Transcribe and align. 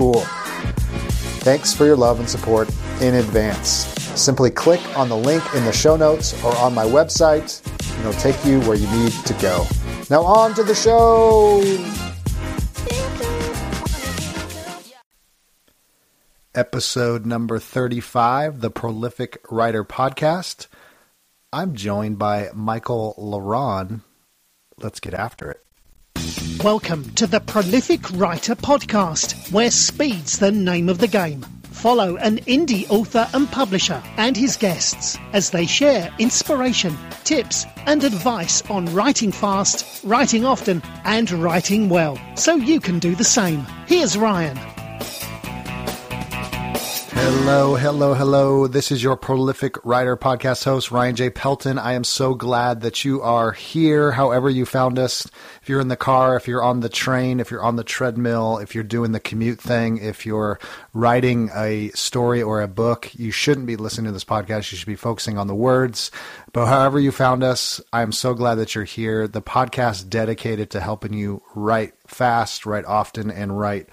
cool. 0.00 0.24
Thanks 1.44 1.74
for 1.74 1.84
your 1.84 1.94
love 1.94 2.20
and 2.20 2.28
support 2.28 2.70
in 3.02 3.16
advance. 3.16 3.68
Simply 4.18 4.50
click 4.50 4.80
on 4.96 5.10
the 5.10 5.16
link 5.16 5.44
in 5.54 5.66
the 5.66 5.72
show 5.72 5.94
notes 5.94 6.32
or 6.42 6.56
on 6.56 6.72
my 6.72 6.86
website, 6.86 7.60
and 7.90 8.00
it'll 8.00 8.18
take 8.18 8.42
you 8.42 8.60
where 8.62 8.78
you 8.78 8.90
need 8.92 9.12
to 9.12 9.34
go. 9.34 9.66
Now, 10.08 10.22
on 10.22 10.54
to 10.54 10.62
the 10.62 10.74
show! 10.74 11.60
Episode 16.54 17.26
number 17.26 17.58
35, 17.58 18.62
the 18.62 18.70
Prolific 18.70 19.44
Writer 19.50 19.84
Podcast. 19.84 20.66
I'm 21.52 21.74
joined 21.74 22.18
by 22.18 22.48
Michael 22.54 23.14
La 23.18 23.38
Ronn. 23.38 24.00
Let's 24.78 24.98
get 24.98 25.12
after 25.12 25.50
it. 25.50 25.62
Welcome 26.64 27.08
to 27.14 27.26
the 27.26 27.40
Prolific 27.40 28.10
Writer 28.12 28.54
Podcast, 28.54 29.50
where 29.50 29.70
speed's 29.70 30.38
the 30.38 30.52
name 30.52 30.90
of 30.90 30.98
the 30.98 31.08
game. 31.08 31.40
Follow 31.62 32.16
an 32.16 32.36
indie 32.40 32.84
author 32.90 33.26
and 33.32 33.50
publisher 33.50 34.02
and 34.18 34.36
his 34.36 34.58
guests 34.58 35.16
as 35.32 35.48
they 35.48 35.64
share 35.64 36.14
inspiration, 36.18 36.94
tips, 37.24 37.64
and 37.86 38.04
advice 38.04 38.60
on 38.68 38.84
writing 38.94 39.32
fast, 39.32 40.04
writing 40.04 40.44
often, 40.44 40.82
and 41.04 41.30
writing 41.30 41.88
well, 41.88 42.20
so 42.36 42.56
you 42.56 42.78
can 42.78 42.98
do 42.98 43.14
the 43.14 43.24
same. 43.24 43.64
Here's 43.86 44.18
Ryan. 44.18 44.58
Hello, 47.42 47.74
hello, 47.74 48.12
hello. 48.12 48.66
This 48.66 48.92
is 48.92 49.02
your 49.02 49.16
prolific 49.16 49.82
writer 49.82 50.14
podcast 50.14 50.62
host, 50.62 50.90
Ryan 50.90 51.16
J. 51.16 51.30
Pelton. 51.30 51.78
I 51.78 51.94
am 51.94 52.04
so 52.04 52.34
glad 52.34 52.82
that 52.82 53.02
you 53.02 53.22
are 53.22 53.52
here, 53.52 54.12
however 54.12 54.50
you 54.50 54.66
found 54.66 54.98
us. 54.98 55.26
If 55.62 55.68
you're 55.68 55.80
in 55.80 55.88
the 55.88 55.96
car, 55.96 56.36
if 56.36 56.46
you're 56.46 56.62
on 56.62 56.80
the 56.80 56.90
train, 56.90 57.40
if 57.40 57.50
you're 57.50 57.62
on 57.62 57.76
the 57.76 57.82
treadmill, 57.82 58.58
if 58.58 58.74
you're 58.74 58.84
doing 58.84 59.12
the 59.12 59.20
commute 59.20 59.58
thing, 59.58 59.96
if 59.96 60.26
you're 60.26 60.60
writing 60.92 61.50
a 61.56 61.88
story 61.90 62.42
or 62.42 62.60
a 62.60 62.68
book, 62.68 63.10
you 63.14 63.30
shouldn't 63.30 63.66
be 63.66 63.76
listening 63.76 64.06
to 64.06 64.12
this 64.12 64.22
podcast. 64.24 64.70
You 64.70 64.76
should 64.76 64.86
be 64.86 64.94
focusing 64.94 65.38
on 65.38 65.46
the 65.46 65.54
words. 65.54 66.10
But 66.52 66.66
however 66.66 67.00
you 67.00 67.10
found 67.10 67.42
us, 67.42 67.80
I'm 67.90 68.12
so 68.12 68.34
glad 68.34 68.56
that 68.56 68.74
you're 68.74 68.84
here. 68.84 69.26
The 69.26 69.42
podcast 69.42 70.10
dedicated 70.10 70.70
to 70.72 70.80
helping 70.80 71.14
you 71.14 71.42
write 71.54 71.94
fast, 72.06 72.66
write 72.66 72.84
often, 72.84 73.30
and 73.30 73.58
write 73.58 73.88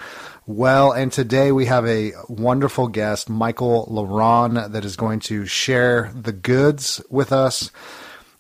well, 0.48 0.94
and 0.94 1.12
today 1.12 1.52
we 1.52 1.66
have 1.66 1.86
a 1.86 2.14
wonderful 2.30 2.88
guest, 2.88 3.30
Michael 3.30 3.86
La 3.90 4.04
Ronn, 4.04 4.72
that 4.72 4.86
is 4.86 4.96
going 4.96 5.20
to 5.20 5.46
share 5.46 6.12
the 6.16 6.32
goods 6.32 7.02
with 7.10 7.34
us. 7.34 7.70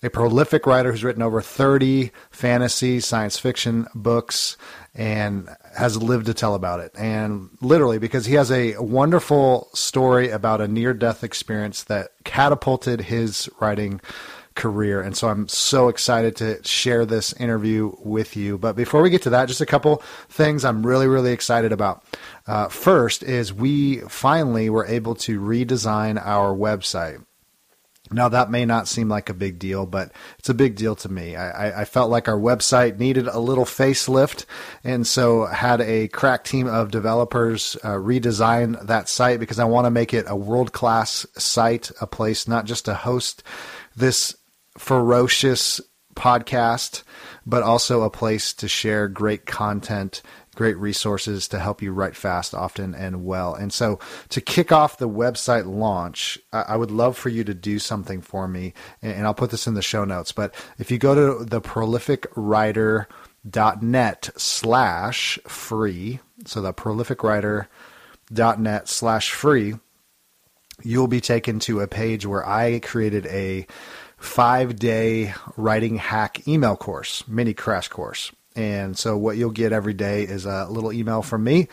A 0.03 0.09
prolific 0.09 0.65
writer 0.65 0.91
who's 0.91 1.03
written 1.03 1.21
over 1.21 1.41
30 1.41 2.11
fantasy, 2.31 3.01
science 3.01 3.37
fiction 3.37 3.87
books 3.93 4.55
and 4.95 5.49
has 5.75 6.01
lived 6.01 6.27
to 6.27 6.33
tell 6.33 6.55
about 6.55 6.79
it. 6.79 6.91
And 6.97 7.49
literally, 7.61 7.97
because 7.97 8.25
he 8.25 8.35
has 8.35 8.51
a 8.51 8.77
wonderful 8.77 9.69
story 9.73 10.29
about 10.29 10.61
a 10.61 10.67
near 10.67 10.93
death 10.93 11.23
experience 11.23 11.83
that 11.85 12.11
catapulted 12.23 13.01
his 13.01 13.49
writing 13.59 13.99
career. 14.57 15.01
And 15.01 15.15
so 15.15 15.29
I'm 15.29 15.47
so 15.47 15.87
excited 15.87 16.35
to 16.37 16.61
share 16.63 17.05
this 17.05 17.31
interview 17.33 17.93
with 18.03 18.35
you. 18.35 18.57
But 18.57 18.75
before 18.75 19.01
we 19.01 19.09
get 19.09 19.21
to 19.21 19.29
that, 19.29 19.47
just 19.47 19.61
a 19.61 19.65
couple 19.65 20.01
things 20.27 20.65
I'm 20.65 20.85
really, 20.85 21.07
really 21.07 21.31
excited 21.31 21.71
about. 21.71 22.03
Uh, 22.45 22.67
first 22.67 23.23
is 23.23 23.53
we 23.53 23.99
finally 24.01 24.69
were 24.69 24.85
able 24.85 25.15
to 25.15 25.39
redesign 25.39 26.21
our 26.21 26.53
website. 26.53 27.23
Now 28.11 28.29
that 28.29 28.49
may 28.49 28.65
not 28.65 28.87
seem 28.87 29.09
like 29.09 29.29
a 29.29 29.33
big 29.33 29.59
deal, 29.59 29.85
but 29.85 30.11
it's 30.39 30.49
a 30.49 30.53
big 30.53 30.75
deal 30.75 30.95
to 30.97 31.09
me. 31.09 31.35
I, 31.35 31.81
I, 31.81 31.85
felt 31.85 32.09
like 32.09 32.27
our 32.27 32.39
website 32.39 32.99
needed 32.99 33.27
a 33.27 33.39
little 33.39 33.65
facelift, 33.65 34.45
and 34.83 35.05
so 35.05 35.45
had 35.45 35.81
a 35.81 36.07
crack 36.07 36.45
team 36.45 36.67
of 36.67 36.91
developers 36.91 37.75
uh, 37.83 37.95
redesign 37.95 38.85
that 38.85 39.09
site 39.09 39.39
because 39.39 39.59
I 39.59 39.65
want 39.65 39.85
to 39.85 39.91
make 39.91 40.13
it 40.13 40.25
a 40.27 40.35
world 40.35 40.71
class 40.71 41.25
site, 41.37 41.91
a 41.99 42.07
place 42.07 42.47
not 42.47 42.65
just 42.65 42.85
to 42.85 42.93
host 42.93 43.43
this 43.95 44.37
ferocious 44.77 45.81
podcast, 46.17 47.03
but 47.45 47.63
also 47.63 48.01
a 48.01 48.09
place 48.09 48.51
to 48.53 48.67
share 48.67 49.07
great 49.07 49.45
content, 49.45 50.21
great 50.55 50.75
resources 50.77 51.47
to 51.47 51.59
help 51.59 51.81
you 51.81 51.93
write 51.93 52.15
fast, 52.15 52.55
often, 52.55 52.95
and 52.95 53.23
well. 53.23 53.53
And 53.53 53.71
so, 53.71 53.99
to 54.29 54.41
kick 54.41 54.71
off 54.71 54.97
the 54.97 55.07
website 55.07 55.67
launch, 55.67 56.39
I 56.51 56.75
would 56.75 56.89
love 56.91 57.15
for 57.15 57.29
you 57.29 57.43
to 57.45 57.53
do 57.53 57.77
something 57.79 58.21
for 58.21 58.47
me, 58.47 58.73
and 59.01 59.25
I'll 59.25 59.35
put 59.35 59.51
this 59.51 59.67
in 59.67 59.75
the 59.75 59.81
show 59.81 60.03
notes. 60.03 60.31
But 60.31 60.55
if 60.79 60.91
you 60.91 60.97
go 60.97 61.15
to 61.15 61.45
the 61.45 61.61
prolificwriter.net 61.61 64.29
slash 64.35 65.39
free, 65.47 66.19
so 66.45 66.61
the 66.61 66.73
prolificwriter.net 66.73 68.89
slash 68.89 69.31
free, 69.31 69.75
you'll 70.83 71.07
be 71.07 71.21
taken 71.21 71.59
to 71.59 71.79
a 71.79 71.87
page 71.87 72.25
where 72.25 72.47
I 72.47 72.79
created 72.79 73.25
a 73.27 73.67
five 74.17 74.77
day 74.77 75.33
writing 75.55 75.97
hack 75.97 76.47
email 76.47 76.75
course, 76.75 77.23
mini 77.27 77.53
crash 77.53 77.87
course. 77.87 78.31
And 78.55 78.97
so 78.97 79.17
what 79.17 79.37
you'll 79.37 79.51
get 79.51 79.71
every 79.71 79.93
day 79.93 80.23
is 80.23 80.45
a 80.45 80.67
little 80.67 80.91
email 80.91 81.21
from 81.21 81.43
me 81.43 81.67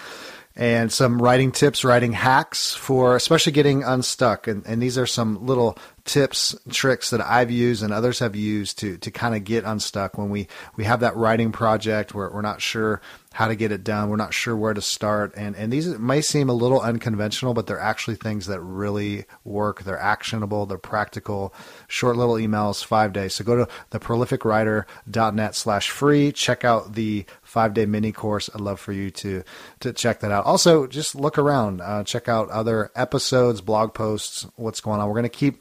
and 0.57 0.93
some 0.93 1.21
writing 1.21 1.51
tips, 1.51 1.85
writing 1.85 2.13
hacks 2.13 2.75
for 2.75 3.17
especially 3.17 3.53
getting 3.53 3.83
unstuck. 3.83 4.47
And, 4.47 4.65
and 4.67 4.81
these 4.81 4.97
are 4.97 5.07
some 5.07 5.47
little 5.47 5.77
tips, 6.05 6.55
tricks 6.71 7.11
that 7.11 7.21
I've 7.21 7.51
used 7.51 7.83
and 7.83 7.93
others 7.93 8.21
have 8.21 8.37
used 8.37 8.79
to, 8.81 8.97
to 8.99 9.11
kind 9.11 9.35
of 9.35 9.43
get 9.45 9.65
unstuck 9.65 10.17
when 10.17 10.31
we, 10.31 10.47
we 10.77 10.85
have 10.85 11.01
that 11.01 11.17
writing 11.17 11.51
project 11.51 12.15
where 12.15 12.31
we're 12.31 12.43
not 12.43 12.63
sure 12.63 13.01
how 13.35 13.49
to 13.49 13.57
get 13.57 13.73
it 13.73 13.83
done. 13.83 14.09
We're 14.09 14.17
not 14.17 14.33
sure 14.33 14.57
where 14.57 14.75
to 14.75 14.81
start. 14.81 15.35
And, 15.37 15.57
and 15.57 15.73
these 15.73 15.89
may 15.99 16.21
seem 16.21 16.49
a 16.49 16.53
little 16.53 16.81
unconventional, 16.81 17.53
but 17.53 17.67
they're 17.67 17.81
actually 17.81 18.15
things 18.15 18.47
that 18.47 18.61
really 18.61 19.25
work. 19.43 19.83
They're 19.83 19.99
actionable. 19.99 20.67
They're 20.67 20.79
practical, 20.79 21.53
short 21.89 22.17
little 22.17 22.37
emails, 22.37 22.85
five 22.85 23.13
days. 23.13 23.35
So 23.35 23.43
go 23.43 23.57
to 23.57 23.69
theprolificwriter.net 23.91 25.57
slash 25.57 25.91
free. 25.91 26.31
Check 26.31 26.65
out 26.65 26.95
the 26.95 27.27
five 27.43 27.75
day 27.75 27.87
mini 27.87 28.13
course. 28.13 28.49
I'd 28.55 28.61
love 28.61 28.79
for 28.79 28.93
you 28.93 29.11
to, 29.11 29.43
to 29.81 29.93
check 29.93 30.21
that 30.21 30.31
out. 30.31 30.45
Also, 30.45 30.87
just 30.87 31.17
look 31.17 31.37
around, 31.37 31.81
uh, 31.81 32.05
check 32.05 32.29
out 32.29 32.49
other 32.51 32.93
episodes, 32.95 33.61
blog 33.61 33.95
posts, 33.95 34.47
what's 34.55 34.81
going 34.81 35.01
on. 35.01 35.09
We're 35.09 35.15
going 35.15 35.25
to 35.25 35.29
keep 35.29 35.61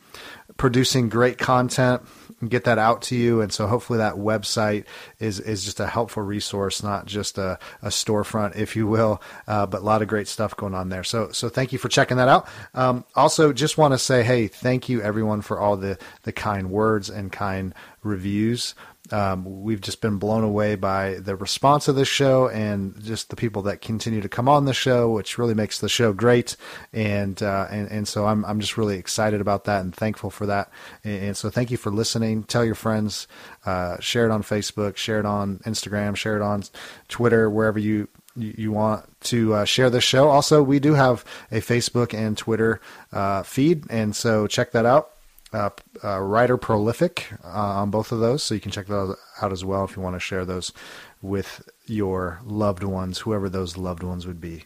producing 0.57 1.09
great 1.09 1.39
content 1.39 2.03
get 2.47 2.65
that 2.65 2.77
out 2.77 3.01
to 3.03 3.15
you. 3.15 3.41
And 3.41 3.51
so 3.51 3.67
hopefully 3.67 3.97
that 3.97 4.15
website 4.15 4.85
is, 5.19 5.39
is 5.39 5.63
just 5.63 5.79
a 5.79 5.87
helpful 5.87 6.23
resource, 6.23 6.83
not 6.83 7.05
just 7.05 7.37
a, 7.37 7.59
a 7.81 7.89
storefront, 7.89 8.55
if 8.55 8.75
you 8.75 8.87
will, 8.87 9.21
uh, 9.47 9.65
but 9.65 9.81
a 9.81 9.85
lot 9.85 10.01
of 10.01 10.07
great 10.07 10.27
stuff 10.27 10.55
going 10.55 10.73
on 10.73 10.89
there. 10.89 11.03
So, 11.03 11.31
so 11.31 11.49
thank 11.49 11.73
you 11.73 11.79
for 11.79 11.89
checking 11.89 12.17
that 12.17 12.27
out. 12.27 12.47
Um, 12.73 13.05
also 13.15 13.53
just 13.53 13.77
want 13.77 13.93
to 13.93 13.97
say, 13.97 14.23
Hey, 14.23 14.47
thank 14.47 14.89
you 14.89 15.01
everyone 15.01 15.41
for 15.41 15.59
all 15.59 15.77
the, 15.77 15.97
the 16.23 16.31
kind 16.31 16.69
words 16.69 17.09
and 17.09 17.31
kind 17.31 17.73
reviews. 18.03 18.75
Um, 19.13 19.61
we've 19.61 19.79
just 19.79 20.01
been 20.01 20.17
blown 20.17 20.43
away 20.43 20.73
by 20.73 21.15
the 21.19 21.35
response 21.35 21.87
of 21.87 21.95
this 21.95 22.07
show 22.07 22.49
and 22.49 22.99
just 23.03 23.29
the 23.29 23.35
people 23.35 23.61
that 23.61 23.79
continue 23.79 24.21
to 24.21 24.27
come 24.27 24.49
on 24.49 24.65
the 24.65 24.73
show, 24.73 25.11
which 25.11 25.37
really 25.37 25.53
makes 25.53 25.77
the 25.77 25.87
show 25.87 26.13
great. 26.13 26.57
And 26.91 27.41
uh, 27.43 27.67
and 27.69 27.87
and 27.91 28.07
so 28.07 28.25
I'm 28.25 28.43
I'm 28.45 28.59
just 28.59 28.75
really 28.75 28.97
excited 28.97 29.39
about 29.39 29.65
that 29.65 29.81
and 29.81 29.95
thankful 29.95 30.31
for 30.31 30.47
that. 30.47 30.71
And, 31.03 31.23
and 31.25 31.37
so 31.37 31.51
thank 31.51 31.69
you 31.69 31.77
for 31.77 31.91
listening. 31.91 32.43
Tell 32.43 32.65
your 32.65 32.73
friends, 32.73 33.27
uh, 33.67 33.99
share 33.99 34.25
it 34.25 34.31
on 34.31 34.41
Facebook, 34.41 34.97
share 34.97 35.19
it 35.19 35.27
on 35.27 35.59
Instagram, 35.59 36.15
share 36.15 36.35
it 36.35 36.41
on 36.41 36.63
Twitter, 37.07 37.47
wherever 37.51 37.77
you 37.77 38.07
you 38.35 38.71
want 38.71 39.05
to 39.21 39.53
uh, 39.53 39.65
share 39.65 39.91
this 39.91 40.03
show. 40.03 40.29
Also, 40.29 40.63
we 40.63 40.79
do 40.79 40.95
have 40.95 41.23
a 41.51 41.57
Facebook 41.57 42.15
and 42.15 42.35
Twitter 42.35 42.81
uh, 43.11 43.43
feed, 43.43 43.85
and 43.91 44.15
so 44.15 44.47
check 44.47 44.71
that 44.71 44.87
out 44.87 45.12
uh, 45.53 45.69
uh, 46.03 46.19
Writer 46.19 46.57
Prolific 46.57 47.27
uh, 47.43 47.47
on 47.47 47.91
both 47.91 48.11
of 48.11 48.19
those, 48.19 48.43
so 48.43 48.53
you 48.53 48.61
can 48.61 48.71
check 48.71 48.87
those 48.87 49.15
out 49.41 49.51
as 49.51 49.63
well 49.63 49.85
if 49.85 49.95
you 49.95 50.01
want 50.01 50.15
to 50.15 50.19
share 50.19 50.45
those 50.45 50.73
with 51.21 51.69
your 51.85 52.41
loved 52.43 52.83
ones, 52.83 53.19
whoever 53.19 53.49
those 53.49 53.77
loved 53.77 54.03
ones 54.03 54.25
would 54.27 54.41
be. 54.41 54.65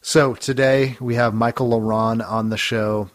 So 0.00 0.34
today 0.34 0.96
we 1.00 1.14
have 1.14 1.34
Michael 1.34 1.68
La 1.68 1.78
Ronn 1.78 2.28
on 2.28 2.50
the 2.50 2.56
show, 2.56 3.10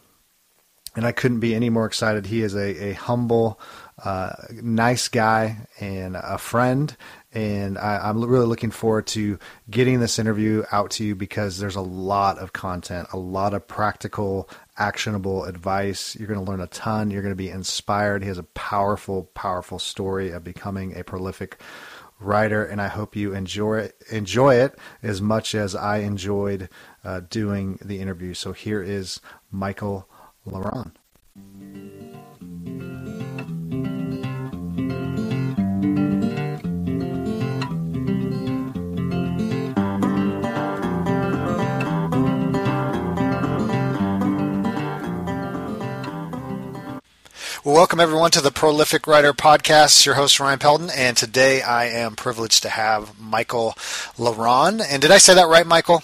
and 0.95 1.05
I 1.05 1.11
couldn't 1.11 1.41
be 1.41 1.53
any 1.53 1.69
more 1.69 1.85
excited. 1.85 2.25
He 2.25 2.41
is 2.41 2.55
a, 2.55 2.89
a 2.89 2.93
humble, 2.93 3.59
uh, 4.03 4.33
nice 4.51 5.07
guy 5.07 5.67
and 5.79 6.15
a 6.15 6.37
friend, 6.37 6.95
and 7.37 7.77
I, 7.77 8.09
am 8.09 8.25
really 8.25 8.47
looking 8.47 8.71
forward 8.71 9.05
to 9.07 9.37
getting 9.69 9.99
this 9.99 10.17
interview 10.17 10.63
out 10.71 10.89
to 10.91 11.05
you 11.05 11.13
because 11.13 11.59
there's 11.59 11.75
a 11.75 11.81
lot 11.81 12.39
of 12.39 12.51
content, 12.51 13.09
a 13.13 13.19
lot 13.19 13.53
of 13.53 13.67
practical 13.67 14.49
actionable 14.75 15.43
advice. 15.43 16.15
You're 16.15 16.27
going 16.27 16.43
to 16.43 16.51
learn 16.51 16.61
a 16.61 16.67
ton. 16.67 17.11
You're 17.11 17.21
going 17.21 17.31
to 17.31 17.35
be 17.35 17.51
inspired. 17.51 18.23
He 18.23 18.27
has 18.27 18.39
a 18.39 18.43
powerful, 18.43 19.25
powerful 19.35 19.77
story 19.77 20.31
of 20.31 20.43
becoming 20.43 20.97
a 20.97 21.03
prolific 21.03 21.61
writer, 22.19 22.65
and 22.65 22.81
I 22.81 22.87
hope 22.87 23.15
you 23.15 23.35
enjoy 23.35 23.81
it, 23.81 24.03
enjoy 24.11 24.55
it 24.55 24.75
as 25.03 25.21
much 25.21 25.53
as 25.53 25.75
I 25.75 25.97
enjoyed 25.97 26.69
uh, 27.03 27.21
doing 27.29 27.77
the 27.85 27.99
interview. 27.99 28.33
So 28.33 28.51
here 28.51 28.81
is 28.81 29.21
Michael 29.51 30.09
La 30.43 30.61
Ronn. 30.61 30.93
Well, 47.67 47.75
welcome 47.75 47.99
everyone 47.99 48.31
to 48.31 48.39
the 48.39 48.49
Prolific 48.49 49.07
Writer 49.07 49.33
Podcast. 49.33 50.05
Your 50.05 50.15
host 50.15 50.39
Ryan 50.39 50.57
Pelton, 50.57 50.89
and 50.89 51.17
today 51.17 51.61
I 51.61 51.87
am 51.87 52.15
privileged 52.15 52.63
to 52.63 52.69
have 52.69 53.19
Michael 53.19 53.75
La 54.17 54.31
Ronn. 54.31 54.79
And 54.79 55.01
did 55.01 55.11
I 55.11 55.17
say 55.17 55.33
that 55.33 55.49
right, 55.49 55.67
Michael? 55.67 56.01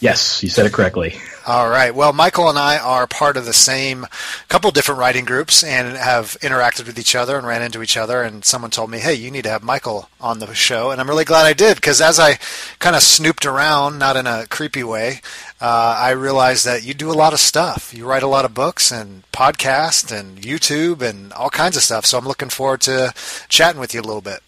Yes, 0.00 0.44
you 0.44 0.48
said 0.48 0.64
it 0.64 0.72
correctly. 0.72 1.18
All 1.44 1.68
right. 1.68 1.92
Well, 1.92 2.12
Michael 2.12 2.48
and 2.48 2.58
I 2.58 2.78
are 2.78 3.06
part 3.08 3.36
of 3.36 3.46
the 3.46 3.52
same 3.52 4.06
couple 4.48 4.70
different 4.70 5.00
writing 5.00 5.24
groups 5.24 5.64
and 5.64 5.96
have 5.96 6.36
interacted 6.40 6.86
with 6.86 6.98
each 6.98 7.16
other 7.16 7.36
and 7.36 7.46
ran 7.46 7.62
into 7.62 7.82
each 7.82 7.96
other. 7.96 8.22
And 8.22 8.44
someone 8.44 8.70
told 8.70 8.90
me, 8.90 8.98
hey, 8.98 9.14
you 9.14 9.30
need 9.30 9.42
to 9.42 9.50
have 9.50 9.62
Michael 9.64 10.08
on 10.20 10.38
the 10.38 10.54
show. 10.54 10.90
And 10.90 11.00
I'm 11.00 11.08
really 11.08 11.24
glad 11.24 11.46
I 11.46 11.54
did 11.54 11.76
because 11.76 12.00
as 12.00 12.20
I 12.20 12.38
kind 12.78 12.94
of 12.94 13.02
snooped 13.02 13.44
around, 13.44 13.98
not 13.98 14.16
in 14.16 14.26
a 14.26 14.46
creepy 14.46 14.84
way, 14.84 15.20
uh, 15.60 15.96
I 15.98 16.10
realized 16.10 16.64
that 16.66 16.84
you 16.84 16.94
do 16.94 17.10
a 17.10 17.14
lot 17.14 17.32
of 17.32 17.40
stuff. 17.40 17.92
You 17.92 18.06
write 18.06 18.22
a 18.22 18.28
lot 18.28 18.44
of 18.44 18.54
books 18.54 18.92
and 18.92 19.24
podcasts 19.32 20.16
and 20.16 20.38
YouTube 20.38 21.02
and 21.02 21.32
all 21.32 21.50
kinds 21.50 21.76
of 21.76 21.82
stuff. 21.82 22.06
So 22.06 22.18
I'm 22.18 22.28
looking 22.28 22.50
forward 22.50 22.82
to 22.82 23.14
chatting 23.48 23.80
with 23.80 23.94
you 23.94 24.00
a 24.00 24.02
little 24.02 24.20
bit. 24.20 24.40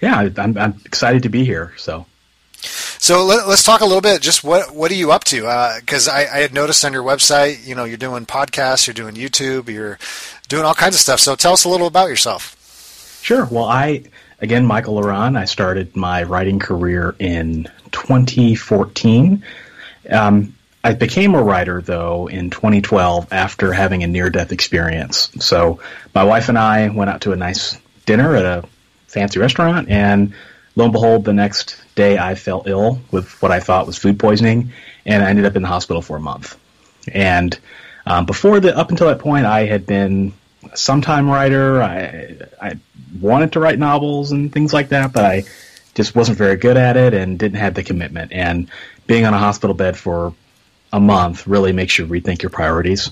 Yeah, 0.00 0.30
I'm, 0.38 0.56
I'm 0.56 0.80
excited 0.86 1.24
to 1.24 1.28
be 1.28 1.44
here. 1.44 1.74
So 1.76 2.06
so 2.98 3.24
let, 3.24 3.46
us 3.46 3.62
talk 3.62 3.80
a 3.80 3.84
little 3.84 4.00
bit. 4.00 4.20
Just 4.22 4.44
what 4.44 4.74
what 4.74 4.90
are 4.90 4.94
you 4.94 5.12
up 5.12 5.24
to? 5.24 5.42
Because 5.80 6.08
uh, 6.08 6.12
I, 6.12 6.20
I, 6.20 6.38
had 6.40 6.52
noticed 6.52 6.84
on 6.84 6.92
your 6.92 7.02
website, 7.02 7.66
you 7.66 7.74
know, 7.74 7.84
you're 7.84 7.96
doing 7.96 8.26
podcasts, 8.26 8.86
you're 8.86 8.94
doing 8.94 9.14
YouTube, 9.14 9.68
you're 9.68 9.98
doing 10.48 10.64
all 10.64 10.74
kinds 10.74 10.94
of 10.94 11.00
stuff. 11.00 11.20
So 11.20 11.34
tell 11.36 11.52
us 11.52 11.64
a 11.64 11.68
little 11.68 11.86
about 11.86 12.08
yourself. 12.08 12.54
Sure. 13.22 13.44
Well, 13.46 13.64
I 13.64 14.04
again, 14.40 14.66
Michael 14.66 14.94
La 14.94 15.02
Ronn. 15.02 15.36
I 15.36 15.44
started 15.44 15.96
my 15.96 16.22
writing 16.24 16.58
career 16.58 17.14
in 17.18 17.68
2014. 17.92 19.44
Um, 20.10 20.54
I 20.84 20.94
became 20.94 21.34
a 21.34 21.42
writer 21.42 21.82
though 21.82 22.28
in 22.28 22.50
2012 22.50 23.32
after 23.32 23.72
having 23.72 24.02
a 24.02 24.06
near-death 24.06 24.52
experience. 24.52 25.30
So 25.40 25.80
my 26.14 26.24
wife 26.24 26.48
and 26.48 26.58
I 26.58 26.88
went 26.88 27.10
out 27.10 27.22
to 27.22 27.32
a 27.32 27.36
nice 27.36 27.76
dinner 28.06 28.34
at 28.36 28.44
a 28.44 28.64
fancy 29.06 29.38
restaurant, 29.38 29.88
and 29.88 30.34
lo 30.78 30.84
and 30.84 30.92
behold, 30.92 31.24
the 31.24 31.32
next 31.32 31.76
day 31.96 32.16
I 32.16 32.36
fell 32.36 32.62
ill 32.64 33.00
with 33.10 33.42
what 33.42 33.50
I 33.50 33.58
thought 33.58 33.86
was 33.86 33.98
food 33.98 34.18
poisoning, 34.18 34.72
and 35.04 35.24
I 35.24 35.28
ended 35.28 35.44
up 35.44 35.56
in 35.56 35.62
the 35.62 35.68
hospital 35.68 36.00
for 36.00 36.16
a 36.16 36.20
month. 36.20 36.56
And 37.12 37.58
um, 38.06 38.26
before 38.26 38.60
the 38.60 38.78
up 38.78 38.90
until 38.90 39.08
that 39.08 39.18
point, 39.18 39.44
I 39.44 39.66
had 39.66 39.86
been 39.86 40.32
a 40.72 40.76
sometime 40.76 41.28
writer. 41.28 41.82
I 41.82 42.36
I 42.62 42.78
wanted 43.20 43.52
to 43.52 43.60
write 43.60 43.78
novels 43.78 44.30
and 44.30 44.52
things 44.52 44.72
like 44.72 44.90
that, 44.90 45.12
but 45.12 45.24
I 45.24 45.44
just 45.94 46.14
wasn't 46.14 46.38
very 46.38 46.56
good 46.56 46.76
at 46.76 46.96
it 46.96 47.12
and 47.12 47.38
didn't 47.38 47.58
have 47.58 47.74
the 47.74 47.82
commitment. 47.82 48.32
And 48.32 48.70
being 49.08 49.26
on 49.26 49.34
a 49.34 49.38
hospital 49.38 49.74
bed 49.74 49.96
for 49.96 50.32
a 50.92 51.00
month 51.00 51.48
really 51.48 51.72
makes 51.72 51.98
you 51.98 52.06
rethink 52.06 52.42
your 52.42 52.50
priorities. 52.50 53.10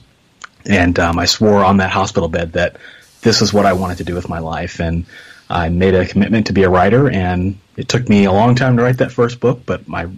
And 0.67 0.97
um, 1.01 1.19
I 1.19 1.25
swore 1.25 1.65
on 1.65 1.79
that 1.79 1.91
hospital 1.91 2.29
bed 2.29 2.53
that 2.53 2.77
this 3.23 3.43
is 3.43 3.53
what 3.53 3.67
I 3.67 3.73
wanted 3.73 3.99
to 3.99 4.05
do 4.05 4.15
with 4.15 4.29
my 4.29 4.39
life, 4.39 4.79
and 4.79 5.05
I 5.49 5.69
made 5.69 5.95
a 5.95 6.07
commitment 6.07 6.49
to 6.49 6.53
be 6.53 6.65
a 6.65 6.69
writer, 6.69 7.09
and 7.09 7.59
it 7.77 7.89
took 7.89 8.09
me 8.09 8.25
a 8.25 8.33
long 8.33 8.55
time 8.55 8.77
to 8.77 8.83
write 8.83 8.99
that 8.99 9.13
first 9.13 9.41
book, 9.41 9.61
but 9.65 9.83
I 9.93 10.09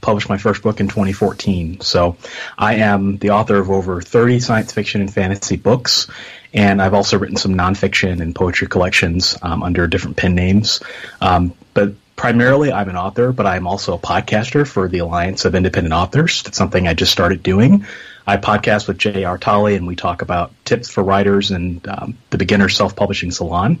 published 0.00 0.28
my 0.28 0.38
first 0.38 0.62
book 0.62 0.78
in 0.78 0.86
2014. 0.86 1.80
So 1.80 2.16
I 2.56 2.76
am 2.76 3.18
the 3.18 3.30
author 3.30 3.56
of 3.56 3.70
over 3.70 4.00
30 4.00 4.38
science 4.38 4.72
fiction 4.72 5.00
and 5.00 5.12
fantasy 5.12 5.56
books, 5.56 6.06
and 6.54 6.80
I've 6.80 6.94
also 6.94 7.18
written 7.18 7.36
some 7.36 7.54
nonfiction 7.54 8.20
and 8.20 8.34
poetry 8.34 8.68
collections 8.68 9.36
um, 9.42 9.62
under 9.62 9.86
different 9.88 10.16
pen 10.16 10.34
names. 10.34 10.80
Um, 11.20 11.54
but 11.74 11.94
primarily, 12.14 12.72
I'm 12.72 12.88
an 12.88 12.96
author, 12.96 13.32
but 13.32 13.46
I'm 13.46 13.66
also 13.66 13.94
a 13.94 13.98
podcaster 13.98 14.66
for 14.66 14.88
the 14.88 15.00
Alliance 15.00 15.44
of 15.44 15.54
Independent 15.54 15.92
Authors. 15.92 16.42
That's 16.44 16.56
something 16.56 16.86
I 16.86 16.94
just 16.94 17.12
started 17.12 17.42
doing. 17.42 17.86
I 18.26 18.36
podcast 18.36 18.88
with 18.88 18.98
Jay 18.98 19.22
Artale, 19.22 19.76
and 19.76 19.86
we 19.86 19.96
talk 19.96 20.22
about 20.22 20.52
tips 20.64 20.88
for 20.88 21.02
writers 21.02 21.50
and 21.50 21.86
um, 21.88 22.16
the 22.30 22.38
beginner 22.38 22.68
self-publishing 22.68 23.32
salon. 23.32 23.80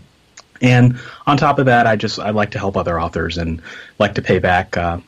And 0.60 0.98
on 1.26 1.36
top 1.36 1.58
of 1.58 1.66
that, 1.66 1.86
I 1.86 1.96
just 1.96 2.18
I 2.18 2.30
like 2.30 2.50
to 2.52 2.58
help 2.58 2.76
other 2.76 3.00
authors 3.00 3.38
and 3.38 3.62
like 3.98 4.14
to 4.14 4.22
pay 4.22 4.38
back 4.38 4.76
uh, 4.76 5.00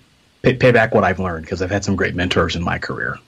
pay, 0.43 0.55
pay 0.55 0.73
back 0.73 0.95
what 0.95 1.05
I've 1.05 1.19
learned 1.21 1.45
because 1.45 1.63
I've 1.63 1.71
had 1.71 1.85
some 1.85 1.97
great 1.97 2.15
mentors 2.15 2.57
in 2.57 2.63
my 2.63 2.79
career. 2.79 3.19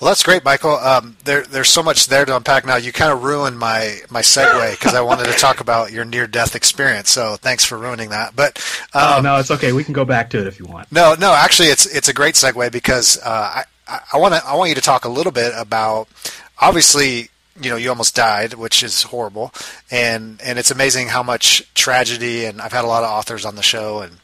Well, 0.00 0.10
that's 0.10 0.22
great, 0.22 0.44
Michael. 0.44 0.74
Um, 0.74 1.16
there, 1.24 1.42
there's 1.42 1.70
so 1.70 1.82
much 1.82 2.08
there 2.08 2.26
to 2.26 2.36
unpack 2.36 2.66
now. 2.66 2.76
You 2.76 2.92
kind 2.92 3.10
of 3.10 3.24
ruined 3.24 3.58
my, 3.58 3.96
my 4.10 4.20
segue 4.20 4.72
because 4.72 4.94
I 4.94 5.00
wanted 5.00 5.24
to 5.24 5.32
talk 5.32 5.60
about 5.60 5.90
your 5.90 6.04
near 6.04 6.26
death 6.26 6.54
experience. 6.54 7.08
So 7.08 7.36
thanks 7.36 7.64
for 7.64 7.78
ruining 7.78 8.10
that. 8.10 8.36
But 8.36 8.58
um, 8.92 9.02
oh, 9.04 9.20
no, 9.22 9.36
it's 9.38 9.50
okay. 9.50 9.72
We 9.72 9.84
can 9.84 9.94
go 9.94 10.04
back 10.04 10.28
to 10.30 10.38
it 10.38 10.46
if 10.46 10.58
you 10.58 10.66
want. 10.66 10.92
No, 10.92 11.14
no, 11.18 11.32
actually, 11.32 11.68
it's 11.68 11.86
it's 11.86 12.08
a 12.08 12.12
great 12.12 12.34
segue 12.34 12.70
because 12.72 13.18
uh, 13.22 13.64
I 13.88 14.00
I 14.12 14.18
want 14.18 14.34
to 14.34 14.44
I 14.46 14.54
want 14.56 14.68
you 14.68 14.74
to 14.74 14.82
talk 14.82 15.06
a 15.06 15.08
little 15.08 15.32
bit 15.32 15.54
about 15.56 16.08
obviously 16.60 17.30
you 17.60 17.70
know 17.70 17.76
you 17.76 17.88
almost 17.88 18.14
died, 18.14 18.54
which 18.54 18.82
is 18.82 19.04
horrible, 19.04 19.52
and 19.90 20.40
and 20.42 20.58
it's 20.58 20.70
amazing 20.70 21.08
how 21.08 21.22
much 21.22 21.72
tragedy. 21.74 22.44
And 22.44 22.60
I've 22.60 22.72
had 22.72 22.84
a 22.84 22.88
lot 22.88 23.04
of 23.04 23.10
authors 23.10 23.44
on 23.44 23.56
the 23.56 23.62
show 23.62 24.00
and 24.00 24.18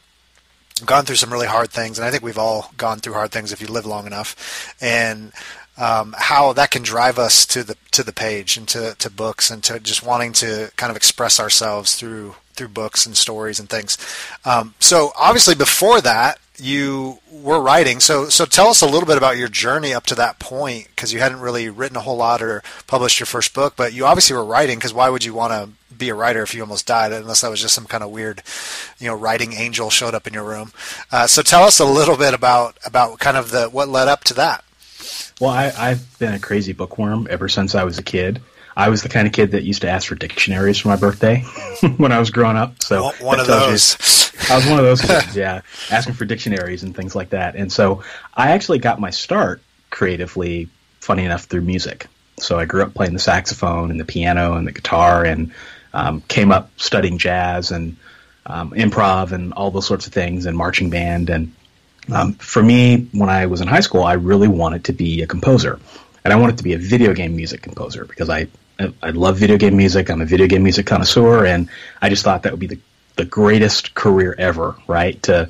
gone 0.85 1.05
through 1.05 1.15
some 1.15 1.31
really 1.31 1.47
hard 1.47 1.69
things, 1.69 1.97
and 1.97 2.05
I 2.05 2.11
think 2.11 2.23
we've 2.23 2.37
all 2.37 2.71
gone 2.77 2.99
through 2.99 3.13
hard 3.13 3.31
things 3.31 3.51
if 3.51 3.61
you 3.61 3.67
live 3.67 3.85
long 3.85 4.07
enough, 4.07 4.75
and 4.81 5.31
um, 5.77 6.15
how 6.17 6.53
that 6.53 6.71
can 6.71 6.83
drive 6.83 7.17
us 7.17 7.45
to 7.47 7.63
the 7.63 7.75
to 7.91 8.03
the 8.03 8.13
page 8.13 8.57
and 8.57 8.67
to, 8.69 8.95
to 8.99 9.09
books 9.09 9.49
and 9.49 9.63
to 9.63 9.79
just 9.79 10.05
wanting 10.05 10.33
to 10.33 10.71
kind 10.75 10.91
of 10.91 10.97
express 10.97 11.39
ourselves 11.39 11.95
through 11.95 12.35
through 12.53 12.67
books 12.67 13.05
and 13.05 13.17
stories 13.17 13.59
and 13.59 13.69
things. 13.69 13.97
Um, 14.45 14.75
so 14.79 15.11
obviously 15.17 15.55
before 15.55 16.01
that, 16.01 16.39
you 16.57 17.19
were 17.31 17.59
writing. 17.59 17.99
So, 17.99 18.29
so 18.29 18.45
tell 18.45 18.67
us 18.67 18.81
a 18.81 18.85
little 18.85 19.07
bit 19.07 19.17
about 19.17 19.37
your 19.37 19.47
journey 19.47 19.93
up 19.93 20.05
to 20.07 20.15
that 20.15 20.39
point, 20.39 20.87
because 20.89 21.11
you 21.11 21.19
hadn't 21.19 21.39
really 21.39 21.69
written 21.69 21.97
a 21.97 22.01
whole 22.01 22.17
lot 22.17 22.41
or 22.41 22.63
published 22.87 23.19
your 23.19 23.27
first 23.27 23.53
book, 23.53 23.73
but 23.75 23.93
you 23.93 24.05
obviously 24.05 24.35
were 24.35 24.45
writing. 24.45 24.77
Because 24.77 24.93
why 24.93 25.09
would 25.09 25.25
you 25.25 25.33
want 25.33 25.53
to 25.53 25.69
be 25.95 26.09
a 26.09 26.15
writer 26.15 26.41
if 26.41 26.53
you 26.53 26.61
almost 26.61 26.87
died, 26.87 27.11
unless 27.11 27.41
that 27.41 27.49
was 27.49 27.61
just 27.61 27.75
some 27.75 27.85
kind 27.85 28.03
of 28.03 28.11
weird, 28.11 28.43
you 28.99 29.07
know, 29.07 29.15
writing 29.15 29.53
angel 29.53 29.89
showed 29.89 30.13
up 30.13 30.27
in 30.27 30.33
your 30.33 30.43
room? 30.43 30.71
Uh, 31.11 31.27
so, 31.27 31.41
tell 31.41 31.63
us 31.63 31.79
a 31.79 31.85
little 31.85 32.17
bit 32.17 32.33
about 32.33 32.77
about 32.85 33.19
kind 33.19 33.37
of 33.37 33.51
the 33.51 33.67
what 33.69 33.89
led 33.89 34.07
up 34.07 34.23
to 34.25 34.33
that. 34.35 34.63
Well, 35.41 35.51
I, 35.51 35.73
I've 35.77 36.19
been 36.19 36.33
a 36.33 36.39
crazy 36.39 36.73
bookworm 36.73 37.27
ever 37.29 37.49
since 37.49 37.75
I 37.75 37.83
was 37.83 37.97
a 37.97 38.03
kid. 38.03 38.41
I 38.75 38.89
was 38.89 39.03
the 39.03 39.09
kind 39.09 39.27
of 39.27 39.33
kid 39.33 39.51
that 39.51 39.63
used 39.63 39.81
to 39.81 39.89
ask 39.89 40.07
for 40.07 40.15
dictionaries 40.15 40.79
for 40.79 40.89
my 40.89 40.95
birthday 40.95 41.41
when 41.97 42.11
I 42.11 42.19
was 42.19 42.31
growing 42.31 42.57
up. 42.57 42.81
So 42.81 43.11
one 43.21 43.39
of 43.39 43.47
those. 43.47 43.97
You, 43.99 44.29
I 44.49 44.55
was 44.55 44.65
one 44.65 44.79
of 44.79 44.85
those 44.85 45.01
kids, 45.01 45.35
yeah, 45.35 45.61
asking 45.89 46.15
for 46.15 46.25
dictionaries 46.25 46.83
and 46.83 46.95
things 46.95 47.15
like 47.15 47.29
that. 47.29 47.55
And 47.55 47.71
so 47.71 48.03
I 48.33 48.51
actually 48.51 48.79
got 48.79 48.99
my 48.99 49.09
start 49.09 49.61
creatively, 49.89 50.69
funny 50.99 51.23
enough, 51.23 51.45
through 51.45 51.61
music. 51.61 52.07
So 52.39 52.57
I 52.57 52.65
grew 52.65 52.81
up 52.81 52.93
playing 52.93 53.13
the 53.13 53.19
saxophone 53.19 53.91
and 53.91 53.99
the 53.99 54.05
piano 54.05 54.53
and 54.53 54.67
the 54.67 54.71
guitar, 54.71 55.23
and 55.23 55.53
um, 55.93 56.21
came 56.27 56.51
up 56.51 56.71
studying 56.77 57.19
jazz 57.19 57.71
and 57.71 57.95
um, 58.45 58.71
improv 58.71 59.31
and 59.31 59.53
all 59.53 59.71
those 59.71 59.85
sorts 59.85 60.07
of 60.07 60.13
things 60.13 60.45
and 60.45 60.57
marching 60.57 60.89
band. 60.89 61.29
And 61.29 61.53
um, 62.11 62.33
for 62.33 62.61
me, 62.61 63.07
when 63.13 63.29
I 63.29 63.45
was 63.45 63.61
in 63.61 63.67
high 63.67 63.81
school, 63.81 64.03
I 64.03 64.13
really 64.13 64.47
wanted 64.47 64.85
to 64.85 64.93
be 64.93 65.21
a 65.21 65.27
composer, 65.27 65.79
and 66.23 66.33
I 66.33 66.37
wanted 66.37 66.57
to 66.57 66.63
be 66.63 66.73
a 66.73 66.77
video 66.77 67.13
game 67.13 67.35
music 67.35 67.61
composer 67.61 68.03
because 68.03 68.29
I 68.29 68.47
I 68.79 69.11
love 69.11 69.37
video 69.37 69.57
game 69.57 69.77
music. 69.77 70.09
I'm 70.09 70.21
a 70.21 70.25
video 70.25 70.47
game 70.47 70.63
music 70.63 70.85
connoisseur, 70.85 71.45
and 71.45 71.69
I 72.01 72.09
just 72.09 72.23
thought 72.23 72.43
that 72.43 72.51
would 72.51 72.59
be 72.59 72.67
the 72.67 72.79
the 73.15 73.25
greatest 73.25 73.93
career 73.93 74.35
ever, 74.37 74.75
right? 74.87 75.21
To 75.23 75.49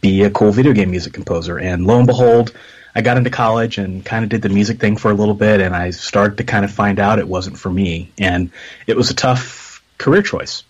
be 0.00 0.24
a 0.24 0.30
cool 0.30 0.50
video 0.50 0.72
game 0.72 0.90
music 0.90 1.12
composer. 1.12 1.58
And 1.58 1.86
lo 1.86 1.98
and 1.98 2.06
behold, 2.06 2.52
I 2.94 3.00
got 3.00 3.16
into 3.16 3.30
college 3.30 3.78
and 3.78 4.04
kind 4.04 4.24
of 4.24 4.30
did 4.30 4.42
the 4.42 4.48
music 4.48 4.80
thing 4.80 4.96
for 4.96 5.10
a 5.10 5.14
little 5.14 5.34
bit, 5.34 5.60
and 5.60 5.74
I 5.74 5.90
started 5.90 6.38
to 6.38 6.44
kind 6.44 6.64
of 6.64 6.72
find 6.72 6.98
out 6.98 7.18
it 7.18 7.28
wasn't 7.28 7.58
for 7.58 7.70
me, 7.70 8.10
and 8.18 8.50
it 8.86 8.96
was 8.96 9.10
a 9.10 9.14
tough 9.14 9.82
career 9.98 10.22
choice. 10.22 10.64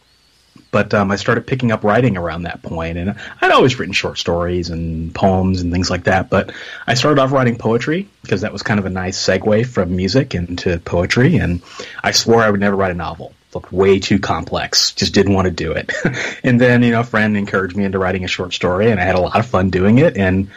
But 0.71 0.93
um, 0.93 1.11
I 1.11 1.17
started 1.17 1.47
picking 1.47 1.73
up 1.73 1.83
writing 1.83 2.17
around 2.17 2.43
that 2.43 2.63
point, 2.63 2.99
and 2.99 3.15
I'd 3.41 3.51
always 3.51 3.79
written 3.79 3.95
short 3.95 4.19
stories 4.19 4.69
and 4.69 5.15
poems 5.15 5.63
and 5.63 5.73
things 5.73 5.91
like 5.91 6.05
that. 6.05 6.29
But 6.29 6.53
I 6.87 6.95
started 6.95 7.21
off 7.21 7.33
writing 7.33 7.57
poetry 7.57 8.09
because 8.23 8.43
that 8.43 8.53
was 8.53 8.63
kind 8.63 8.79
of 8.79 8.85
a 8.85 8.91
nice 8.91 9.17
segue 9.17 9.67
from 9.67 9.97
music 9.97 10.35
into 10.35 10.79
poetry, 10.79 11.37
and 11.37 11.63
I 12.03 12.11
swore 12.11 12.43
I 12.43 12.51
would 12.51 12.61
never 12.61 12.77
write 12.77 12.91
a 12.91 12.95
novel 12.95 13.33
looked 13.55 13.73
way 13.73 13.99
too 13.99 14.19
complex. 14.19 14.93
Just 14.93 15.15
didn't 15.15 15.35
want 15.35 15.47
to 15.47 15.51
do 15.51 15.73
it. 15.73 15.93
and 16.45 16.61
then, 16.61 16.83
you 16.83 16.91
know, 16.93 17.01
a 17.01 17.05
friend 17.05 17.37
encouraged 17.37 17.77
me 17.77 17.85
into 17.85 17.99
writing 17.99 18.25
a 18.25 18.29
short 18.29 18.53
story, 18.53 18.91
and 18.91 19.01
I 19.01 19.05
had 19.05 19.15
a 19.15 19.21
lot 19.21 19.39
of 19.39 19.47
fun 19.47 19.71
doing 19.71 19.99
it. 19.99 20.17
And 20.17 20.51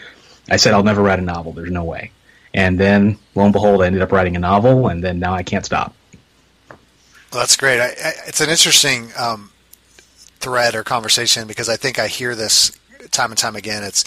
I 0.49 0.57
said, 0.57 0.73
I'll 0.73 0.83
never 0.83 1.01
write 1.01 1.19
a 1.19 1.23
novel. 1.23 1.53
There's 1.53 1.71
no 1.71 1.83
way. 1.83 2.11
And 2.53 2.79
then, 2.79 3.17
lo 3.35 3.45
and 3.45 3.53
behold, 3.53 3.81
I 3.81 3.87
ended 3.87 4.01
up 4.01 4.11
writing 4.11 4.35
a 4.35 4.39
novel, 4.39 4.87
and 4.87 5.03
then 5.03 5.19
now 5.19 5.33
I 5.33 5.43
can't 5.43 5.65
stop. 5.65 5.95
Well, 7.31 7.39
that's 7.39 7.55
great. 7.55 7.79
I, 7.79 7.87
I, 7.87 8.13
it's 8.27 8.41
an 8.41 8.49
interesting 8.49 9.09
um, 9.17 9.50
thread 10.41 10.75
or 10.75 10.83
conversation 10.83 11.47
because 11.47 11.69
I 11.69 11.75
think 11.75 11.99
I 11.99 12.07
hear 12.07 12.35
this 12.35 12.71
time 13.11 13.31
and 13.31 13.37
time 13.37 13.55
again. 13.55 13.83
It's 13.83 14.03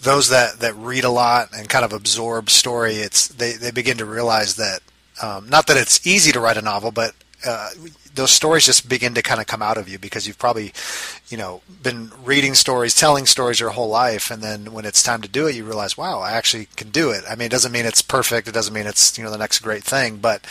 those 0.00 0.28
that, 0.30 0.60
that 0.60 0.74
read 0.76 1.04
a 1.04 1.10
lot 1.10 1.48
and 1.56 1.68
kind 1.68 1.84
of 1.84 1.92
absorb 1.92 2.50
story. 2.50 2.94
It's 2.94 3.28
they, 3.28 3.52
they 3.52 3.70
begin 3.70 3.98
to 3.98 4.04
realize 4.04 4.56
that 4.56 4.80
um, 5.22 5.48
not 5.48 5.66
that 5.66 5.76
it's 5.76 6.06
easy 6.06 6.32
to 6.32 6.40
write 6.40 6.56
a 6.56 6.62
novel, 6.62 6.90
but 6.90 7.14
uh, 7.46 7.70
those 8.14 8.30
stories 8.30 8.66
just 8.66 8.88
begin 8.88 9.14
to 9.14 9.22
kind 9.22 9.40
of 9.40 9.46
come 9.46 9.62
out 9.62 9.78
of 9.78 9.88
you 9.88 9.98
because 9.98 10.26
you've 10.26 10.38
probably, 10.38 10.72
you 11.30 11.36
know, 11.36 11.62
been 11.82 12.10
reading 12.24 12.54
stories, 12.54 12.92
telling 12.92 13.24
stories 13.24 13.60
your 13.60 13.70
whole 13.70 13.88
life, 13.88 14.32
and 14.32 14.42
then 14.42 14.72
when 14.72 14.84
it's 14.84 15.00
time 15.00 15.22
to 15.22 15.28
do 15.28 15.46
it, 15.46 15.54
you 15.54 15.64
realize, 15.64 15.96
wow, 15.96 16.18
I 16.18 16.32
actually 16.32 16.66
can 16.74 16.90
do 16.90 17.10
it. 17.10 17.22
I 17.30 17.36
mean, 17.36 17.46
it 17.46 17.52
doesn't 17.52 17.70
mean 17.70 17.86
it's 17.86 18.02
perfect. 18.02 18.48
It 18.48 18.52
doesn't 18.52 18.74
mean 18.74 18.86
it's 18.86 19.16
you 19.16 19.22
know 19.22 19.30
the 19.30 19.38
next 19.38 19.60
great 19.60 19.84
thing, 19.84 20.16
but 20.16 20.44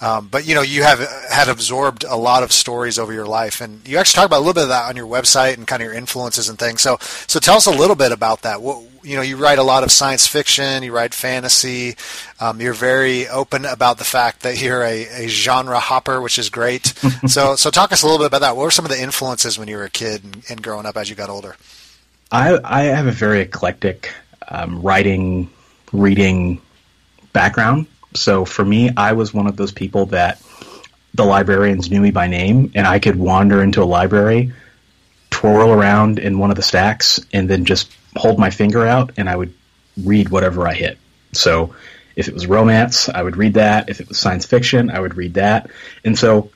um, 0.00 0.26
but 0.28 0.46
you 0.46 0.56
know, 0.56 0.62
you 0.62 0.82
have 0.82 0.98
had 1.30 1.48
absorbed 1.48 2.02
a 2.02 2.16
lot 2.16 2.42
of 2.42 2.50
stories 2.50 2.98
over 2.98 3.12
your 3.12 3.26
life, 3.26 3.60
and 3.60 3.86
you 3.86 3.96
actually 3.96 4.16
talk 4.16 4.26
about 4.26 4.38
a 4.38 4.44
little 4.44 4.54
bit 4.54 4.64
of 4.64 4.68
that 4.70 4.88
on 4.88 4.96
your 4.96 5.06
website 5.06 5.54
and 5.54 5.68
kind 5.68 5.80
of 5.80 5.86
your 5.86 5.94
influences 5.94 6.48
and 6.48 6.58
things. 6.58 6.80
So 6.80 6.98
so 7.00 7.38
tell 7.38 7.56
us 7.56 7.66
a 7.66 7.70
little 7.70 7.96
bit 7.96 8.10
about 8.10 8.42
that. 8.42 8.60
What 8.60 8.82
you 9.04 9.16
know, 9.16 9.22
you 9.22 9.36
write 9.36 9.58
a 9.58 9.62
lot 9.62 9.84
of 9.84 9.92
science 9.92 10.26
fiction, 10.26 10.82
you 10.82 10.92
write 10.92 11.14
fantasy. 11.14 11.96
Um, 12.40 12.60
you're 12.60 12.72
very 12.72 13.28
open 13.28 13.64
about 13.66 13.98
the 13.98 14.04
fact 14.04 14.40
that 14.40 14.60
you're 14.60 14.82
a, 14.82 15.24
a 15.24 15.28
genre 15.28 15.78
hopper, 15.78 16.20
which 16.20 16.38
is 16.38 16.48
great. 16.48 16.86
so, 17.26 17.54
so 17.54 17.70
talk 17.70 17.92
us 17.92 18.02
a 18.02 18.06
little 18.06 18.18
bit 18.18 18.26
about 18.26 18.40
that. 18.40 18.56
What 18.56 18.64
were 18.64 18.70
some 18.70 18.84
of 18.84 18.90
the 18.90 19.00
influences 19.00 19.58
when 19.58 19.68
you 19.68 19.76
were 19.76 19.84
a 19.84 19.90
kid 19.90 20.23
and, 20.48 20.62
growing 20.62 20.86
up 20.86 20.96
as 20.96 21.08
you 21.08 21.16
got 21.16 21.30
older? 21.30 21.56
I, 22.30 22.58
I 22.62 22.82
have 22.84 23.06
a 23.06 23.12
very 23.12 23.40
eclectic 23.40 24.12
um, 24.48 24.82
writing, 24.82 25.50
reading 25.92 26.60
background. 27.32 27.86
So 28.14 28.44
for 28.44 28.64
me, 28.64 28.90
I 28.96 29.12
was 29.12 29.34
one 29.34 29.46
of 29.46 29.56
those 29.56 29.72
people 29.72 30.06
that 30.06 30.40
the 31.14 31.24
librarians 31.24 31.90
knew 31.90 32.00
me 32.00 32.10
by 32.10 32.26
name, 32.26 32.72
and 32.74 32.86
I 32.86 32.98
could 32.98 33.16
wander 33.16 33.62
into 33.62 33.82
a 33.82 33.84
library, 33.84 34.52
twirl 35.30 35.70
around 35.70 36.18
in 36.18 36.38
one 36.38 36.50
of 36.50 36.56
the 36.56 36.62
stacks, 36.62 37.20
and 37.32 37.48
then 37.48 37.64
just 37.64 37.90
hold 38.16 38.38
my 38.38 38.50
finger 38.50 38.86
out 38.86 39.12
and 39.16 39.28
I 39.28 39.36
would 39.36 39.52
read 40.02 40.28
whatever 40.28 40.66
I 40.66 40.74
hit. 40.74 40.98
So 41.32 41.74
if 42.16 42.28
it 42.28 42.34
was 42.34 42.46
romance, 42.46 43.08
I 43.08 43.22
would 43.22 43.36
read 43.36 43.54
that. 43.54 43.88
If 43.88 44.00
it 44.00 44.08
was 44.08 44.18
science 44.18 44.46
fiction, 44.46 44.90
I 44.90 45.00
would 45.00 45.16
read 45.16 45.34
that. 45.34 45.70
And 46.04 46.18
so 46.18 46.50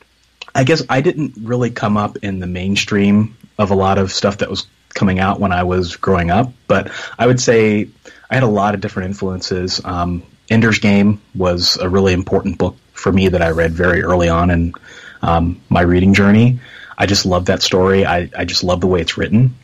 I 0.55 0.65
guess 0.65 0.83
I 0.89 1.01
didn't 1.01 1.35
really 1.41 1.71
come 1.71 1.97
up 1.97 2.19
in 2.19 2.39
the 2.39 2.47
mainstream 2.47 3.37
of 3.59 3.71
a 3.71 3.75
lot 3.75 3.99
of 3.99 4.13
stuff 4.13 4.39
that 4.39 4.51
was 4.51 4.67
coming 4.95 5.19
out 5.19 5.41
when 5.41 5.53
I 5.53 5.65
was 5.65 5.97
growing 5.97 6.31
up, 6.31 6.53
but 6.67 6.91
I 7.19 7.27
would 7.27 7.41
say 7.41 7.89
I 8.31 8.35
had 8.35 8.43
a 8.43 8.49
lot 8.49 8.75
of 8.75 8.81
different 8.81 9.09
influences. 9.09 9.81
Um, 9.85 10.23
Ender's 10.49 10.79
Game 10.79 11.21
was 11.35 11.77
a 11.77 11.89
really 11.89 12.13
important 12.13 12.59
book 12.59 12.77
for 12.93 13.13
me 13.13 13.29
that 13.29 13.43
I 13.43 13.51
read 13.51 13.73
very 13.73 14.03
early 14.03 14.29
on 14.29 14.51
in 14.51 14.75
um, 15.23 15.61
my 15.69 15.83
reading 15.83 16.15
journey. 16.15 16.61
I 16.97 17.07
just 17.07 17.27
love 17.27 17.47
that 17.47 17.63
story. 17.63 18.05
I, 18.05 18.31
I 18.37 18.45
just 18.45 18.65
love 18.65 18.81
the 18.81 18.87
way 18.87 19.01
it's 19.01 19.17
written. 19.17 19.55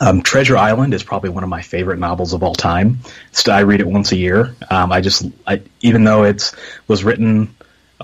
Um, 0.00 0.22
Treasure 0.22 0.56
Island 0.56 0.92
is 0.92 1.02
probably 1.02 1.30
one 1.30 1.44
of 1.44 1.48
my 1.48 1.62
favorite 1.62 1.98
novels 1.98 2.32
of 2.32 2.42
all 2.42 2.54
time. 2.54 2.98
I 3.48 3.60
read 3.60 3.80
it 3.80 3.86
once 3.86 4.10
a 4.12 4.16
year. 4.16 4.54
Um, 4.70 4.90
I 4.90 5.00
just, 5.00 5.24
I, 5.46 5.62
even 5.80 6.04
though 6.04 6.24
it 6.24 6.52
was 6.88 7.04
written 7.04 7.54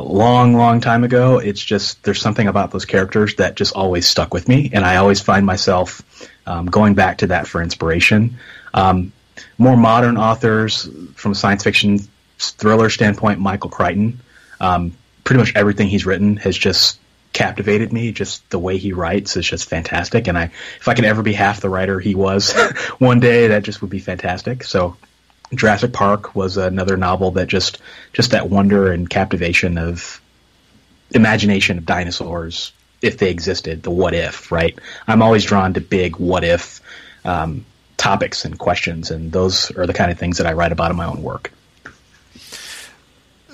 a 0.00 0.02
long, 0.02 0.54
long 0.54 0.80
time 0.80 1.04
ago, 1.04 1.38
it's 1.38 1.62
just 1.62 2.02
there's 2.02 2.20
something 2.20 2.48
about 2.48 2.70
those 2.70 2.86
characters 2.86 3.34
that 3.36 3.54
just 3.54 3.74
always 3.74 4.06
stuck 4.06 4.32
with 4.32 4.48
me, 4.48 4.70
and 4.72 4.84
I 4.84 4.96
always 4.96 5.20
find 5.20 5.44
myself 5.44 6.02
um, 6.46 6.66
going 6.66 6.94
back 6.94 7.18
to 7.18 7.28
that 7.28 7.46
for 7.46 7.62
inspiration. 7.62 8.38
Um, 8.72 9.12
more 9.58 9.76
modern 9.76 10.16
authors, 10.16 10.88
from 11.14 11.32
a 11.32 11.34
science 11.34 11.64
fiction 11.64 11.98
thriller 12.38 12.88
standpoint, 12.88 13.40
Michael 13.40 13.70
Crichton. 13.70 14.20
Um, 14.58 14.96
pretty 15.24 15.38
much 15.38 15.54
everything 15.54 15.88
he's 15.88 16.06
written 16.06 16.38
has 16.38 16.56
just 16.56 16.98
captivated 17.32 17.92
me. 17.92 18.12
Just 18.12 18.48
the 18.48 18.58
way 18.58 18.78
he 18.78 18.92
writes 18.92 19.36
is 19.36 19.46
just 19.46 19.68
fantastic. 19.68 20.28
And 20.28 20.38
I, 20.38 20.44
if 20.80 20.88
I 20.88 20.94
can 20.94 21.04
ever 21.04 21.22
be 21.22 21.34
half 21.34 21.60
the 21.60 21.68
writer 21.68 22.00
he 22.00 22.14
was 22.14 22.52
one 22.98 23.20
day, 23.20 23.48
that 23.48 23.64
just 23.64 23.82
would 23.82 23.90
be 23.90 24.00
fantastic. 24.00 24.64
So 24.64 24.96
Jurassic 25.54 25.92
Park 25.92 26.34
was 26.34 26.56
another 26.56 26.96
novel 26.96 27.32
that 27.32 27.48
just, 27.48 27.78
just 28.12 28.30
that 28.30 28.48
wonder 28.48 28.92
and 28.92 29.08
captivation 29.08 29.78
of 29.78 30.20
imagination 31.12 31.78
of 31.78 31.86
dinosaurs 31.86 32.72
if 33.02 33.18
they 33.18 33.30
existed, 33.30 33.82
the 33.82 33.90
what 33.90 34.14
if, 34.14 34.52
right? 34.52 34.78
I'm 35.06 35.22
always 35.22 35.44
drawn 35.44 35.74
to 35.74 35.80
big 35.80 36.16
what 36.16 36.44
if 36.44 36.80
um, 37.24 37.64
topics 37.96 38.44
and 38.44 38.58
questions, 38.58 39.10
and 39.10 39.32
those 39.32 39.70
are 39.72 39.86
the 39.86 39.92
kind 39.92 40.10
of 40.10 40.18
things 40.18 40.38
that 40.38 40.46
I 40.46 40.52
write 40.52 40.72
about 40.72 40.90
in 40.90 40.96
my 40.96 41.06
own 41.06 41.22
work. 41.22 41.52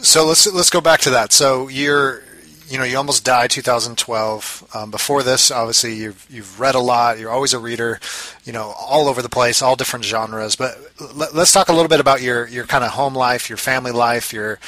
So 0.03 0.27
let's 0.27 0.47
let's 0.53 0.71
go 0.71 0.81
back 0.81 1.01
to 1.01 1.11
that. 1.11 1.33
So 1.33 1.69
you're 1.69 2.23
you 2.69 2.79
know, 2.79 2.85
you 2.85 2.97
almost 2.97 3.25
died 3.25 3.51
2012. 3.51 4.71
Um, 4.75 4.91
before 4.91 5.23
this, 5.23 5.51
obviously, 5.51 5.95
you've 5.95 6.27
you've 6.29 6.59
read 6.59 6.75
a 6.75 6.81
lot. 6.81 7.19
You're 7.19 7.31
always 7.31 7.55
a 7.55 7.59
reader, 7.59 8.01
you 8.45 8.53
know, 8.53 8.75
all 8.79 9.09
over 9.09 9.23
the 9.23 9.29
place, 9.29 9.63
all 9.63 9.77
different 9.77 10.05
genres. 10.05 10.57
But 10.57 10.79
let, 11.15 11.35
us 11.35 11.53
talk 11.53 11.69
a 11.69 11.73
little 11.73 11.89
bit 11.89 12.01
about 12.01 12.23
your 12.23 12.47
your 12.49 12.65
kind 12.65 12.85
of 12.85 12.91
home 12.91 13.15
life, 13.15 13.49
your 13.49 13.57
family 13.57 13.93
life, 13.93 14.33
your 14.33 14.59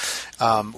um, 0.41 0.75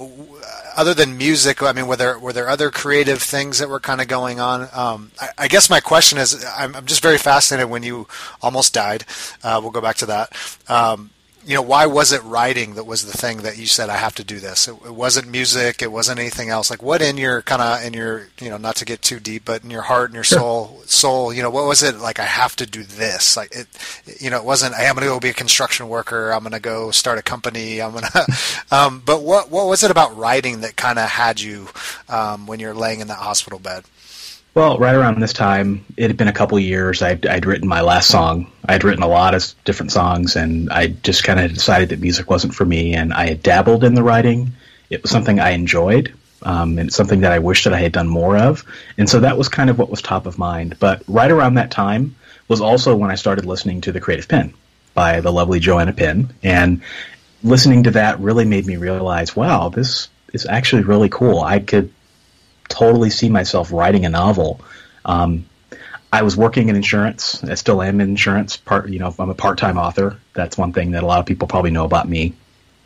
other 0.76 0.94
than 0.94 1.18
music. 1.18 1.62
I 1.62 1.72
mean, 1.72 1.86
were 1.86 1.96
there 1.96 2.18
were 2.18 2.32
there 2.32 2.48
other 2.48 2.70
creative 2.70 3.22
things 3.22 3.58
that 3.58 3.68
were 3.68 3.80
kind 3.80 4.00
of 4.00 4.08
going 4.08 4.40
on? 4.40 4.68
Um, 4.72 5.10
I, 5.20 5.28
I, 5.38 5.48
guess 5.48 5.68
my 5.68 5.80
question 5.80 6.18
is, 6.18 6.44
I'm, 6.56 6.74
I'm, 6.74 6.86
just 6.86 7.02
very 7.02 7.18
fascinated 7.18 7.70
when 7.70 7.82
you 7.82 8.06
almost 8.42 8.72
died. 8.72 9.04
Uh, 9.42 9.58
we'll 9.62 9.72
go 9.72 9.80
back 9.80 9.96
to 9.96 10.06
that 10.06 10.32
um, 10.68 11.10
you 11.46 11.54
know, 11.54 11.62
why 11.62 11.86
was 11.86 12.12
it 12.12 12.22
writing 12.22 12.74
that 12.74 12.84
was 12.84 13.04
the 13.04 13.16
thing 13.16 13.38
that 13.38 13.56
you 13.56 13.66
said 13.66 13.88
I 13.88 13.96
have 13.96 14.14
to 14.16 14.24
do 14.24 14.40
this? 14.40 14.68
It, 14.68 14.72
it 14.84 14.94
wasn't 14.94 15.28
music. 15.28 15.82
It 15.82 15.90
wasn't 15.90 16.18
anything 16.18 16.50
else. 16.50 16.70
Like 16.70 16.82
what 16.82 17.00
in 17.02 17.16
your 17.16 17.42
kind 17.42 17.62
of 17.62 17.84
in 17.84 17.94
your 17.94 18.28
you 18.40 18.50
know 18.50 18.56
not 18.56 18.76
to 18.76 18.84
get 18.84 19.02
too 19.02 19.20
deep, 19.20 19.44
but 19.44 19.64
in 19.64 19.70
your 19.70 19.82
heart 19.82 20.10
and 20.10 20.14
your 20.14 20.24
soul 20.24 20.82
soul, 20.86 21.32
you 21.32 21.42
know, 21.42 21.50
what 21.50 21.66
was 21.66 21.82
it 21.82 21.96
like? 21.96 22.18
I 22.18 22.24
have 22.24 22.56
to 22.56 22.66
do 22.66 22.82
this. 22.82 23.36
Like 23.36 23.54
it, 23.54 23.66
you 24.20 24.30
know, 24.30 24.36
it 24.36 24.44
wasn't. 24.44 24.74
Hey, 24.74 24.86
I'm 24.86 24.94
going 24.94 25.06
to 25.06 25.12
go 25.12 25.20
be 25.20 25.30
a 25.30 25.34
construction 25.34 25.88
worker. 25.88 26.30
I'm 26.30 26.40
going 26.40 26.52
to 26.52 26.60
go 26.60 26.90
start 26.90 27.18
a 27.18 27.22
company. 27.22 27.80
I'm 27.80 27.92
going 27.92 28.04
to. 28.12 28.26
Um, 28.70 29.02
but 29.04 29.22
what 29.22 29.50
what 29.50 29.66
was 29.66 29.82
it 29.82 29.90
about 29.90 30.16
writing 30.16 30.60
that 30.60 30.76
kind 30.76 30.98
of 30.98 31.08
had 31.08 31.40
you 31.40 31.68
um, 32.08 32.46
when 32.46 32.60
you're 32.60 32.74
laying 32.74 33.00
in 33.00 33.08
that 33.08 33.18
hospital 33.18 33.58
bed? 33.58 33.84
Well, 34.52 34.78
right 34.78 34.96
around 34.96 35.20
this 35.20 35.32
time, 35.32 35.84
it 35.96 36.08
had 36.08 36.16
been 36.16 36.26
a 36.26 36.32
couple 36.32 36.58
years. 36.58 37.02
I'd, 37.02 37.24
I'd 37.24 37.46
written 37.46 37.68
my 37.68 37.82
last 37.82 38.08
song. 38.08 38.50
I'd 38.68 38.82
written 38.82 39.04
a 39.04 39.08
lot 39.08 39.34
of 39.34 39.54
different 39.64 39.92
songs, 39.92 40.34
and 40.34 40.70
I 40.70 40.88
just 40.88 41.22
kind 41.22 41.38
of 41.38 41.54
decided 41.54 41.90
that 41.90 42.00
music 42.00 42.28
wasn't 42.28 42.54
for 42.54 42.64
me. 42.64 42.94
And 42.94 43.12
I 43.12 43.26
had 43.26 43.42
dabbled 43.44 43.84
in 43.84 43.94
the 43.94 44.02
writing. 44.02 44.52
It 44.90 45.02
was 45.02 45.10
something 45.12 45.38
I 45.38 45.50
enjoyed, 45.50 46.12
um, 46.42 46.78
and 46.78 46.92
something 46.92 47.20
that 47.20 47.30
I 47.30 47.38
wish 47.38 47.62
that 47.62 47.72
I 47.72 47.78
had 47.78 47.92
done 47.92 48.08
more 48.08 48.36
of. 48.36 48.64
And 48.98 49.08
so 49.08 49.20
that 49.20 49.38
was 49.38 49.48
kind 49.48 49.70
of 49.70 49.78
what 49.78 49.88
was 49.88 50.02
top 50.02 50.26
of 50.26 50.36
mind. 50.36 50.76
But 50.80 51.04
right 51.06 51.30
around 51.30 51.54
that 51.54 51.70
time 51.70 52.16
was 52.48 52.60
also 52.60 52.96
when 52.96 53.12
I 53.12 53.14
started 53.14 53.46
listening 53.46 53.82
to 53.82 53.92
The 53.92 54.00
Creative 54.00 54.26
Penn 54.26 54.52
by 54.94 55.20
the 55.20 55.32
lovely 55.32 55.60
Joanna 55.60 55.92
Penn. 55.92 56.34
And 56.42 56.82
listening 57.44 57.84
to 57.84 57.92
that 57.92 58.18
really 58.18 58.44
made 58.44 58.66
me 58.66 58.76
realize, 58.76 59.36
wow, 59.36 59.68
this 59.68 60.08
is 60.32 60.44
actually 60.44 60.82
really 60.82 61.08
cool. 61.08 61.40
I 61.40 61.60
could 61.60 61.92
totally 62.70 63.10
see 63.10 63.28
myself 63.28 63.70
writing 63.72 64.06
a 64.06 64.08
novel. 64.08 64.60
Um, 65.04 65.44
I 66.12 66.22
was 66.22 66.36
working 66.36 66.70
in 66.70 66.76
insurance. 66.76 67.44
I 67.44 67.54
still 67.54 67.82
am 67.82 68.00
in 68.00 68.08
insurance. 68.10 68.56
Part, 68.56 68.88
you 68.88 68.98
know, 68.98 69.14
I'm 69.18 69.30
a 69.30 69.34
part-time 69.34 69.76
author. 69.76 70.18
That's 70.32 70.56
one 70.56 70.72
thing 70.72 70.92
that 70.92 71.02
a 71.02 71.06
lot 71.06 71.20
of 71.20 71.26
people 71.26 71.46
probably 71.46 71.70
know 71.70 71.84
about 71.84 72.08
me. 72.08 72.32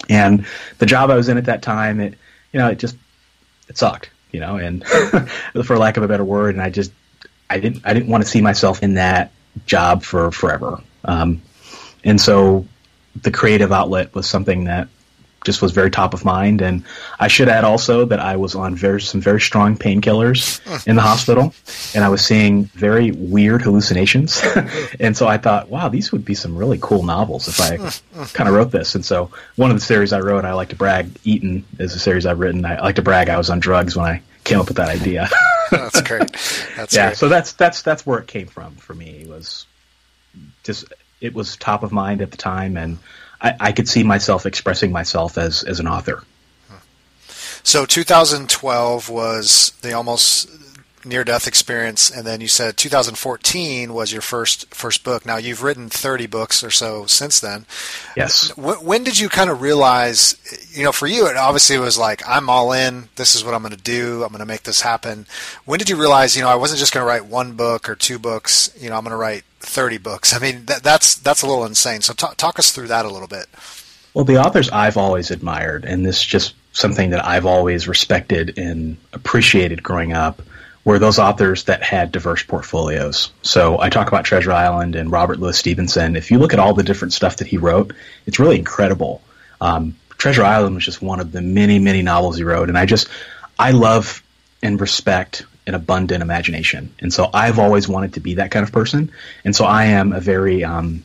And 0.08 0.46
the 0.78 0.86
job 0.86 1.10
I 1.10 1.14
was 1.14 1.28
in 1.28 1.38
at 1.38 1.46
that 1.46 1.62
time, 1.62 2.00
it, 2.00 2.18
you 2.52 2.58
know, 2.58 2.68
it 2.68 2.78
just 2.78 2.96
it 3.68 3.78
sucked. 3.78 4.10
you 4.32 4.40
know, 4.40 4.56
and 4.56 4.84
for 5.64 5.78
lack 5.78 5.96
of 5.96 6.02
a 6.02 6.08
better 6.08 6.24
word, 6.24 6.56
and 6.56 6.62
I 6.62 6.68
just 6.68 6.92
I 7.48 7.60
didn't 7.60 7.82
I 7.84 7.94
didn't 7.94 8.08
want 8.08 8.24
to 8.24 8.28
see 8.28 8.40
myself 8.40 8.82
in 8.82 8.94
that 8.94 9.30
job 9.64 10.02
for 10.02 10.32
forever. 10.32 10.80
Um, 11.04 11.40
and 12.02 12.20
so 12.20 12.66
the 13.22 13.30
creative 13.30 13.70
outlet 13.72 14.14
was 14.14 14.28
something 14.28 14.64
that 14.64 14.88
just 15.44 15.62
was 15.62 15.72
very 15.72 15.90
top 15.90 16.14
of 16.14 16.24
mind. 16.24 16.60
And 16.60 16.82
I 17.20 17.28
should 17.28 17.48
add 17.48 17.64
also 17.64 18.04
that 18.06 18.18
I 18.18 18.36
was 18.36 18.54
on 18.54 18.74
very 18.74 19.00
some 19.00 19.20
very 19.20 19.40
strong 19.40 19.76
painkillers 19.76 20.60
in 20.86 20.96
the 20.96 21.02
hospital, 21.02 21.54
and 21.94 22.04
I 22.04 22.08
was 22.08 22.24
seeing 22.24 22.64
very 22.64 23.12
weird 23.12 23.62
hallucinations. 23.62 24.42
and 25.00 25.16
so 25.16 25.28
I 25.28 25.38
thought, 25.38 25.68
wow, 25.68 25.88
these 25.88 26.10
would 26.10 26.24
be 26.24 26.34
some 26.34 26.56
really 26.56 26.78
cool 26.80 27.02
novels 27.02 27.48
if 27.48 27.60
I 27.60 27.76
kind 28.32 28.48
of 28.48 28.54
wrote 28.54 28.70
this. 28.70 28.94
And 28.94 29.04
so 29.04 29.30
one 29.56 29.70
of 29.70 29.76
the 29.76 29.84
series 29.84 30.12
I 30.12 30.20
wrote, 30.20 30.44
I 30.44 30.54
like 30.54 30.70
to 30.70 30.76
brag, 30.76 31.10
Eaton 31.24 31.64
is 31.78 31.94
a 31.94 31.98
series 31.98 32.26
I've 32.26 32.40
written. 32.40 32.64
I 32.64 32.80
like 32.80 32.96
to 32.96 33.02
brag 33.02 33.28
I 33.28 33.36
was 33.36 33.50
on 33.50 33.60
drugs 33.60 33.96
when 33.96 34.06
I 34.06 34.22
came 34.44 34.60
up 34.60 34.68
with 34.68 34.76
that 34.78 34.88
idea. 34.88 35.28
that's 35.70 36.00
great. 36.02 36.32
That's 36.76 36.94
yeah. 36.94 37.08
Great. 37.08 37.16
So 37.16 37.28
that's 37.28 37.52
that's 37.52 37.82
that's 37.82 38.06
where 38.06 38.18
it 38.18 38.26
came 38.26 38.46
from 38.46 38.74
for 38.76 38.94
me. 38.94 39.22
It 39.22 39.28
Was 39.28 39.66
just 40.62 40.84
it 41.20 41.34
was 41.34 41.56
top 41.56 41.82
of 41.82 41.92
mind 41.92 42.20
at 42.22 42.30
the 42.30 42.36
time, 42.36 42.76
and 42.76 42.98
I, 43.44 43.54
I 43.60 43.72
could 43.72 43.88
see 43.88 44.02
myself 44.02 44.46
expressing 44.46 44.90
myself 44.90 45.38
as 45.38 45.62
as 45.64 45.78
an 45.78 45.86
author. 45.86 46.24
So 47.62 47.86
2012 47.86 49.08
was 49.08 49.72
the 49.80 49.92
almost 49.92 50.48
near 51.04 51.24
death 51.24 51.46
experience, 51.46 52.10
and 52.10 52.26
then 52.26 52.40
you 52.40 52.48
said 52.48 52.76
2014 52.76 53.92
was 53.92 54.12
your 54.12 54.22
first 54.22 54.72
first 54.74 55.04
book. 55.04 55.26
Now 55.26 55.36
you've 55.36 55.62
written 55.62 55.88
30 55.88 56.26
books 56.26 56.64
or 56.64 56.70
so 56.70 57.06
since 57.06 57.40
then. 57.40 57.66
Yes. 58.16 58.56
When 58.56 59.04
did 59.04 59.18
you 59.18 59.28
kind 59.28 59.50
of 59.50 59.60
realize? 59.60 60.36
You 60.72 60.84
know, 60.84 60.92
for 60.92 61.06
you, 61.06 61.26
it 61.26 61.36
obviously 61.36 61.78
was 61.78 61.98
like 61.98 62.22
I'm 62.28 62.48
all 62.48 62.72
in. 62.72 63.08
This 63.16 63.34
is 63.34 63.44
what 63.44 63.54
I'm 63.54 63.62
going 63.62 63.74
to 63.74 63.82
do. 63.82 64.22
I'm 64.22 64.30
going 64.30 64.40
to 64.40 64.46
make 64.46 64.62
this 64.62 64.80
happen. 64.80 65.26
When 65.64 65.78
did 65.78 65.88
you 65.88 65.96
realize? 65.96 66.36
You 66.36 66.42
know, 66.42 66.48
I 66.48 66.56
wasn't 66.56 66.80
just 66.80 66.92
going 66.92 67.02
to 67.02 67.08
write 67.08 67.26
one 67.26 67.52
book 67.52 67.88
or 67.88 67.94
two 67.94 68.18
books. 68.18 68.74
You 68.78 68.90
know, 68.90 68.96
I'm 68.96 69.04
going 69.04 69.10
to 69.12 69.16
write 69.16 69.44
30 69.60 69.98
books. 69.98 70.34
I 70.34 70.38
mean, 70.38 70.66
that, 70.66 70.82
that's 70.82 71.14
that's 71.16 71.42
a 71.42 71.46
little 71.46 71.64
insane. 71.64 72.02
So 72.02 72.12
talk, 72.12 72.36
talk 72.36 72.58
us 72.58 72.72
through 72.72 72.88
that 72.88 73.04
a 73.04 73.10
little 73.10 73.28
bit. 73.28 73.46
Well, 74.14 74.24
the 74.24 74.38
authors 74.38 74.70
I've 74.70 74.96
always 74.96 75.30
admired, 75.32 75.84
and 75.84 76.06
this 76.06 76.18
is 76.18 76.26
just 76.26 76.54
something 76.72 77.10
that 77.10 77.24
I've 77.24 77.46
always 77.46 77.88
respected 77.88 78.58
and 78.58 78.96
appreciated 79.12 79.82
growing 79.82 80.12
up, 80.12 80.42
were 80.84 80.98
those 80.98 81.18
authors 81.18 81.64
that 81.64 81.82
had 81.82 82.12
diverse 82.12 82.42
portfolios. 82.42 83.32
So 83.42 83.80
I 83.80 83.88
talk 83.88 84.08
about 84.08 84.24
Treasure 84.24 84.52
Island 84.52 84.96
and 84.96 85.10
Robert 85.10 85.38
Louis 85.38 85.56
Stevenson. 85.56 86.14
If 86.14 86.30
you 86.30 86.38
look 86.38 86.52
at 86.52 86.58
all 86.58 86.74
the 86.74 86.82
different 86.82 87.14
stuff 87.14 87.38
that 87.38 87.46
he 87.46 87.56
wrote, 87.56 87.94
it's 88.26 88.38
really 88.38 88.58
incredible. 88.58 89.22
Um, 89.60 89.96
Treasure 90.18 90.44
Island 90.44 90.74
was 90.74 90.84
just 90.84 91.02
one 91.02 91.20
of 91.20 91.32
the 91.32 91.40
many, 91.40 91.78
many 91.78 92.02
novels 92.02 92.36
he 92.36 92.44
wrote, 92.44 92.68
and 92.68 92.78
I 92.78 92.86
just 92.86 93.08
I 93.58 93.70
love 93.70 94.22
and 94.62 94.80
respect 94.80 95.44
an 95.66 95.74
abundant 95.74 96.22
imagination, 96.22 96.94
and 97.00 97.12
so 97.12 97.28
I've 97.32 97.58
always 97.58 97.88
wanted 97.88 98.14
to 98.14 98.20
be 98.20 98.34
that 98.34 98.50
kind 98.50 98.64
of 98.64 98.72
person, 98.72 99.12
and 99.44 99.56
so 99.56 99.64
I 99.64 99.86
am 99.86 100.12
a 100.12 100.20
very 100.20 100.64
um, 100.64 101.04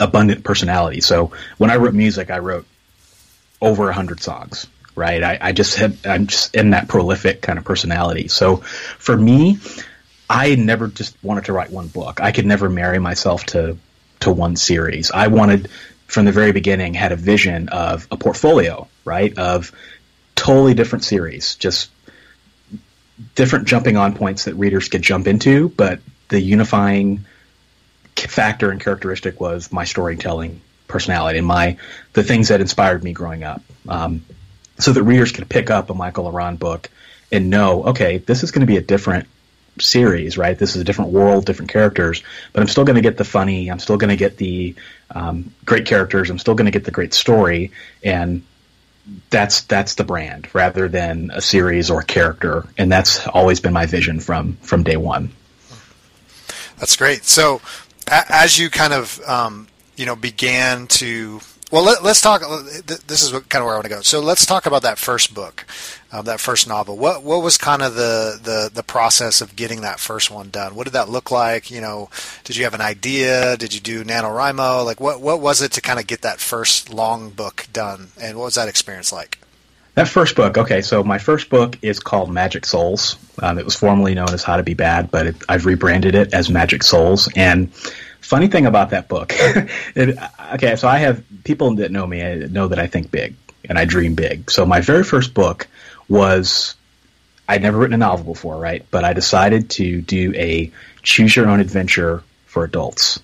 abundant 0.00 0.44
personality. 0.44 1.00
So 1.00 1.32
when 1.58 1.70
I 1.70 1.76
wrote 1.76 1.94
music, 1.94 2.30
I 2.30 2.38
wrote 2.38 2.66
over 3.60 3.88
a 3.88 3.92
hundred 3.92 4.20
songs. 4.20 4.66
Right, 4.94 5.22
I, 5.22 5.38
I 5.40 5.52
just 5.52 5.76
had 5.76 5.96
I'm 6.04 6.26
just 6.26 6.54
in 6.54 6.70
that 6.70 6.88
prolific 6.88 7.40
kind 7.40 7.58
of 7.58 7.64
personality. 7.64 8.28
So 8.28 8.56
for 8.56 9.16
me, 9.16 9.58
I 10.28 10.54
never 10.54 10.88
just 10.88 11.16
wanted 11.22 11.46
to 11.46 11.52
write 11.52 11.70
one 11.70 11.88
book. 11.88 12.20
I 12.20 12.32
could 12.32 12.46
never 12.46 12.68
marry 12.68 12.98
myself 12.98 13.44
to 13.46 13.78
to 14.20 14.32
one 14.32 14.56
series. 14.56 15.10
I 15.10 15.28
wanted 15.28 15.68
from 16.06 16.26
the 16.26 16.32
very 16.32 16.52
beginning 16.52 16.92
had 16.94 17.12
a 17.12 17.16
vision 17.16 17.70
of 17.70 18.06
a 18.10 18.16
portfolio, 18.18 18.86
right? 19.04 19.36
Of 19.38 19.72
totally 20.34 20.74
different 20.74 21.04
series, 21.04 21.54
just 21.54 21.90
different 23.34 23.66
jumping 23.66 23.96
on 23.96 24.14
points 24.14 24.44
that 24.44 24.54
readers 24.54 24.88
could 24.88 25.02
jump 25.02 25.26
into, 25.26 25.68
but 25.70 26.00
the 26.28 26.40
unifying 26.40 27.24
factor 28.16 28.70
and 28.70 28.80
characteristic 28.80 29.40
was 29.40 29.72
my 29.72 29.84
storytelling 29.84 30.60
personality 30.86 31.38
and 31.38 31.46
my 31.46 31.76
the 32.12 32.22
things 32.22 32.48
that 32.48 32.60
inspired 32.60 33.02
me 33.02 33.12
growing 33.12 33.42
up. 33.42 33.62
Um, 33.88 34.24
so 34.82 34.92
that 34.92 35.02
readers 35.02 35.32
could 35.32 35.48
pick 35.48 35.70
up 35.70 35.90
a 35.90 35.94
Michael 35.94 36.24
La 36.24 36.32
Ronn 36.32 36.58
book 36.58 36.90
and 37.30 37.48
know, 37.50 37.84
okay, 37.84 38.18
this 38.18 38.42
is 38.42 38.50
going 38.50 38.60
to 38.60 38.66
be 38.66 38.76
a 38.76 38.82
different 38.82 39.26
series, 39.80 40.36
right? 40.36 40.58
This 40.58 40.74
is 40.76 40.82
a 40.82 40.84
different 40.84 41.12
world, 41.12 41.46
different 41.46 41.70
characters, 41.70 42.22
but 42.52 42.60
I'm 42.60 42.68
still 42.68 42.84
going 42.84 42.96
to 42.96 43.02
get 43.02 43.16
the 43.16 43.24
funny. 43.24 43.70
I'm 43.70 43.78
still 43.78 43.96
going 43.96 44.10
to 44.10 44.16
get 44.16 44.36
the 44.36 44.74
um, 45.10 45.54
great 45.64 45.86
characters. 45.86 46.30
I'm 46.30 46.38
still 46.38 46.54
going 46.54 46.66
to 46.66 46.72
get 46.72 46.84
the 46.84 46.90
great 46.90 47.14
story, 47.14 47.72
and 48.02 48.42
that's 49.30 49.62
that's 49.62 49.94
the 49.94 50.04
brand 50.04 50.48
rather 50.54 50.88
than 50.88 51.30
a 51.32 51.40
series 51.40 51.90
or 51.90 52.00
a 52.00 52.04
character. 52.04 52.66
And 52.76 52.90
that's 52.90 53.26
always 53.26 53.60
been 53.60 53.72
my 53.72 53.86
vision 53.86 54.20
from 54.20 54.56
from 54.56 54.82
day 54.82 54.96
one. 54.96 55.30
That's 56.78 56.96
great. 56.96 57.24
So, 57.24 57.60
as 58.08 58.58
you 58.58 58.68
kind 58.68 58.92
of 58.92 59.20
um, 59.26 59.68
you 59.96 60.06
know 60.06 60.16
began 60.16 60.86
to 60.88 61.40
well, 61.72 61.82
let, 61.82 62.04
us 62.04 62.20
talk. 62.20 62.42
This 63.06 63.22
is 63.22 63.32
what, 63.32 63.48
kind 63.48 63.62
of 63.62 63.66
where 63.66 63.74
I 63.74 63.78
want 63.78 63.84
to 63.84 63.88
go. 63.88 64.02
So 64.02 64.20
let's 64.20 64.44
talk 64.44 64.66
about 64.66 64.82
that 64.82 64.98
first 64.98 65.32
book, 65.32 65.64
um, 66.12 66.26
that 66.26 66.38
first 66.38 66.68
novel. 66.68 66.98
What 66.98 67.22
what 67.22 67.42
was 67.42 67.56
kind 67.56 67.80
of 67.80 67.94
the, 67.94 68.38
the 68.42 68.70
the 68.72 68.82
process 68.82 69.40
of 69.40 69.56
getting 69.56 69.80
that 69.80 69.98
first 69.98 70.30
one 70.30 70.50
done? 70.50 70.74
What 70.74 70.84
did 70.84 70.92
that 70.92 71.08
look 71.08 71.30
like? 71.30 71.70
You 71.70 71.80
know, 71.80 72.10
did 72.44 72.56
you 72.56 72.64
have 72.64 72.74
an 72.74 72.82
idea? 72.82 73.56
Did 73.56 73.72
you 73.72 73.80
do 73.80 74.04
NaNoWriMo? 74.04 74.84
Like, 74.84 75.00
what 75.00 75.22
what 75.22 75.40
was 75.40 75.62
it 75.62 75.72
to 75.72 75.80
kind 75.80 75.98
of 75.98 76.06
get 76.06 76.20
that 76.20 76.40
first 76.40 76.92
long 76.92 77.30
book 77.30 77.66
done? 77.72 78.08
And 78.20 78.36
what 78.36 78.44
was 78.44 78.54
that 78.56 78.68
experience 78.68 79.10
like? 79.10 79.38
That 79.94 80.08
first 80.08 80.36
book, 80.36 80.56
okay, 80.56 80.80
so 80.80 81.02
my 81.04 81.18
first 81.18 81.50
book 81.50 81.78
is 81.82 82.00
called 82.00 82.30
Magic 82.30 82.64
Souls. 82.64 83.16
Um, 83.42 83.58
it 83.58 83.64
was 83.64 83.76
formerly 83.76 84.14
known 84.14 84.32
as 84.32 84.42
How 84.42 84.56
to 84.56 84.62
Be 84.62 84.72
Bad, 84.72 85.10
but 85.10 85.26
it, 85.26 85.36
I've 85.50 85.66
rebranded 85.66 86.14
it 86.14 86.32
as 86.32 86.48
Magic 86.48 86.82
Souls. 86.82 87.28
And 87.36 87.70
funny 88.22 88.48
thing 88.48 88.66
about 88.66 88.90
that 88.90 89.08
book, 89.08 89.32
it, 89.36 90.18
okay, 90.54 90.76
so 90.76 90.88
I 90.88 90.98
have 90.98 91.22
people 91.44 91.74
that 91.76 91.90
know 91.90 92.06
me 92.06 92.22
uh, 92.22 92.46
know 92.48 92.68
that 92.68 92.78
I 92.78 92.86
think 92.86 93.10
big 93.10 93.34
and 93.68 93.78
I 93.78 93.84
dream 93.84 94.14
big. 94.14 94.50
So 94.50 94.64
my 94.64 94.80
very 94.80 95.04
first 95.04 95.34
book 95.34 95.66
was 96.08 96.74
I'd 97.48 97.62
never 97.62 97.78
written 97.78 97.94
a 97.94 97.98
novel 97.98 98.32
before, 98.32 98.56
right? 98.56 98.84
But 98.90 99.04
I 99.04 99.12
decided 99.12 99.70
to 99.70 100.00
do 100.00 100.32
a 100.34 100.72
choose 101.02 101.34
your 101.36 101.48
own 101.48 101.60
adventure 101.60 102.22
for 102.46 102.64
adults. 102.64 103.20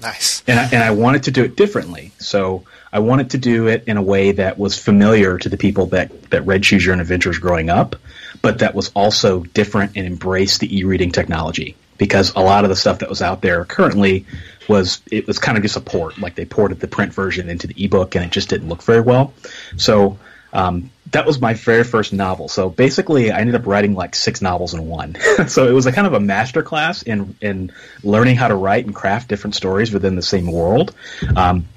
Nice. 0.00 0.42
And 0.46 0.58
I, 0.58 0.64
and 0.64 0.82
I 0.82 0.92
wanted 0.92 1.24
to 1.24 1.30
do 1.30 1.44
it 1.44 1.56
differently. 1.56 2.12
So 2.18 2.64
I 2.92 3.00
wanted 3.00 3.30
to 3.30 3.38
do 3.38 3.66
it 3.66 3.84
in 3.86 3.96
a 3.96 4.02
way 4.02 4.32
that 4.32 4.58
was 4.58 4.78
familiar 4.78 5.36
to 5.38 5.48
the 5.48 5.56
people 5.56 5.86
that, 5.86 6.30
that 6.30 6.46
read 6.46 6.62
Choose 6.62 6.84
Your 6.84 6.94
Own 6.94 7.00
Adventures 7.00 7.38
growing 7.38 7.68
up, 7.68 7.96
but 8.40 8.60
that 8.60 8.74
was 8.74 8.90
also 8.94 9.40
different 9.40 9.96
and 9.96 10.06
embraced 10.06 10.60
the 10.60 10.78
e-reading 10.78 11.12
technology 11.12 11.76
because 12.00 12.34
a 12.34 12.40
lot 12.40 12.64
of 12.64 12.70
the 12.70 12.76
stuff 12.76 13.00
that 13.00 13.10
was 13.10 13.20
out 13.20 13.42
there 13.42 13.66
currently 13.66 14.24
was 14.66 15.02
it 15.12 15.26
was 15.26 15.38
kind 15.38 15.58
of 15.58 15.62
just 15.62 15.76
a 15.76 15.80
port, 15.80 16.18
like 16.18 16.34
they 16.34 16.46
ported 16.46 16.80
the 16.80 16.88
print 16.88 17.12
version 17.12 17.50
into 17.50 17.66
the 17.66 17.84
ebook, 17.84 18.14
and 18.14 18.24
it 18.24 18.30
just 18.32 18.48
didn't 18.48 18.70
look 18.70 18.82
very 18.82 19.02
well. 19.02 19.34
So 19.76 20.18
um, 20.54 20.90
that 21.10 21.26
was 21.26 21.42
my 21.42 21.52
very 21.52 21.84
first 21.84 22.14
novel. 22.14 22.48
So 22.48 22.70
basically, 22.70 23.30
I 23.30 23.40
ended 23.40 23.54
up 23.54 23.66
writing 23.66 23.94
like 23.94 24.14
six 24.14 24.40
novels 24.40 24.72
in 24.72 24.86
one. 24.86 25.14
so 25.46 25.68
it 25.68 25.72
was 25.72 25.84
a 25.84 25.92
kind 25.92 26.06
of 26.06 26.14
a 26.14 26.20
master 26.20 26.62
class 26.62 27.02
in 27.02 27.36
in 27.42 27.70
learning 28.02 28.36
how 28.36 28.48
to 28.48 28.56
write 28.56 28.86
and 28.86 28.94
craft 28.94 29.28
different 29.28 29.54
stories 29.54 29.92
within 29.92 30.16
the 30.16 30.22
same 30.22 30.50
world. 30.50 30.94
Um, 31.36 31.68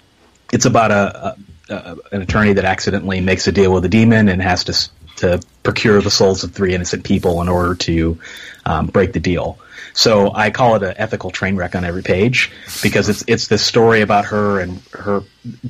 it's 0.53 0.65
about 0.65 0.91
a, 0.91 1.35
a, 1.69 1.73
a, 1.73 1.97
an 2.13 2.21
attorney 2.21 2.53
that 2.53 2.63
accidentally 2.63 3.19
makes 3.19 3.45
a 3.47 3.51
deal 3.51 3.73
with 3.73 3.83
a 3.83 3.89
demon 3.89 4.29
and 4.29 4.41
has 4.41 4.63
to 4.65 4.89
to 5.17 5.41
procure 5.63 6.01
the 6.01 6.11
souls 6.11 6.45
of 6.45 6.53
three 6.53 6.73
innocent 6.73 7.03
people 7.03 7.41
in 7.41 7.49
order 7.49 7.75
to 7.75 8.19
um, 8.65 8.87
break 8.87 9.11
the 9.11 9.19
deal. 9.19 9.57
So 9.93 10.33
I 10.33 10.49
call 10.49 10.75
it 10.75 10.83
an 10.83 10.95
ethical 10.97 11.31
train 11.31 11.55
wreck 11.55 11.75
on 11.75 11.85
every 11.85 12.03
page 12.03 12.51
because 12.81 13.09
it's 13.09 13.23
it's 13.27 13.47
this 13.47 13.63
story 13.63 14.01
about 14.01 14.25
her 14.25 14.59
and 14.59 14.81
her. 14.91 15.23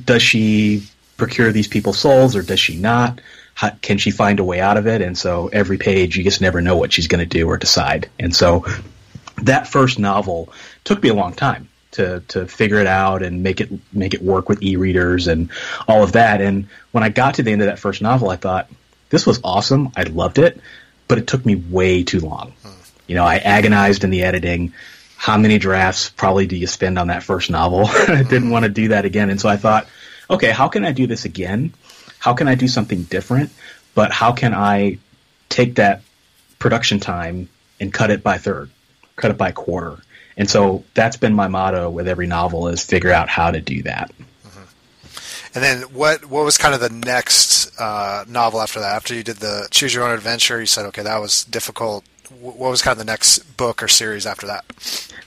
Does 0.04 0.22
she 0.22 0.86
procure 1.16 1.52
these 1.52 1.68
people's 1.68 1.98
souls 1.98 2.34
or 2.34 2.42
does 2.42 2.60
she 2.60 2.76
not? 2.76 3.20
How, 3.54 3.70
can 3.70 3.98
she 3.98 4.10
find 4.10 4.40
a 4.40 4.44
way 4.44 4.60
out 4.60 4.76
of 4.76 4.86
it? 4.86 5.00
And 5.00 5.16
so 5.16 5.48
every 5.52 5.78
page, 5.78 6.16
you 6.16 6.24
just 6.24 6.40
never 6.40 6.60
know 6.60 6.76
what 6.76 6.92
she's 6.92 7.06
going 7.06 7.20
to 7.20 7.38
do 7.38 7.46
or 7.46 7.56
decide. 7.56 8.08
And 8.18 8.34
so 8.34 8.64
that 9.42 9.68
first 9.68 9.98
novel 9.98 10.52
took 10.84 11.02
me 11.02 11.08
a 11.10 11.14
long 11.14 11.34
time 11.34 11.68
to 11.92 12.20
to 12.28 12.46
figure 12.46 12.78
it 12.78 12.86
out 12.86 13.22
and 13.22 13.42
make 13.42 13.60
it 13.60 13.70
make 13.92 14.14
it 14.14 14.22
work 14.22 14.48
with 14.48 14.62
e-readers 14.62 15.28
and 15.28 15.50
all 15.86 16.02
of 16.02 16.12
that. 16.12 16.40
And 16.40 16.66
when 16.92 17.04
I 17.04 17.08
got 17.08 17.34
to 17.34 17.42
the 17.42 17.52
end 17.52 17.62
of 17.62 17.66
that 17.66 17.78
first 17.78 18.02
novel, 18.02 18.30
I 18.30 18.36
thought 18.36 18.68
this 19.10 19.26
was 19.26 19.40
awesome. 19.44 19.92
I 19.96 20.04
loved 20.04 20.38
it, 20.38 20.60
but 21.08 21.18
it 21.18 21.26
took 21.26 21.46
me 21.46 21.54
way 21.54 22.02
too 22.02 22.20
long. 22.20 22.52
Hmm. 22.62 22.83
You 23.06 23.14
know, 23.14 23.24
I 23.24 23.36
agonized 23.36 24.04
in 24.04 24.10
the 24.10 24.22
editing. 24.24 24.72
How 25.16 25.36
many 25.36 25.58
drafts 25.58 26.10
probably 26.10 26.46
do 26.46 26.56
you 26.56 26.66
spend 26.66 26.98
on 26.98 27.08
that 27.08 27.22
first 27.22 27.50
novel? 27.50 27.86
I 28.08 28.22
didn't 28.22 28.50
want 28.50 28.64
to 28.64 28.70
do 28.70 28.88
that 28.88 29.04
again. 29.04 29.30
And 29.30 29.40
so 29.40 29.48
I 29.48 29.56
thought, 29.56 29.86
okay, 30.28 30.50
how 30.50 30.68
can 30.68 30.84
I 30.84 30.92
do 30.92 31.06
this 31.06 31.24
again? 31.24 31.72
How 32.18 32.34
can 32.34 32.48
I 32.48 32.54
do 32.54 32.68
something 32.68 33.02
different? 33.04 33.50
But 33.94 34.12
how 34.12 34.32
can 34.32 34.54
I 34.54 34.98
take 35.48 35.76
that 35.76 36.02
production 36.58 37.00
time 37.00 37.48
and 37.78 37.92
cut 37.92 38.10
it 38.10 38.22
by 38.22 38.38
third, 38.38 38.70
cut 39.16 39.30
it 39.30 39.38
by 39.38 39.52
quarter? 39.52 39.98
And 40.36 40.50
so 40.50 40.84
that's 40.94 41.16
been 41.16 41.34
my 41.34 41.48
motto 41.48 41.90
with 41.90 42.08
every 42.08 42.26
novel 42.26 42.68
is 42.68 42.82
figure 42.82 43.12
out 43.12 43.28
how 43.28 43.50
to 43.50 43.60
do 43.60 43.82
that. 43.84 44.10
And 45.54 45.62
then 45.62 45.82
what 45.92 46.26
what 46.26 46.44
was 46.44 46.58
kind 46.58 46.74
of 46.74 46.80
the 46.80 46.88
next 46.88 47.78
uh, 47.78 48.24
novel 48.26 48.60
after 48.60 48.80
that? 48.80 48.96
After 48.96 49.14
you 49.14 49.22
did 49.22 49.36
the 49.36 49.68
Choose 49.70 49.94
Your 49.94 50.04
Own 50.04 50.12
Adventure, 50.12 50.58
you 50.58 50.66
said, 50.66 50.86
okay, 50.86 51.02
that 51.02 51.18
was 51.18 51.44
difficult. 51.44 52.04
What 52.40 52.58
was 52.58 52.82
kind 52.82 52.92
of 52.92 52.98
the 52.98 53.10
next 53.10 53.38
book 53.56 53.82
or 53.82 53.88
series 53.88 54.26
after 54.26 54.46
that? 54.46 54.64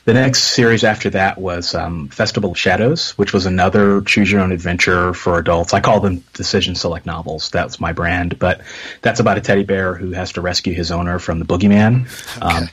The 0.06 0.14
next 0.14 0.44
series 0.44 0.84
after 0.84 1.10
that 1.12 1.38
was 1.38 1.76
um, 1.76 2.08
Festival 2.10 2.52
of 2.52 2.58
Shadows, 2.58 3.12
which 3.18 3.34
was 3.34 3.46
another 3.46 4.02
choose 4.02 4.32
your 4.32 4.42
own 4.42 4.52
adventure 4.52 5.14
for 5.14 5.38
adults. 5.38 5.74
I 5.74 5.82
call 5.82 6.00
them 6.00 6.24
decision 6.34 6.76
select 6.76 7.06
novels. 7.06 7.50
That's 7.50 7.80
my 7.80 7.92
brand, 7.92 8.40
but 8.40 8.62
that's 9.02 9.20
about 9.20 9.38
a 9.38 9.42
teddy 9.42 9.64
bear 9.64 9.96
who 9.96 10.12
has 10.12 10.32
to 10.34 10.42
rescue 10.42 10.74
his 10.74 10.92
owner 10.92 11.20
from 11.20 11.40
the 11.40 11.46
boogeyman. 11.46 12.06
Okay. 12.38 12.66
Um, 12.66 12.70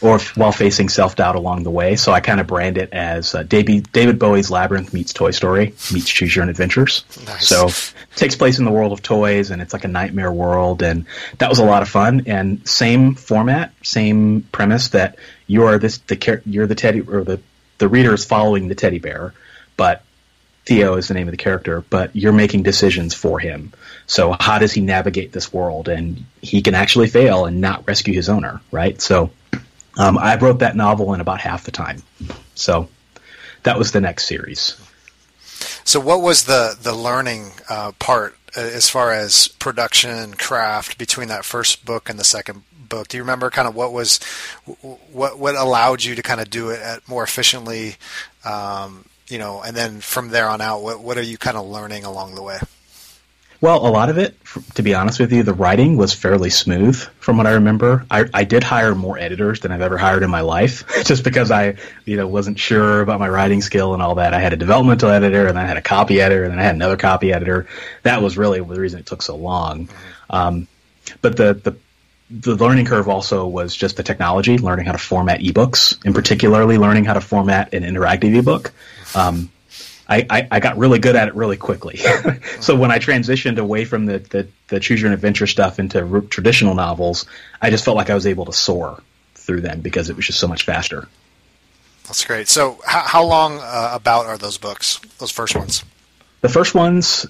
or 0.00 0.18
while 0.34 0.52
facing 0.52 0.88
self 0.88 1.16
doubt 1.16 1.36
along 1.36 1.62
the 1.62 1.70
way. 1.70 1.96
So 1.96 2.12
I 2.12 2.20
kind 2.20 2.40
of 2.40 2.46
brand 2.46 2.78
it 2.78 2.92
as 2.92 3.34
uh, 3.34 3.42
David, 3.42 3.90
David 3.92 4.18
Bowie's 4.18 4.50
Labyrinth 4.50 4.92
meets 4.92 5.12
Toy 5.12 5.30
Story 5.30 5.74
meets 5.92 6.08
Choose 6.08 6.34
Your 6.34 6.42
Own 6.42 6.48
Adventures. 6.48 7.04
Nice. 7.26 7.48
So 7.48 7.68
it 7.68 7.94
takes 8.16 8.36
place 8.36 8.58
in 8.58 8.64
the 8.64 8.70
world 8.70 8.92
of 8.92 9.02
toys, 9.02 9.50
and 9.50 9.62
it's 9.62 9.72
like 9.72 9.84
a 9.84 9.88
nightmare 9.88 10.32
world, 10.32 10.82
and 10.82 11.06
that 11.38 11.48
was 11.48 11.58
a 11.58 11.64
lot 11.64 11.82
of 11.82 11.88
fun. 11.88 12.24
And 12.26 12.66
same 12.68 13.14
format, 13.14 13.72
same 13.82 14.42
premise 14.52 14.88
that 14.88 15.18
you 15.46 15.64
are 15.64 15.78
this 15.78 15.98
the 15.98 16.42
you're 16.46 16.66
the 16.66 16.74
teddy 16.74 17.00
or 17.00 17.24
the 17.24 17.40
the 17.78 17.88
reader 17.88 18.14
is 18.14 18.24
following 18.24 18.68
the 18.68 18.74
teddy 18.74 18.98
bear, 18.98 19.34
but 19.76 20.02
Theo 20.66 20.96
is 20.96 21.08
the 21.08 21.14
name 21.14 21.28
of 21.28 21.32
the 21.32 21.38
character, 21.38 21.84
but 21.90 22.16
you're 22.16 22.32
making 22.32 22.62
decisions 22.62 23.12
for 23.12 23.38
him. 23.38 23.72
So 24.06 24.34
how 24.38 24.58
does 24.58 24.72
he 24.72 24.80
navigate 24.80 25.32
this 25.32 25.52
world? 25.52 25.88
And 25.88 26.24
he 26.40 26.62
can 26.62 26.74
actually 26.74 27.08
fail 27.08 27.44
and 27.44 27.60
not 27.60 27.86
rescue 27.86 28.14
his 28.14 28.28
owner, 28.28 28.60
right? 28.70 29.00
So 29.00 29.30
um, 29.98 30.18
I 30.18 30.36
wrote 30.36 30.58
that 30.58 30.76
novel 30.76 31.14
in 31.14 31.20
about 31.20 31.40
half 31.40 31.64
the 31.64 31.70
time. 31.70 32.02
So 32.54 32.88
that 33.62 33.78
was 33.78 33.92
the 33.92 34.00
next 34.00 34.26
series. 34.26 34.76
So 35.84 36.00
what 36.00 36.22
was 36.22 36.44
the 36.44 36.76
the 36.80 36.94
learning 36.94 37.52
uh, 37.68 37.92
part 37.98 38.36
uh, 38.56 38.60
as 38.60 38.88
far 38.88 39.12
as 39.12 39.48
production 39.48 40.10
and 40.10 40.38
craft 40.38 40.98
between 40.98 41.28
that 41.28 41.44
first 41.44 41.84
book 41.84 42.08
and 42.08 42.18
the 42.18 42.24
second 42.24 42.62
book? 42.72 43.08
Do 43.08 43.16
you 43.16 43.22
remember 43.22 43.50
kind 43.50 43.68
of 43.68 43.74
what 43.74 43.92
was 43.92 44.18
what 45.12 45.38
what 45.38 45.54
allowed 45.54 46.04
you 46.04 46.14
to 46.14 46.22
kind 46.22 46.40
of 46.40 46.50
do 46.50 46.70
it 46.70 46.80
more 47.06 47.22
efficiently? 47.22 47.96
Um, 48.44 49.06
you 49.28 49.38
know, 49.38 49.62
and 49.62 49.76
then 49.76 50.00
from 50.00 50.28
there 50.28 50.48
on 50.48 50.60
out, 50.60 50.82
what 50.82 51.00
what 51.00 51.18
are 51.18 51.22
you 51.22 51.38
kind 51.38 51.56
of 51.56 51.66
learning 51.66 52.04
along 52.04 52.34
the 52.34 52.42
way? 52.42 52.58
Well, 53.60 53.86
a 53.86 53.88
lot 53.88 54.10
of 54.10 54.18
it, 54.18 54.36
to 54.74 54.82
be 54.82 54.94
honest 54.94 55.20
with 55.20 55.32
you, 55.32 55.42
the 55.42 55.54
writing 55.54 55.96
was 55.96 56.12
fairly 56.12 56.50
smooth 56.50 56.96
from 57.20 57.38
what 57.38 57.46
I 57.46 57.52
remember. 57.52 58.04
I, 58.10 58.26
I 58.34 58.44
did 58.44 58.62
hire 58.62 58.94
more 58.94 59.18
editors 59.18 59.60
than 59.60 59.72
I've 59.72 59.80
ever 59.80 59.96
hired 59.96 60.22
in 60.22 60.30
my 60.30 60.42
life, 60.42 60.84
just 61.04 61.24
because 61.24 61.50
I, 61.50 61.76
you 62.04 62.16
know, 62.16 62.26
wasn't 62.26 62.58
sure 62.58 63.00
about 63.00 63.20
my 63.20 63.28
writing 63.28 63.62
skill 63.62 63.94
and 63.94 64.02
all 64.02 64.16
that. 64.16 64.34
I 64.34 64.40
had 64.40 64.52
a 64.52 64.56
developmental 64.56 65.08
editor, 65.08 65.46
and 65.46 65.56
then 65.56 65.64
I 65.64 65.66
had 65.66 65.76
a 65.76 65.82
copy 65.82 66.20
editor, 66.20 66.44
and 66.44 66.52
then 66.52 66.58
I 66.58 66.62
had 66.62 66.74
another 66.74 66.96
copy 66.96 67.32
editor. 67.32 67.66
That 68.02 68.22
was 68.22 68.36
really 68.36 68.58
the 68.58 68.80
reason 68.80 69.00
it 69.00 69.06
took 69.06 69.22
so 69.22 69.36
long. 69.36 69.88
Um, 70.28 70.68
but 71.22 71.36
the, 71.36 71.54
the 71.54 71.76
the 72.30 72.56
learning 72.56 72.86
curve 72.86 73.08
also 73.08 73.46
was 73.46 73.76
just 73.76 73.96
the 73.96 74.02
technology, 74.02 74.58
learning 74.58 74.86
how 74.86 74.92
to 74.92 74.98
format 74.98 75.40
ebooks, 75.40 76.02
and 76.04 76.14
particularly 76.14 76.78
learning 76.78 77.04
how 77.04 77.14
to 77.14 77.20
format 77.20 77.74
an 77.74 77.82
interactive 77.82 78.34
ebook. 78.36 78.72
Um, 79.14 79.50
I, 80.08 80.26
I, 80.28 80.48
I, 80.50 80.60
got 80.60 80.76
really 80.76 80.98
good 80.98 81.16
at 81.16 81.28
it 81.28 81.34
really 81.34 81.56
quickly. 81.56 81.96
so 82.60 82.76
when 82.76 82.90
I 82.90 82.98
transitioned 82.98 83.58
away 83.58 83.84
from 83.84 84.06
the, 84.06 84.18
the, 84.18 84.48
the 84.68 84.80
choose 84.80 85.00
your 85.00 85.08
own 85.08 85.14
adventure 85.14 85.46
stuff 85.46 85.78
into 85.78 86.20
traditional 86.28 86.74
novels, 86.74 87.26
I 87.62 87.70
just 87.70 87.84
felt 87.84 87.96
like 87.96 88.10
I 88.10 88.14
was 88.14 88.26
able 88.26 88.44
to 88.44 88.52
soar 88.52 89.02
through 89.34 89.62
them 89.62 89.80
because 89.80 90.10
it 90.10 90.16
was 90.16 90.26
just 90.26 90.38
so 90.38 90.48
much 90.48 90.64
faster. 90.64 91.08
That's 92.04 92.24
great. 92.24 92.48
So 92.48 92.78
how, 92.84 93.00
how 93.00 93.24
long 93.24 93.58
uh, 93.60 93.90
about 93.92 94.26
are 94.26 94.36
those 94.36 94.58
books? 94.58 95.00
Those 95.18 95.30
first 95.30 95.56
ones? 95.56 95.84
The 96.42 96.48
first 96.50 96.74
ones, 96.74 97.26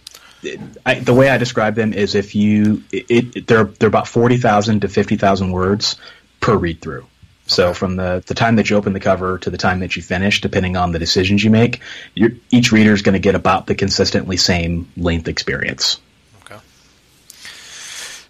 I, 0.85 0.95
the 0.95 1.15
way 1.15 1.29
I 1.29 1.39
describe 1.39 1.77
them 1.77 1.93
is 1.93 2.15
if 2.15 2.35
you, 2.35 2.83
it, 2.91 3.37
it, 3.37 3.47
they're 3.47 3.65
they're 3.65 3.89
about 3.89 4.09
forty 4.09 4.37
thousand 4.37 4.81
to 4.81 4.89
fifty 4.89 5.17
thousand 5.17 5.53
words 5.53 5.97
per 6.41 6.57
read 6.57 6.81
through. 6.81 7.07
So 7.47 7.69
okay. 7.69 7.79
from 7.79 7.97
the, 7.97 8.23
the 8.27 8.35
time 8.35 8.57
that 8.57 8.71
you 8.71 8.77
open 8.77 8.93
the 8.93 9.01
cover 9.01 9.39
to 9.39 9.51
the 9.51 9.59
time 9.59 9.81
that 9.81 9.97
you 9.97 10.03
finish, 10.03 10.41
depending 10.41 10.77
on 10.77 10.93
the 10.93 10.99
decisions 10.99 11.45
you 11.45 11.51
make, 11.51 11.81
each 12.51 12.73
reader 12.73 12.93
is 12.93 13.03
going 13.03 13.13
to 13.13 13.19
get 13.19 13.35
about 13.35 13.67
the 13.67 13.75
consistently 13.75 14.37
same 14.37 14.91
length 14.97 15.29
experience. 15.29 16.01
Okay. 16.45 16.59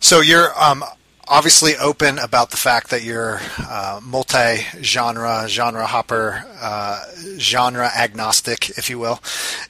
So 0.00 0.20
you're 0.20 0.50
um, 0.61 0.85
obviously 1.29 1.77
open 1.77 2.18
about 2.18 2.50
the 2.50 2.57
fact 2.57 2.90
that 2.90 3.03
you're 3.03 3.40
uh, 3.59 4.00
multi-genre, 4.03 5.46
genre 5.48 5.87
hopper, 5.87 6.44
uh, 6.61 7.05
genre 7.38 7.90
agnostic, 7.96 8.70
if 8.70 8.90
you 8.90 8.98
will. 8.98 9.20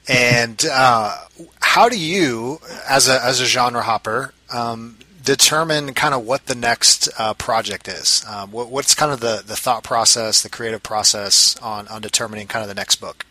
And 0.07 0.63
uh, 0.71 1.17
how 1.61 1.89
do 1.89 1.99
you, 1.99 2.59
as 2.89 3.07
a 3.07 3.23
as 3.23 3.41
a 3.41 3.45
genre 3.45 3.81
hopper, 3.81 4.33
um, 4.51 4.97
determine 5.25 5.93
kind 5.93 6.13
of 6.13 6.25
what 6.25 6.45
the 6.45 6.55
next 6.55 7.09
uh, 7.17 7.33
project 7.33 7.87
is. 7.87 8.23
Um, 8.29 8.51
what, 8.51 8.69
what's 8.69 8.93
kind 8.95 9.11
of 9.11 9.19
the, 9.19 9.43
the 9.45 9.55
thought 9.55 9.83
process, 9.83 10.43
the 10.43 10.49
creative 10.49 10.83
process 10.83 11.57
on, 11.57 11.87
on 11.87 12.01
determining 12.01 12.47
kind 12.47 12.63
of 12.63 12.69
the 12.69 12.75
next 12.75 12.97
book? 12.97 13.25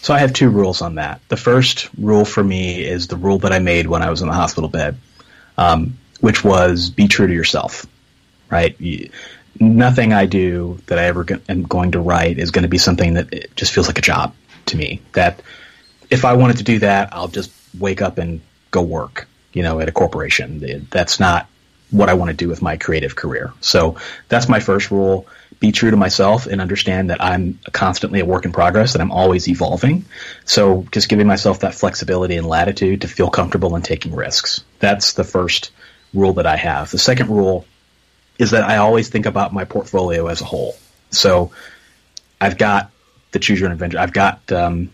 So 0.00 0.14
I 0.14 0.18
have 0.18 0.32
two 0.32 0.50
rules 0.50 0.80
on 0.80 0.96
that. 0.96 1.20
The 1.28 1.36
first 1.36 1.88
rule 1.98 2.24
for 2.24 2.44
me 2.44 2.84
is 2.84 3.08
the 3.08 3.16
rule 3.16 3.38
that 3.38 3.52
I 3.52 3.58
made 3.58 3.86
when 3.86 4.02
I 4.02 4.10
was 4.10 4.22
in 4.22 4.28
the 4.28 4.34
hospital 4.34 4.68
bed, 4.68 4.96
um, 5.58 5.98
which 6.20 6.44
was 6.44 6.90
be 6.90 7.08
true 7.08 7.26
to 7.26 7.32
yourself, 7.32 7.86
right? 8.50 8.78
You, 8.80 9.10
nothing 9.58 10.12
I 10.12 10.26
do 10.26 10.78
that 10.86 10.98
I 10.98 11.04
ever 11.04 11.26
am 11.48 11.62
going 11.62 11.92
to 11.92 12.00
write 12.00 12.38
is 12.38 12.50
going 12.50 12.64
to 12.64 12.68
be 12.68 12.78
something 12.78 13.14
that 13.14 13.56
just 13.56 13.72
feels 13.72 13.88
like 13.88 13.98
a 13.98 14.02
job 14.02 14.34
to 14.66 14.76
me. 14.76 15.00
That 15.14 15.42
if 16.10 16.24
I 16.24 16.34
wanted 16.34 16.58
to 16.58 16.64
do 16.64 16.78
that, 16.80 17.08
I'll 17.12 17.28
just 17.28 17.50
wake 17.78 18.02
up 18.02 18.18
and 18.18 18.40
go 18.70 18.82
work 18.82 19.26
you 19.54 19.62
know, 19.62 19.80
at 19.80 19.88
a 19.88 19.92
corporation. 19.92 20.86
That's 20.90 21.18
not 21.18 21.46
what 21.90 22.08
I 22.08 22.14
want 22.14 22.30
to 22.30 22.36
do 22.36 22.48
with 22.48 22.60
my 22.60 22.76
creative 22.76 23.16
career. 23.16 23.52
So 23.60 23.96
that's 24.28 24.48
my 24.48 24.60
first 24.60 24.90
rule. 24.90 25.26
Be 25.60 25.70
true 25.70 25.92
to 25.92 25.96
myself 25.96 26.46
and 26.46 26.60
understand 26.60 27.10
that 27.10 27.22
I'm 27.22 27.58
constantly 27.72 28.20
a 28.20 28.24
work 28.24 28.44
in 28.44 28.52
progress 28.52 28.94
and 28.94 29.00
I'm 29.00 29.12
always 29.12 29.48
evolving. 29.48 30.04
So 30.44 30.86
just 30.90 31.08
giving 31.08 31.26
myself 31.26 31.60
that 31.60 31.74
flexibility 31.74 32.36
and 32.36 32.46
latitude 32.46 33.02
to 33.02 33.08
feel 33.08 33.30
comfortable 33.30 33.76
in 33.76 33.82
taking 33.82 34.14
risks. 34.14 34.64
That's 34.80 35.12
the 35.12 35.24
first 35.24 35.70
rule 36.12 36.34
that 36.34 36.46
I 36.46 36.56
have. 36.56 36.90
The 36.90 36.98
second 36.98 37.30
rule 37.30 37.64
is 38.38 38.50
that 38.50 38.64
I 38.64 38.78
always 38.78 39.08
think 39.08 39.26
about 39.26 39.52
my 39.52 39.64
portfolio 39.64 40.26
as 40.26 40.40
a 40.40 40.44
whole. 40.44 40.76
So 41.10 41.52
I've 42.40 42.58
got 42.58 42.90
the 43.30 43.38
Choose 43.38 43.60
Your 43.60 43.68
Own 43.68 43.72
Adventure. 43.72 43.98
I've 43.98 44.12
got, 44.12 44.50
um, 44.50 44.90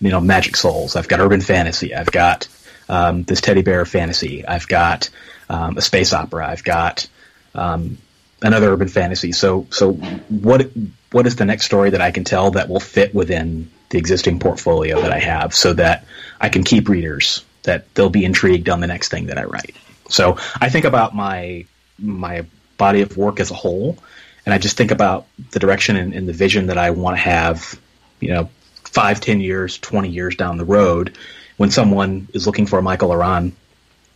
you 0.00 0.10
know, 0.10 0.20
Magic 0.20 0.54
Souls. 0.56 0.94
I've 0.94 1.08
got 1.08 1.18
Urban 1.18 1.40
Fantasy. 1.40 1.94
I've 1.94 2.10
got 2.12 2.46
um, 2.88 3.22
this 3.24 3.40
teddy 3.40 3.62
bear 3.62 3.84
fantasy. 3.84 4.46
I've 4.46 4.68
got 4.68 5.10
um, 5.48 5.78
a 5.78 5.82
space 5.82 6.12
opera. 6.12 6.46
I've 6.46 6.64
got 6.64 7.08
um, 7.54 7.98
another 8.42 8.72
urban 8.72 8.88
fantasy. 8.88 9.32
So, 9.32 9.66
so 9.70 9.92
what 9.92 10.70
what 11.12 11.26
is 11.26 11.36
the 11.36 11.44
next 11.44 11.66
story 11.66 11.90
that 11.90 12.00
I 12.00 12.10
can 12.10 12.24
tell 12.24 12.52
that 12.52 12.68
will 12.68 12.80
fit 12.80 13.14
within 13.14 13.70
the 13.90 13.98
existing 13.98 14.40
portfolio 14.40 15.00
that 15.00 15.12
I 15.12 15.20
have, 15.20 15.54
so 15.54 15.72
that 15.74 16.04
I 16.40 16.48
can 16.48 16.64
keep 16.64 16.88
readers 16.88 17.44
that 17.62 17.92
they'll 17.94 18.10
be 18.10 18.24
intrigued 18.24 18.68
on 18.68 18.80
the 18.80 18.86
next 18.86 19.08
thing 19.08 19.26
that 19.26 19.38
I 19.38 19.44
write. 19.44 19.74
So, 20.08 20.36
I 20.60 20.68
think 20.68 20.84
about 20.84 21.14
my 21.14 21.66
my 21.98 22.44
body 22.76 23.02
of 23.02 23.16
work 23.16 23.40
as 23.40 23.50
a 23.50 23.54
whole, 23.54 23.98
and 24.44 24.52
I 24.52 24.58
just 24.58 24.76
think 24.76 24.90
about 24.90 25.26
the 25.52 25.58
direction 25.58 25.96
and, 25.96 26.12
and 26.12 26.28
the 26.28 26.32
vision 26.32 26.66
that 26.66 26.78
I 26.78 26.90
want 26.90 27.16
to 27.16 27.22
have. 27.22 27.80
You 28.20 28.30
know, 28.30 28.50
five, 28.84 29.20
ten 29.20 29.40
years, 29.40 29.78
twenty 29.78 30.08
years 30.08 30.36
down 30.36 30.56
the 30.56 30.64
road 30.64 31.16
when 31.56 31.70
someone 31.70 32.28
is 32.34 32.46
looking 32.46 32.66
for 32.66 32.78
a 32.78 32.82
Michael 32.82 33.08
La 33.08 33.16
Ronn 33.16 33.52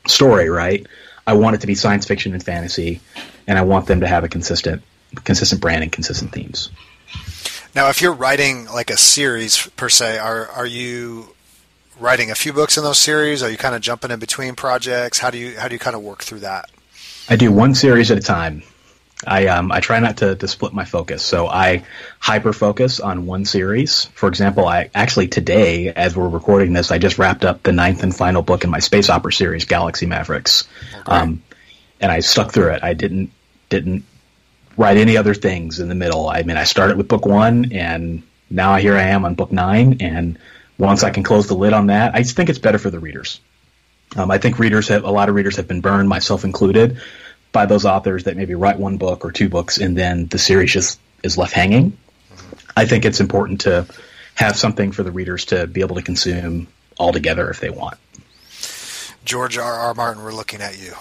story, 0.07 0.49
right? 0.49 0.87
I 1.27 1.35
want 1.35 1.57
it 1.57 1.61
to 1.61 1.67
be 1.67 1.75
science 1.75 2.07
fiction 2.07 2.33
and 2.33 2.43
fantasy, 2.43 3.01
and 3.47 3.59
I 3.59 3.63
want 3.63 3.87
them 3.87 4.01
to 4.01 4.07
have 4.07 4.25
a 4.25 4.29
consistent, 4.29 4.83
consistent 5.25 5.61
brand 5.61 5.83
and 5.83 5.93
consistent 5.93 6.33
themes. 6.33 6.71
Now, 7.75 7.91
if 7.91 8.01
you're 8.01 8.15
writing 8.15 8.67
like 8.67 8.91
a 8.91 8.97
series 8.97 9.67
per 9.77 9.89
se, 9.89 10.19
are 10.19 10.49
are 10.49 10.67
you 10.67 11.35
writing 12.01 12.31
a 12.31 12.35
few 12.35 12.53
books 12.53 12.77
in 12.77 12.85
those 12.85 12.99
series? 12.99 13.43
Are 13.43 13.51
you 13.51 13.57
kind 13.57 13.75
of 13.75 13.81
jumping 13.83 14.11
in 14.11 14.19
between 14.19 14.55
projects? 14.55 15.19
How 15.19 15.31
do 15.31 15.39
you 15.39 15.59
how 15.59 15.69
do 15.69 15.75
you 15.75 15.79
kind 15.79 15.95
of 15.95 16.03
work 16.03 16.23
through 16.23 16.41
that? 16.41 16.71
I 17.29 17.37
do 17.37 17.53
one 17.53 17.75
series 17.75 18.11
at 18.11 18.19
a 18.19 18.23
time. 18.23 18.63
I 19.27 19.47
um, 19.49 19.73
I 19.73 19.81
try 19.81 19.99
not 19.99 20.19
to, 20.19 20.37
to 20.37 20.47
split 20.47 20.73
my 20.73 20.85
focus, 20.85 21.25
so 21.25 21.49
I 21.49 21.85
hyper 22.21 22.53
focus 22.53 23.01
on 23.01 23.27
one 23.27 23.45
series. 23.45 24.05
For 24.15 24.29
example, 24.29 24.67
I 24.67 24.91
actually 24.95 25.27
today, 25.27 25.93
as 25.93 26.17
we're 26.17 26.29
recording 26.29 26.73
this, 26.73 26.93
I 26.93 26.99
just 26.99 27.19
wrapped 27.19 27.45
up 27.45 27.63
the 27.65 27.73
ninth 27.73 28.05
and 28.05 28.15
final 28.15 28.43
book 28.43 28.63
in 28.63 28.71
my 28.71 28.79
space 28.79 29.11
opera 29.11 29.33
series, 29.33 29.65
Galaxy 29.65 30.07
Mavericks, 30.07 30.69
okay. 31.01 31.11
um, 31.11 31.43
and 32.01 32.13
I 32.13 32.21
stuck 32.21 32.53
through 32.53 32.75
it. 32.75 32.85
I 32.85 32.95
didn't 32.95 33.33
didn't 33.69 34.05
write 34.77 34.97
any 34.99 35.17
other 35.17 35.35
things 35.35 35.81
in 35.81 35.89
the 35.89 35.97
middle. 35.97 36.29
I 36.29 36.45
mean, 36.45 36.57
I 36.57 36.65
started 36.65 36.97
with 36.97 37.09
book 37.09 37.27
one, 37.27 37.73
and 37.73 38.23
now 38.49 38.77
here 38.77 38.97
I 38.97 39.03
am 39.03 39.25
on 39.25 39.35
book 39.35 39.51
nine. 39.51 39.97
And 40.01 40.39
once 40.79 41.03
I 41.03 41.11
can 41.11 41.25
close 41.25 41.49
the 41.49 41.57
lid 41.57 41.73
on 41.73 41.89
that, 41.89 42.15
I 42.15 42.23
think 42.23 42.51
it's 42.51 42.61
better 42.61 42.79
for 42.79 42.91
the 42.91 43.01
readers. 43.01 43.41
Um, 44.17 44.31
I 44.31 44.39
think 44.39 44.61
readers 44.61 44.89
have 44.89 45.05
a 45.05 45.11
lot 45.11 45.29
of 45.29 45.35
readers 45.35 45.57
have 45.57 45.69
been 45.69 45.81
burned, 45.81 46.09
myself 46.09 46.45
included 46.45 47.01
by 47.59 47.67
those 47.67 47.85
authors 47.85 48.23
that 48.23 48.37
maybe 48.37 48.55
write 48.55 48.79
one 48.79 48.99
book 48.99 49.25
or 49.25 49.33
two 49.33 49.49
books 49.49 49.79
and 49.79 49.99
then 49.99 50.29
the 50.29 50.39
series 50.39 50.73
just 50.73 51.01
is 51.25 51.37
left 51.37 51.53
hanging. 51.53 51.99
I 52.77 52.85
think 52.85 53.05
it's 53.05 53.19
important 53.19 53.63
to 53.63 53.85
have 54.37 54.55
something 54.55 54.93
for 54.93 55.03
the 55.03 55.11
readers 55.11 55.47
to 55.47 55.67
be 55.67 55.81
able 55.81 55.97
to 55.97 56.03
consume 56.03 56.69
all 56.99 57.13
together 57.13 57.51
if 57.51 57.59
they 57.59 57.71
want. 57.71 57.99
George 59.25 59.59
R. 59.59 59.73
R. 59.73 59.93
Martin, 59.93 60.23
we're 60.23 60.33
looking 60.33 60.61
at 60.61 60.79
you. 60.81 60.93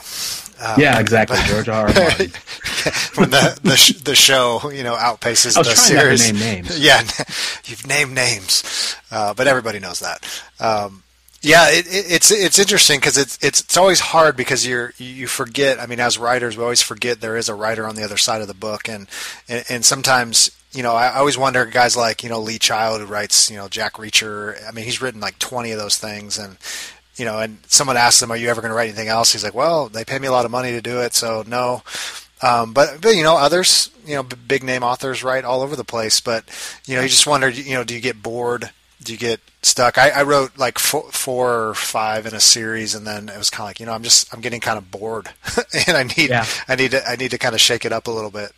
Um, 0.60 0.82
yeah, 0.82 1.00
exactly. 1.00 1.38
George 1.46 1.70
R. 1.70 1.90
R. 1.90 1.94
Martin. 1.94 2.32
when 3.18 3.30
the 3.30 3.60
the, 3.62 3.78
sh- 3.78 4.02
the 4.02 4.16
show 4.16 4.72
you 4.72 4.82
know 4.82 4.96
outpaces 4.96 5.54
the 5.54 5.64
series. 5.64 6.26
Name 6.34 6.40
names. 6.40 6.80
Yeah, 6.84 7.04
you've 7.66 7.86
named 7.86 8.16
names, 8.16 8.96
uh, 9.12 9.36
but 9.36 9.46
everybody 9.46 9.78
knows 9.78 10.00
that. 10.00 10.26
Um, 10.60 11.04
yeah, 11.42 11.70
it, 11.70 11.86
it, 11.88 12.12
it's 12.12 12.32
it's 12.32 12.60
interesting 12.60 13.00
because 13.00 13.18
it's 13.18 13.38
it's 13.44 13.62
it's 13.62 13.78
always 13.78 14.00
hard 14.00 14.36
because 14.36 14.66
you're 14.66 14.94
you 14.98 15.28
forget. 15.28 15.80
I 15.80 15.86
mean, 15.86 16.00
as 16.00 16.18
writers, 16.18 16.58
we 16.58 16.64
always 16.64 16.82
forget 16.82 17.22
there 17.22 17.38
is 17.38 17.50
a 17.50 17.56
writer 17.56 17.88
on 17.88 17.96
the 17.96 18.04
other 18.04 18.18
side 18.18 18.42
of 18.42 18.48
the 18.48 18.54
book, 18.54 18.90
and 18.90 19.08
and, 19.48 19.64
and 19.70 19.86
sometimes 19.86 20.52
you 20.72 20.84
know 20.84 20.94
I 20.94 21.16
always 21.16 21.38
wonder 21.38 21.66
guys 21.66 21.96
like 21.96 22.24
you 22.24 22.30
know 22.30 22.40
Lee 22.40 22.58
Child 22.58 23.02
who 23.02 23.08
writes 23.08 23.52
you 23.52 23.58
know 23.58 23.68
Jack 23.68 23.94
Reacher. 23.94 24.58
I 24.68 24.72
mean, 24.72 24.86
he's 24.86 25.02
written 25.02 25.22
like 25.22 25.38
twenty 25.38 25.72
of 25.72 25.80
those 25.80 25.98
things, 25.98 26.40
and 26.40 26.58
you 27.18 27.26
know, 27.26 27.40
and 27.40 27.60
someone 27.68 27.98
asks 27.98 28.22
him, 28.22 28.32
"Are 28.32 28.38
you 28.38 28.50
ever 28.50 28.62
going 28.62 28.72
to 28.72 28.76
write 28.76 28.90
anything 28.90 29.08
else?" 29.08 29.32
He's 29.32 29.44
like, 29.44 29.56
"Well, 29.56 29.90
they 29.90 30.06
pay 30.06 30.18
me 30.18 30.28
a 30.28 30.32
lot 30.32 30.46
of 30.46 30.52
money 30.52 30.72
to 30.72 30.82
do 30.82 31.02
it, 31.02 31.14
so 31.14 31.44
no." 31.48 31.84
Um, 32.42 32.74
but, 32.74 33.02
but 33.02 33.16
you 33.16 33.24
know, 33.24 33.36
others, 33.36 33.90
you 34.06 34.14
know, 34.16 34.24
big 34.24 34.64
name 34.64 34.84
authors 34.84 35.24
write 35.24 35.44
all 35.44 35.62
over 35.62 35.76
the 35.76 35.84
place. 35.84 36.22
But 36.22 36.46
you 36.86 36.96
know, 36.96 37.02
you 37.02 37.10
just 37.10 37.26
wonder, 37.28 37.50
you 37.50 37.74
know, 37.74 37.84
do 37.84 37.96
you 37.96 38.02
get 38.02 38.22
bored? 38.22 38.70
Do 39.04 39.14
you 39.14 39.20
get 39.20 39.40
stuck? 39.62 39.98
I, 39.98 40.10
I 40.10 40.24
wrote 40.24 40.58
like 40.58 40.80
four, 40.80 41.04
four, 41.12 41.70
or 41.70 41.74
five 41.74 42.26
in 42.26 42.34
a 42.34 42.40
series, 42.40 42.96
and 42.96 43.06
then 43.06 43.30
it 43.30 43.38
was 43.38 43.50
kind 43.50 43.66
of 43.66 43.70
like, 43.70 43.80
you 43.80 43.86
know, 43.86 43.94
I'm 43.94 44.04
just 44.04 44.34
I'm 44.34 44.42
getting 44.42 44.60
kind 44.60 44.78
of 44.78 44.90
bored, 44.90 45.30
and 45.88 45.96
I 45.96 46.04
need 46.04 46.30
yeah. 46.30 46.46
I 46.68 46.76
need 46.76 46.92
to 46.92 47.08
I 47.08 47.16
need 47.16 47.32
to 47.32 47.38
kind 47.38 47.56
of 47.56 47.62
shake 47.62 47.86
it 47.86 47.94
up 47.94 48.08
a 48.08 48.12
little 48.12 48.32
bit. 48.32 48.52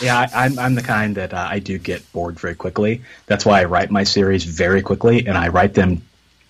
Yeah, 0.00 0.26
I, 0.34 0.46
am 0.46 0.58
I'm 0.58 0.74
the 0.74 0.82
kind 0.82 1.16
that 1.16 1.34
uh, 1.34 1.48
I 1.50 1.58
do 1.58 1.78
get 1.78 2.10
bored 2.12 2.40
very 2.40 2.54
quickly. 2.54 3.02
That's 3.26 3.44
why 3.44 3.60
I 3.60 3.64
write 3.64 3.90
my 3.90 4.04
series 4.04 4.44
very 4.44 4.82
quickly, 4.82 5.26
and 5.26 5.36
I 5.36 5.48
write 5.48 5.74
them. 5.74 6.02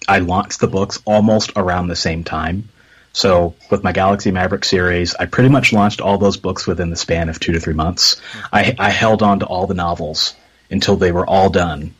I 0.06 0.18
launch 0.18 0.58
the 0.58 0.68
books 0.68 1.00
almost 1.06 1.52
around 1.56 1.88
the 1.88 1.96
same 1.96 2.24
time. 2.24 2.68
So 3.14 3.54
with 3.70 3.84
my 3.84 3.92
Galaxy 3.92 4.32
Maverick 4.32 4.64
series, 4.64 5.14
I 5.14 5.26
pretty 5.26 5.48
much 5.48 5.72
launched 5.72 6.00
all 6.00 6.18
those 6.18 6.36
books 6.36 6.66
within 6.66 6.90
the 6.90 6.96
span 6.96 7.28
of 7.28 7.38
two 7.38 7.52
to 7.52 7.60
three 7.60 7.72
months. 7.72 8.20
I, 8.52 8.74
I 8.76 8.90
held 8.90 9.22
on 9.22 9.38
to 9.38 9.46
all 9.46 9.68
the 9.68 9.74
novels 9.74 10.34
until 10.68 10.96
they 10.96 11.12
were 11.12 11.24
all 11.24 11.48
done, 11.48 11.94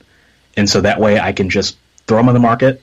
and 0.57 0.69
so 0.69 0.81
that 0.81 1.01
way 1.01 1.19
I 1.19 1.33
can 1.33 1.51
just 1.51 1.77
throw 2.07 2.19
them 2.19 2.29
on 2.29 2.35
the 2.35 2.41
market. 2.41 2.83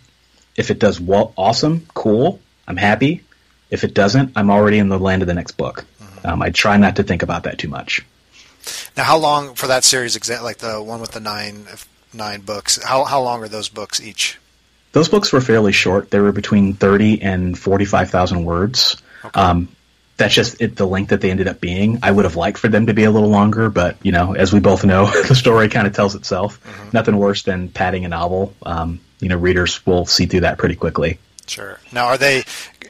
If 0.56 0.72
it 0.72 0.80
does 0.80 1.00
well, 1.00 1.34
awesome, 1.38 1.88
cool, 1.94 2.40
I'm 2.68 2.78
happy. 2.78 3.24
If 3.70 3.84
it 3.84 3.94
doesn't, 3.94 4.34
I'm 4.36 4.50
already 4.52 4.80
in 4.80 4.90
the 4.90 5.00
land 5.00 5.22
of 5.22 5.28
the 5.28 5.34
next 5.34 5.54
book. 5.54 5.86
Um, 6.24 6.42
I 6.42 6.50
try 6.50 6.78
not 6.78 6.98
to 6.98 7.04
think 7.04 7.24
about 7.24 7.44
that 7.44 7.58
too 7.58 7.70
much. 7.70 8.06
Now, 8.96 9.04
how 9.04 9.18
long 9.18 9.56
for 9.56 9.68
that 9.68 9.84
series? 9.84 10.18
Like 10.30 10.58
the 10.58 10.82
one 10.82 11.02
with 11.02 11.12
the 11.12 11.20
nine 11.20 11.66
nine 12.14 12.42
books. 12.42 12.82
How 12.84 13.06
how 13.06 13.22
long 13.22 13.44
are 13.44 13.48
those 13.48 13.70
books 13.70 14.02
each? 14.02 14.38
Those 14.92 15.08
books 15.08 15.32
were 15.32 15.42
fairly 15.42 15.72
short. 15.72 16.12
They 16.12 16.20
were 16.20 16.32
between 16.32 16.74
thirty 16.74 17.22
and 17.22 17.58
forty 17.58 17.86
five 17.86 18.12
thousand 18.12 18.46
words. 18.46 19.02
Okay. 19.24 19.40
Um, 19.40 19.70
that's 20.18 20.34
just 20.34 20.62
it, 20.62 20.76
the 20.76 20.86
length 20.86 21.10
that 21.10 21.22
they 21.22 21.32
ended 21.32 21.48
up 21.48 21.60
being. 21.60 22.00
I 22.04 22.12
would 22.12 22.26
have 22.26 22.36
liked 22.36 22.58
for 22.58 22.68
them 22.68 22.88
to 22.88 22.94
be 22.94 23.04
a 23.04 23.12
little 23.12 23.30
longer, 23.30 23.70
but 23.70 23.98
you 24.04 24.12
know, 24.12 24.34
as 24.34 24.54
we 24.54 24.60
both 24.60 24.86
know, 24.86 25.06
the 25.28 25.36
story 25.36 25.70
kind 25.70 25.88
of 25.88 25.94
tells 25.94 26.16
itself. 26.16 26.64
Mm-hmm. 26.64 26.90
Nothing 26.94 27.18
worse 27.18 27.44
than 27.44 27.70
padding 27.70 28.06
a 28.06 28.10
novel. 28.10 28.54
Um, 28.64 29.00
you 29.20 29.30
know, 29.30 29.38
readers 29.38 29.86
will 29.86 30.06
see 30.06 30.26
through 30.26 30.42
that 30.42 30.58
pretty 30.58 30.76
quickly. 30.76 31.20
Sure. 31.48 31.80
Now, 31.92 32.06
are 32.06 32.18
they, 32.18 32.44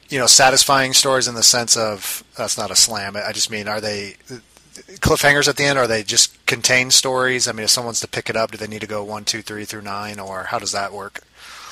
you 0.10 0.20
know, 0.20 0.28
satisfying 0.28 0.94
stories 0.94 1.28
in 1.28 1.36
the 1.36 1.44
sense 1.44 1.76
of 1.76 2.24
that's 2.38 2.58
not 2.58 2.72
a 2.72 2.76
slam. 2.76 3.16
I 3.16 3.32
just 3.32 3.50
mean, 3.50 3.68
are 3.68 3.82
they 3.82 4.18
cliffhangers 5.00 5.48
at 5.48 5.58
the 5.58 5.64
end? 5.64 5.78
Or 5.78 5.84
are 5.84 5.88
they 5.88 6.04
just 6.04 6.46
contained 6.46 6.94
stories? 6.94 7.48
I 7.48 7.54
mean, 7.54 7.64
if 7.64 7.70
someone's 7.70 8.02
to 8.02 8.08
pick 8.08 8.30
it 8.30 8.36
up, 8.36 8.52
do 8.52 8.58
they 8.58 8.68
need 8.68 8.82
to 8.82 8.88
go 8.88 9.04
one, 9.04 9.26
two, 9.26 9.42
three 9.42 9.66
through 9.66 9.82
nine, 9.82 10.20
or 10.20 10.44
how 10.44 10.60
does 10.60 10.72
that 10.74 10.94
work? 10.94 11.22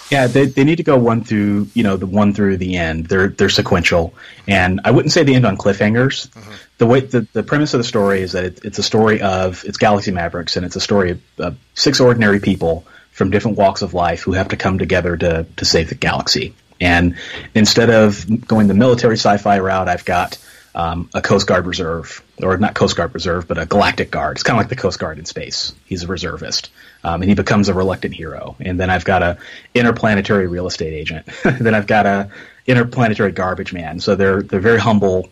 Yeah, 0.10 0.28
they, 0.28 0.45
they 0.45 0.63
need 0.63 0.78
to 0.78 0.84
go 0.84 0.98
one 0.98 1.24
through 1.24 1.67
you 1.74 1.84
know 1.84 1.98
the 1.98 2.08
one 2.08 2.34
through 2.34 2.58
the 2.58 2.78
end. 2.78 3.06
They're 3.06 3.30
they're 3.30 3.50
sequential, 3.50 4.13
and 4.48 4.82
I 4.84 4.91
wouldn't 4.91 5.12
say 5.12 5.24
the 5.24 5.36
end 5.36 5.45
on 5.45 5.58
cliffhangers. 5.58 6.30
Mm-hmm. 6.30 6.52
The 6.80 6.86
way 6.88 7.00
the, 7.02 7.28
the 7.34 7.43
premise 7.43 7.74
of 7.74 7.80
the 7.80 7.84
story 7.84 8.22
is 8.22 8.32
that 8.32 8.45
it, 8.45 8.65
it's 8.65 8.80
a 8.80 8.84
story 8.84 9.22
of 9.22 9.63
it's 9.65 9.78
Galaxy 9.78 10.12
Mavericks, 10.12 10.56
and 10.56 10.65
it's 10.65 10.76
a 10.76 10.82
story 10.82 11.12
of 11.12 11.22
uh, 11.39 11.52
six 11.76 12.00
ordinary 12.00 12.39
people 12.39 12.86
from 13.12 13.30
different 13.30 13.58
walks 13.58 13.82
of 13.82 13.93
life 13.93 14.22
who 14.22 14.32
have 14.34 14.50
to 14.50 14.58
come 14.58 14.80
together 14.80 15.15
to 15.15 15.45
to 15.58 15.65
save 15.65 15.89
the 15.89 15.95
galaxy. 15.95 16.56
And 16.82 17.17
instead 17.54 17.89
of 17.89 18.48
going 18.48 18.67
the 18.67 18.74
military 18.74 19.17
sci-fi 19.17 19.60
route, 19.60 19.89
I've 19.89 20.06
got 20.06 20.38
um, 20.76 21.10
a 21.14 21.22
Coast 21.22 21.48
Guard 21.48 21.66
reserve, 21.66 22.24
or 22.42 22.58
not 22.58 22.74
Coast 22.76 22.96
Guard 22.96 23.14
reserve, 23.14 23.48
but 23.48 23.58
a 23.58 23.66
galactic 23.66 24.12
guard. 24.12 24.38
It's 24.38 24.44
kind 24.44 24.58
of 24.58 24.62
like 24.62 24.70
the 24.70 24.76
Coast 24.76 25.00
Guard 25.00 25.18
in 25.20 25.26
space. 25.26 25.74
He's 25.86 26.04
a 26.04 26.08
reservist, 26.08 26.70
um, 27.04 27.22
and 27.22 27.30
he 27.30 27.36
becomes 27.36 27.70
a 27.70 27.74
reluctant 27.74 28.14
hero. 28.14 28.56
And 28.60 28.80
then 28.80 28.90
I've 28.90 29.06
got 29.06 29.24
a 29.24 29.38
interplanetary 29.74 30.48
real 30.48 30.68
estate 30.68 30.94
agent. 30.94 31.28
then 31.44 31.74
I've 31.74 31.88
got 31.88 32.06
a 32.06 32.30
interplanetary 32.68 33.32
garbage 33.32 33.74
man. 33.74 34.00
So 34.00 34.16
they're 34.16 34.42
they're 34.42 34.60
very 34.60 34.80
humble 34.80 35.30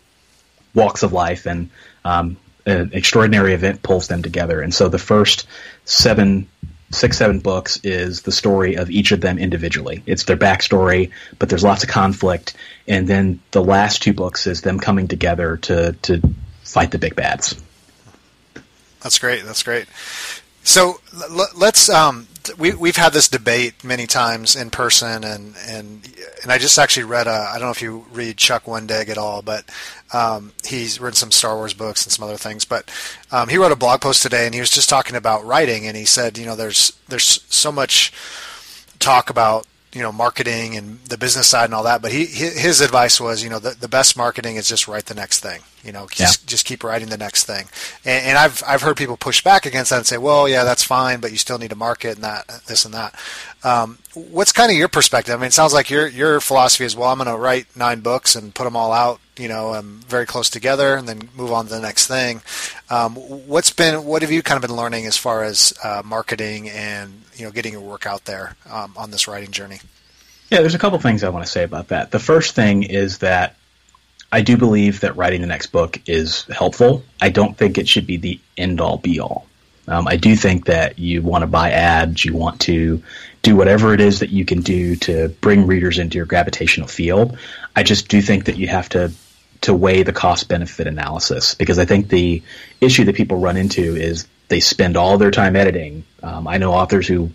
walks 0.73 1.03
of 1.03 1.13
life, 1.13 1.45
and 1.45 1.69
um, 2.03 2.37
an 2.65 2.91
extraordinary 2.93 3.53
event 3.53 3.83
pulls 3.83 4.07
them 4.07 4.23
together. 4.23 4.61
And 4.61 4.73
so 4.73 4.89
the 4.89 4.99
first 4.99 5.47
seven 5.85 6.47
six, 6.91 7.17
seven 7.17 7.39
books 7.39 7.79
is 7.83 8.21
the 8.21 8.31
story 8.31 8.75
of 8.75 8.89
each 8.89 9.11
of 9.11 9.21
them 9.21 9.37
individually. 9.37 10.03
It's 10.05 10.23
their 10.23 10.37
backstory, 10.37 11.11
but 11.37 11.49
there's 11.49 11.63
lots 11.63 11.83
of 11.83 11.89
conflict. 11.89 12.55
And 12.87 13.07
then 13.07 13.39
the 13.51 13.63
last 13.63 14.01
two 14.01 14.13
books 14.13 14.47
is 14.47 14.61
them 14.61 14.79
coming 14.79 15.07
together 15.07 15.57
to, 15.57 15.93
to 16.03 16.21
fight 16.63 16.91
the 16.91 16.97
big 16.97 17.15
bads. 17.15 17.61
That's 19.01 19.19
great. 19.19 19.43
That's 19.43 19.63
great. 19.63 19.87
So 20.63 20.99
let's 21.55 21.89
um, 21.89 22.27
we 22.57 22.73
we've 22.73 22.95
had 22.95 23.13
this 23.13 23.27
debate 23.27 23.83
many 23.83 24.07
times 24.07 24.55
in 24.55 24.69
person, 24.69 25.23
and 25.23 25.55
and 25.67 26.15
and 26.43 26.51
I 26.51 26.57
just 26.57 26.77
actually 26.77 27.03
read 27.03 27.27
I 27.27 27.53
don't 27.53 27.67
know 27.67 27.71
if 27.71 27.81
you 27.81 28.05
read 28.11 28.37
Chuck 28.37 28.65
Wendig 28.65 29.09
at 29.09 29.17
all, 29.17 29.41
but 29.41 29.65
um, 30.13 30.53
he's 30.65 30.99
written 30.99 31.15
some 31.15 31.31
Star 31.31 31.55
Wars 31.55 31.73
books 31.73 32.05
and 32.05 32.11
some 32.11 32.27
other 32.27 32.37
things. 32.37 32.65
But 32.65 32.91
um, 33.31 33.49
he 33.49 33.57
wrote 33.57 33.71
a 33.71 33.75
blog 33.75 34.01
post 34.01 34.21
today, 34.21 34.45
and 34.45 34.53
he 34.53 34.59
was 34.59 34.69
just 34.69 34.89
talking 34.89 35.15
about 35.15 35.45
writing, 35.45 35.87
and 35.87 35.97
he 35.97 36.05
said, 36.05 36.37
you 36.37 36.45
know, 36.45 36.55
there's 36.55 36.93
there's 37.07 37.43
so 37.49 37.71
much 37.71 38.13
talk 38.99 39.29
about 39.29 39.65
you 39.93 40.01
know 40.01 40.11
marketing 40.11 40.75
and 40.75 40.99
the 41.05 41.17
business 41.17 41.47
side 41.47 41.65
and 41.65 41.73
all 41.73 41.83
that 41.83 42.01
but 42.01 42.11
he 42.11 42.25
his 42.25 42.81
advice 42.81 43.21
was 43.21 43.43
you 43.43 43.49
know 43.49 43.59
the, 43.59 43.71
the 43.71 43.87
best 43.87 44.17
marketing 44.17 44.55
is 44.55 44.67
just 44.67 44.87
write 44.87 45.05
the 45.05 45.13
next 45.13 45.39
thing 45.39 45.61
you 45.83 45.91
know 45.91 46.07
just, 46.11 46.41
yeah. 46.41 46.47
just 46.47 46.65
keep 46.65 46.83
writing 46.83 47.09
the 47.09 47.17
next 47.17 47.45
thing 47.45 47.67
and, 48.05 48.25
and, 48.27 48.37
I've 48.37 48.63
I've 48.67 48.81
heard 48.81 48.97
people 48.97 49.17
push 49.17 49.43
back 49.43 49.65
against 49.65 49.91
that 49.91 49.97
and 49.97 50.05
say 50.05 50.17
well 50.17 50.47
yeah 50.47 50.63
that's 50.63 50.83
fine 50.83 51.19
but 51.19 51.31
you 51.31 51.37
still 51.37 51.57
need 51.57 51.69
to 51.69 51.75
market 51.75 52.15
and 52.15 52.23
that 52.23 52.47
this 52.67 52.85
and 52.85 52.93
that 52.93 53.15
um, 53.63 53.99
what's 54.13 54.51
kind 54.51 54.71
of 54.71 54.77
your 54.77 54.87
perspective 54.87 55.33
I 55.33 55.37
mean 55.37 55.47
it 55.47 55.53
sounds 55.53 55.73
like 55.73 55.89
your 55.89 56.07
your 56.07 56.39
philosophy 56.39 56.85
is 56.85 56.95
well 56.95 57.09
I'm 57.09 57.17
going 57.17 57.27
to 57.27 57.37
write 57.37 57.75
nine 57.75 58.01
books 58.01 58.35
and 58.35 58.53
put 58.53 58.63
them 58.63 58.75
all 58.75 58.91
out 58.91 59.19
you 59.37 59.47
know 59.47 59.73
um, 59.73 60.01
very 60.07 60.25
close 60.25 60.49
together 60.49 60.95
and 60.95 61.07
then 61.07 61.29
move 61.35 61.51
on 61.51 61.65
to 61.65 61.71
the 61.71 61.81
next 61.81 62.07
thing 62.07 62.41
um, 62.89 63.15
what's 63.15 63.71
been 63.71 64.05
what 64.05 64.21
have 64.21 64.31
you 64.31 64.41
kind 64.41 64.61
of 64.61 64.67
been 64.67 64.77
learning 64.77 65.05
as 65.05 65.17
far 65.17 65.43
as 65.43 65.73
uh, 65.83 66.01
marketing 66.03 66.69
and 66.69 67.21
you 67.37 67.45
know 67.45 67.51
getting 67.51 67.73
your 67.73 67.81
work 67.81 68.05
out 68.05 68.25
there 68.25 68.55
um, 68.69 68.93
on 68.97 69.11
this 69.11 69.27
writing 69.27 69.51
journey? 69.51 69.79
Yeah, 70.49 70.61
there's 70.61 70.75
a 70.75 70.79
couple 70.79 70.97
things 70.99 71.23
I 71.23 71.29
want 71.29 71.45
to 71.45 71.51
say 71.51 71.63
about 71.63 71.89
that. 71.89 72.11
The 72.11 72.19
first 72.19 72.55
thing 72.55 72.83
is 72.83 73.19
that 73.19 73.55
I 74.31 74.41
do 74.41 74.57
believe 74.57 75.01
that 75.01 75.15
writing 75.15 75.41
the 75.41 75.47
next 75.47 75.67
book 75.67 76.01
is 76.05 76.43
helpful. 76.45 77.03
I 77.21 77.29
don't 77.29 77.57
think 77.57 77.77
it 77.77 77.87
should 77.87 78.05
be 78.05 78.17
the 78.17 78.39
end 78.57 78.81
all 78.81 78.97
be 78.97 79.19
all. 79.19 79.47
Um, 79.87 80.07
I 80.07 80.17
do 80.17 80.35
think 80.35 80.65
that 80.65 80.99
you 80.99 81.21
want 81.21 81.43
to 81.43 81.47
buy 81.47 81.71
ads, 81.71 82.25
you 82.25 82.35
want 82.35 82.59
to 82.61 83.01
do 83.41 83.55
whatever 83.55 83.93
it 83.93 84.01
is 84.01 84.19
that 84.19 84.29
you 84.29 84.43
can 84.43 84.61
do 84.61 84.97
to 84.97 85.29
bring 85.29 85.65
readers 85.65 85.97
into 85.97 86.17
your 86.17 86.25
gravitational 86.25 86.87
field. 86.87 87.37
I 87.73 87.83
just 87.83 88.09
do 88.09 88.21
think 88.21 88.45
that 88.45 88.57
you 88.57 88.67
have 88.67 88.89
to 88.89 89.13
to 89.61 89.73
weigh 89.73 90.03
the 90.03 90.13
cost 90.13 90.49
benefit 90.49 90.87
analysis 90.87 91.55
because 91.55 91.79
I 91.79 91.85
think 91.85 92.09
the 92.09 92.43
issue 92.79 93.05
that 93.05 93.15
people 93.15 93.39
run 93.39 93.57
into 93.57 93.95
is 93.95 94.27
they 94.49 94.59
spend 94.59 94.97
all 94.97 95.17
their 95.17 95.31
time 95.31 95.55
editing. 95.55 96.03
Um, 96.21 96.47
I 96.47 96.57
know 96.57 96.73
authors 96.73 97.07
who, 97.07 97.31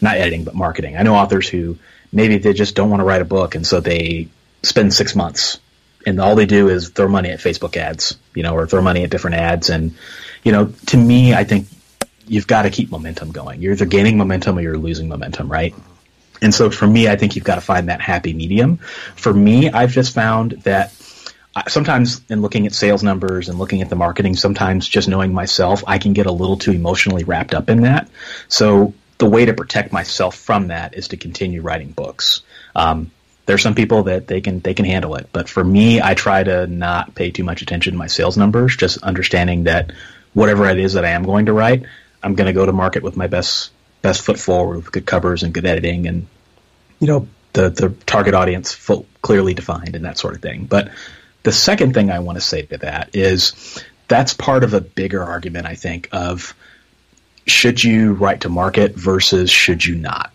not 0.00 0.16
editing, 0.16 0.44
but 0.44 0.54
marketing. 0.54 0.96
I 0.96 1.02
know 1.02 1.14
authors 1.14 1.48
who 1.48 1.78
maybe 2.12 2.38
they 2.38 2.54
just 2.54 2.74
don't 2.74 2.90
want 2.90 3.00
to 3.00 3.04
write 3.04 3.22
a 3.22 3.26
book, 3.26 3.54
and 3.54 3.66
so 3.66 3.80
they 3.80 4.28
spend 4.62 4.92
six 4.92 5.14
months, 5.14 5.58
and 6.06 6.20
all 6.20 6.34
they 6.34 6.46
do 6.46 6.68
is 6.68 6.88
throw 6.88 7.08
money 7.08 7.30
at 7.30 7.40
Facebook 7.40 7.76
ads, 7.76 8.16
you 8.34 8.42
know, 8.42 8.54
or 8.54 8.66
throw 8.66 8.82
money 8.82 9.04
at 9.04 9.10
different 9.10 9.36
ads. 9.36 9.70
And 9.70 9.94
you 10.44 10.52
know, 10.52 10.72
to 10.86 10.96
me, 10.96 11.34
I 11.34 11.44
think 11.44 11.66
you've 12.26 12.46
got 12.46 12.62
to 12.62 12.70
keep 12.70 12.90
momentum 12.90 13.32
going. 13.32 13.60
You're 13.60 13.72
either 13.72 13.86
gaining 13.86 14.16
momentum 14.16 14.58
or 14.58 14.60
you're 14.62 14.78
losing 14.78 15.08
momentum, 15.08 15.50
right? 15.50 15.74
And 16.42 16.54
so 16.54 16.70
for 16.70 16.86
me, 16.86 17.08
I 17.08 17.16
think 17.16 17.36
you've 17.36 17.44
got 17.44 17.56
to 17.56 17.60
find 17.60 17.88
that 17.88 18.00
happy 18.00 18.32
medium. 18.32 18.78
For 19.16 19.32
me, 19.32 19.70
I've 19.70 19.92
just 19.92 20.14
found 20.14 20.52
that 20.62 20.92
sometimes 21.68 22.22
in 22.30 22.40
looking 22.40 22.66
at 22.66 22.72
sales 22.72 23.02
numbers 23.02 23.48
and 23.48 23.58
looking 23.58 23.82
at 23.82 23.90
the 23.90 23.96
marketing, 23.96 24.36
sometimes 24.36 24.88
just 24.88 25.08
knowing 25.08 25.34
myself, 25.34 25.82
I 25.86 25.98
can 25.98 26.12
get 26.12 26.26
a 26.26 26.32
little 26.32 26.56
too 26.56 26.72
emotionally 26.72 27.24
wrapped 27.24 27.54
up 27.54 27.68
in 27.68 27.82
that. 27.82 28.08
So 28.48 28.94
the 29.18 29.26
way 29.26 29.44
to 29.44 29.52
protect 29.52 29.92
myself 29.92 30.36
from 30.36 30.68
that 30.68 30.94
is 30.94 31.08
to 31.08 31.16
continue 31.16 31.60
writing 31.60 31.90
books. 31.90 32.42
Um, 32.74 33.10
there's 33.46 33.62
some 33.62 33.74
people 33.74 34.04
that 34.04 34.26
they 34.26 34.40
can 34.40 34.60
they 34.60 34.74
can 34.74 34.84
handle 34.84 35.16
it, 35.16 35.28
but 35.32 35.48
for 35.48 35.62
me, 35.64 36.00
I 36.00 36.14
try 36.14 36.42
to 36.42 36.66
not 36.66 37.14
pay 37.14 37.30
too 37.30 37.44
much 37.44 37.62
attention 37.62 37.92
to 37.92 37.98
my 37.98 38.06
sales 38.06 38.36
numbers. 38.36 38.76
Just 38.76 39.02
understanding 39.02 39.64
that 39.64 39.92
whatever 40.34 40.68
it 40.68 40.78
is 40.78 40.94
that 40.94 41.04
I 41.04 41.10
am 41.10 41.24
going 41.24 41.46
to 41.46 41.52
write, 41.52 41.84
I'm 42.22 42.34
going 42.34 42.46
to 42.46 42.52
go 42.52 42.66
to 42.66 42.72
market 42.72 43.02
with 43.02 43.16
my 43.16 43.26
best 43.26 43.70
best 44.02 44.22
foot 44.22 44.38
forward 44.38 44.76
with 44.76 44.92
good 44.92 45.06
covers 45.06 45.42
and 45.42 45.52
good 45.52 45.66
editing, 45.66 46.06
and 46.06 46.26
you 47.00 47.06
know 47.06 47.28
the 47.52 47.70
the 47.70 47.90
target 48.06 48.34
audience 48.34 48.72
full, 48.72 49.06
clearly 49.22 49.54
defined 49.54 49.96
and 49.96 50.04
that 50.04 50.18
sort 50.18 50.34
of 50.34 50.42
thing. 50.42 50.64
But 50.64 50.90
the 51.42 51.52
second 51.52 51.94
thing 51.94 52.10
I 52.10 52.20
want 52.20 52.36
to 52.36 52.42
say 52.42 52.62
to 52.62 52.78
that 52.78 53.14
is 53.14 53.82
that's 54.08 54.34
part 54.34 54.64
of 54.64 54.74
a 54.74 54.80
bigger 54.80 55.22
argument, 55.22 55.66
I 55.66 55.74
think, 55.74 56.08
of 56.12 56.54
should 57.46 57.82
you 57.82 58.12
write 58.12 58.42
to 58.42 58.48
market 58.48 58.94
versus 58.94 59.50
should 59.50 59.84
you 59.84 59.94
not. 59.94 60.32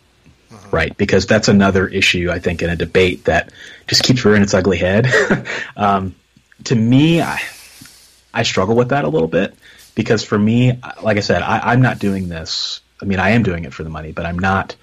Right? 0.76 0.96
Because 0.98 1.26
that's 1.26 1.48
another 1.48 1.88
issue, 1.88 2.30
I 2.30 2.40
think, 2.40 2.62
in 2.62 2.70
a 2.70 2.76
debate 2.76 3.26
that 3.26 3.54
just 3.88 4.04
keeps 4.04 4.26
rearing 4.26 4.44
its 4.44 4.54
ugly 4.54 4.78
head. 4.78 5.08
um, 5.78 6.16
to 6.66 6.76
me, 6.76 7.22
I, 7.22 7.40
I 8.34 8.44
struggle 8.44 8.76
with 8.76 8.90
that 8.90 9.06
a 9.06 9.08
little 9.08 9.30
bit 9.30 9.56
because 9.96 10.22
for 10.22 10.38
me, 10.38 10.74
like 11.02 11.16
I 11.16 11.22
said, 11.22 11.42
I, 11.42 11.72
I'm 11.72 11.82
not 11.82 12.00
doing 12.00 12.28
this. 12.28 12.82
I 13.02 13.06
mean, 13.06 13.20
I 13.20 13.30
am 13.32 13.44
doing 13.44 13.64
it 13.64 13.74
for 13.74 13.84
the 13.84 13.90
money, 13.90 14.12
but 14.12 14.26
I'm 14.26 14.38
not. 14.38 14.76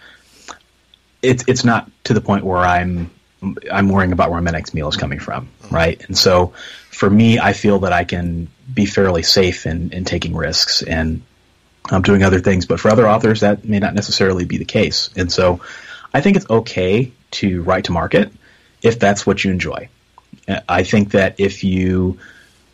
It's 1.20 1.44
it's 1.46 1.64
not 1.64 1.90
to 2.04 2.14
the 2.14 2.22
point 2.22 2.44
where 2.44 2.58
I'm 2.58 3.10
I'm 3.70 3.90
worrying 3.90 4.12
about 4.12 4.30
where 4.30 4.40
my 4.40 4.50
next 4.50 4.72
meal 4.72 4.88
is 4.88 4.96
coming 4.96 5.18
from, 5.18 5.46
mm-hmm. 5.46 5.74
right? 5.74 6.04
And 6.06 6.16
so 6.16 6.54
for 6.88 7.10
me, 7.10 7.38
I 7.38 7.52
feel 7.52 7.80
that 7.80 7.92
I 7.92 8.04
can 8.04 8.48
be 8.72 8.86
fairly 8.86 9.22
safe 9.22 9.66
in, 9.66 9.92
in 9.92 10.04
taking 10.04 10.34
risks 10.34 10.82
and 10.82 11.22
I'm 11.90 12.02
doing 12.02 12.22
other 12.22 12.40
things. 12.40 12.66
But 12.66 12.80
for 12.80 12.90
other 12.90 13.08
authors, 13.08 13.40
that 13.40 13.64
may 13.64 13.78
not 13.78 13.94
necessarily 13.94 14.44
be 14.44 14.58
the 14.58 14.64
case. 14.64 15.10
And 15.16 15.30
so 15.30 15.60
I 16.14 16.20
think 16.20 16.36
it's 16.36 16.48
okay 16.48 17.12
to 17.32 17.62
write 17.62 17.84
to 17.84 17.92
market 17.92 18.32
if 18.82 18.98
that's 18.98 19.26
what 19.26 19.44
you 19.44 19.50
enjoy. 19.50 19.88
Uh, 20.48 20.60
I 20.68 20.84
think 20.84 21.12
that 21.12 21.38
if 21.38 21.64
you 21.64 22.18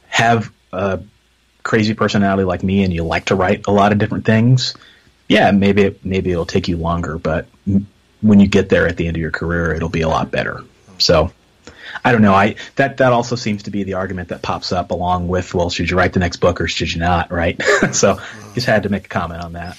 have 0.08 0.52
a 0.72 1.00
crazy 1.62 1.94
personality 1.94 2.44
like 2.44 2.62
me 2.62 2.84
and 2.84 2.92
you 2.92 3.04
like 3.04 3.26
to 3.26 3.34
write 3.34 3.66
a 3.66 3.72
lot 3.72 3.92
of 3.92 3.98
different 3.98 4.24
things, 4.24 4.74
yeah, 5.28 5.50
maybe 5.50 5.98
maybe 6.02 6.32
it'll 6.32 6.46
take 6.46 6.68
you 6.68 6.76
longer, 6.76 7.18
but 7.18 7.46
when 8.20 8.40
you 8.40 8.46
get 8.46 8.68
there 8.68 8.88
at 8.88 8.96
the 8.96 9.06
end 9.06 9.16
of 9.16 9.20
your 9.20 9.30
career, 9.30 9.74
it'll 9.74 9.88
be 9.88 10.00
a 10.00 10.08
lot 10.08 10.30
better. 10.30 10.64
So 10.98 11.30
I 12.04 12.12
don't 12.12 12.22
know. 12.22 12.34
I 12.34 12.56
that 12.76 12.96
that 12.98 13.12
also 13.12 13.36
seems 13.36 13.62
to 13.64 13.70
be 13.70 13.84
the 13.84 13.94
argument 13.94 14.28
that 14.28 14.42
pops 14.42 14.72
up 14.72 14.90
along 14.90 15.28
with 15.28 15.54
well, 15.54 15.70
should 15.70 15.90
you 15.90 15.96
write 15.96 16.12
the 16.12 16.20
next 16.20 16.38
book 16.38 16.60
or 16.60 16.68
should 16.68 16.92
you 16.92 17.00
not? 17.00 17.30
Right. 17.30 17.60
so 17.92 18.14
mm-hmm. 18.14 18.54
just 18.54 18.66
had 18.66 18.82
to 18.84 18.88
make 18.88 19.06
a 19.06 19.08
comment 19.08 19.42
on 19.42 19.54
that. 19.54 19.78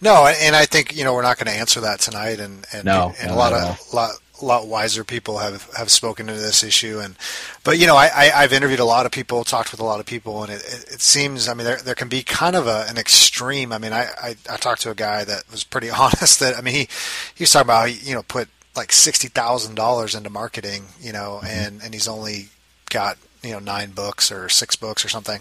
No, 0.00 0.26
and 0.26 0.56
I 0.56 0.64
think 0.64 0.96
you 0.96 1.04
know 1.04 1.14
we're 1.14 1.22
not 1.22 1.36
going 1.36 1.52
to 1.52 1.58
answer 1.58 1.80
that 1.82 2.00
tonight, 2.00 2.40
and 2.40 2.66
and, 2.72 2.84
no, 2.84 3.12
and 3.20 3.28
no, 3.28 3.34
a 3.34 3.36
lot 3.36 3.52
of 3.52 3.92
lot 3.92 4.12
lot 4.42 4.66
wiser 4.66 5.04
people 5.04 5.38
have 5.38 5.70
have 5.76 5.90
spoken 5.90 6.26
to 6.26 6.32
this 6.32 6.62
issue 6.62 6.98
and 6.98 7.16
but 7.64 7.78
you 7.78 7.86
know 7.86 7.96
I, 7.96 8.30
I 8.34 8.42
have 8.42 8.52
interviewed 8.52 8.80
a 8.80 8.84
lot 8.84 9.06
of 9.06 9.12
people 9.12 9.44
talked 9.44 9.70
with 9.70 9.80
a 9.80 9.84
lot 9.84 10.00
of 10.00 10.06
people 10.06 10.42
and 10.42 10.52
it, 10.52 10.62
it, 10.64 10.94
it 10.94 11.00
seems 11.00 11.48
I 11.48 11.54
mean 11.54 11.64
there 11.64 11.76
there 11.76 11.94
can 11.94 12.08
be 12.08 12.22
kind 12.22 12.56
of 12.56 12.66
a, 12.66 12.86
an 12.88 12.96
extreme 12.96 13.72
I 13.72 13.78
mean 13.78 13.92
I, 13.92 14.08
I, 14.22 14.36
I 14.50 14.56
talked 14.56 14.82
to 14.82 14.90
a 14.90 14.94
guy 14.94 15.24
that 15.24 15.44
was 15.50 15.64
pretty 15.64 15.90
honest 16.00 16.40
that 16.40 16.56
I 16.56 16.60
mean 16.60 16.74
he 16.74 16.88
he 17.34 17.42
was 17.42 17.52
talking 17.52 17.66
about 17.66 18.06
you 18.06 18.14
know 18.14 18.22
put 18.22 18.48
like 18.76 18.92
sixty 18.92 19.28
thousand 19.28 19.74
dollars 19.74 20.14
into 20.14 20.30
marketing, 20.30 20.84
you 21.00 21.12
know, 21.12 21.40
mm-hmm. 21.42 21.46
and 21.46 21.82
and 21.82 21.94
he's 21.94 22.08
only 22.08 22.48
got 22.90 23.16
you 23.42 23.52
know 23.52 23.58
nine 23.58 23.90
books 23.90 24.30
or 24.30 24.48
six 24.48 24.76
books 24.76 25.04
or 25.04 25.08
something, 25.08 25.40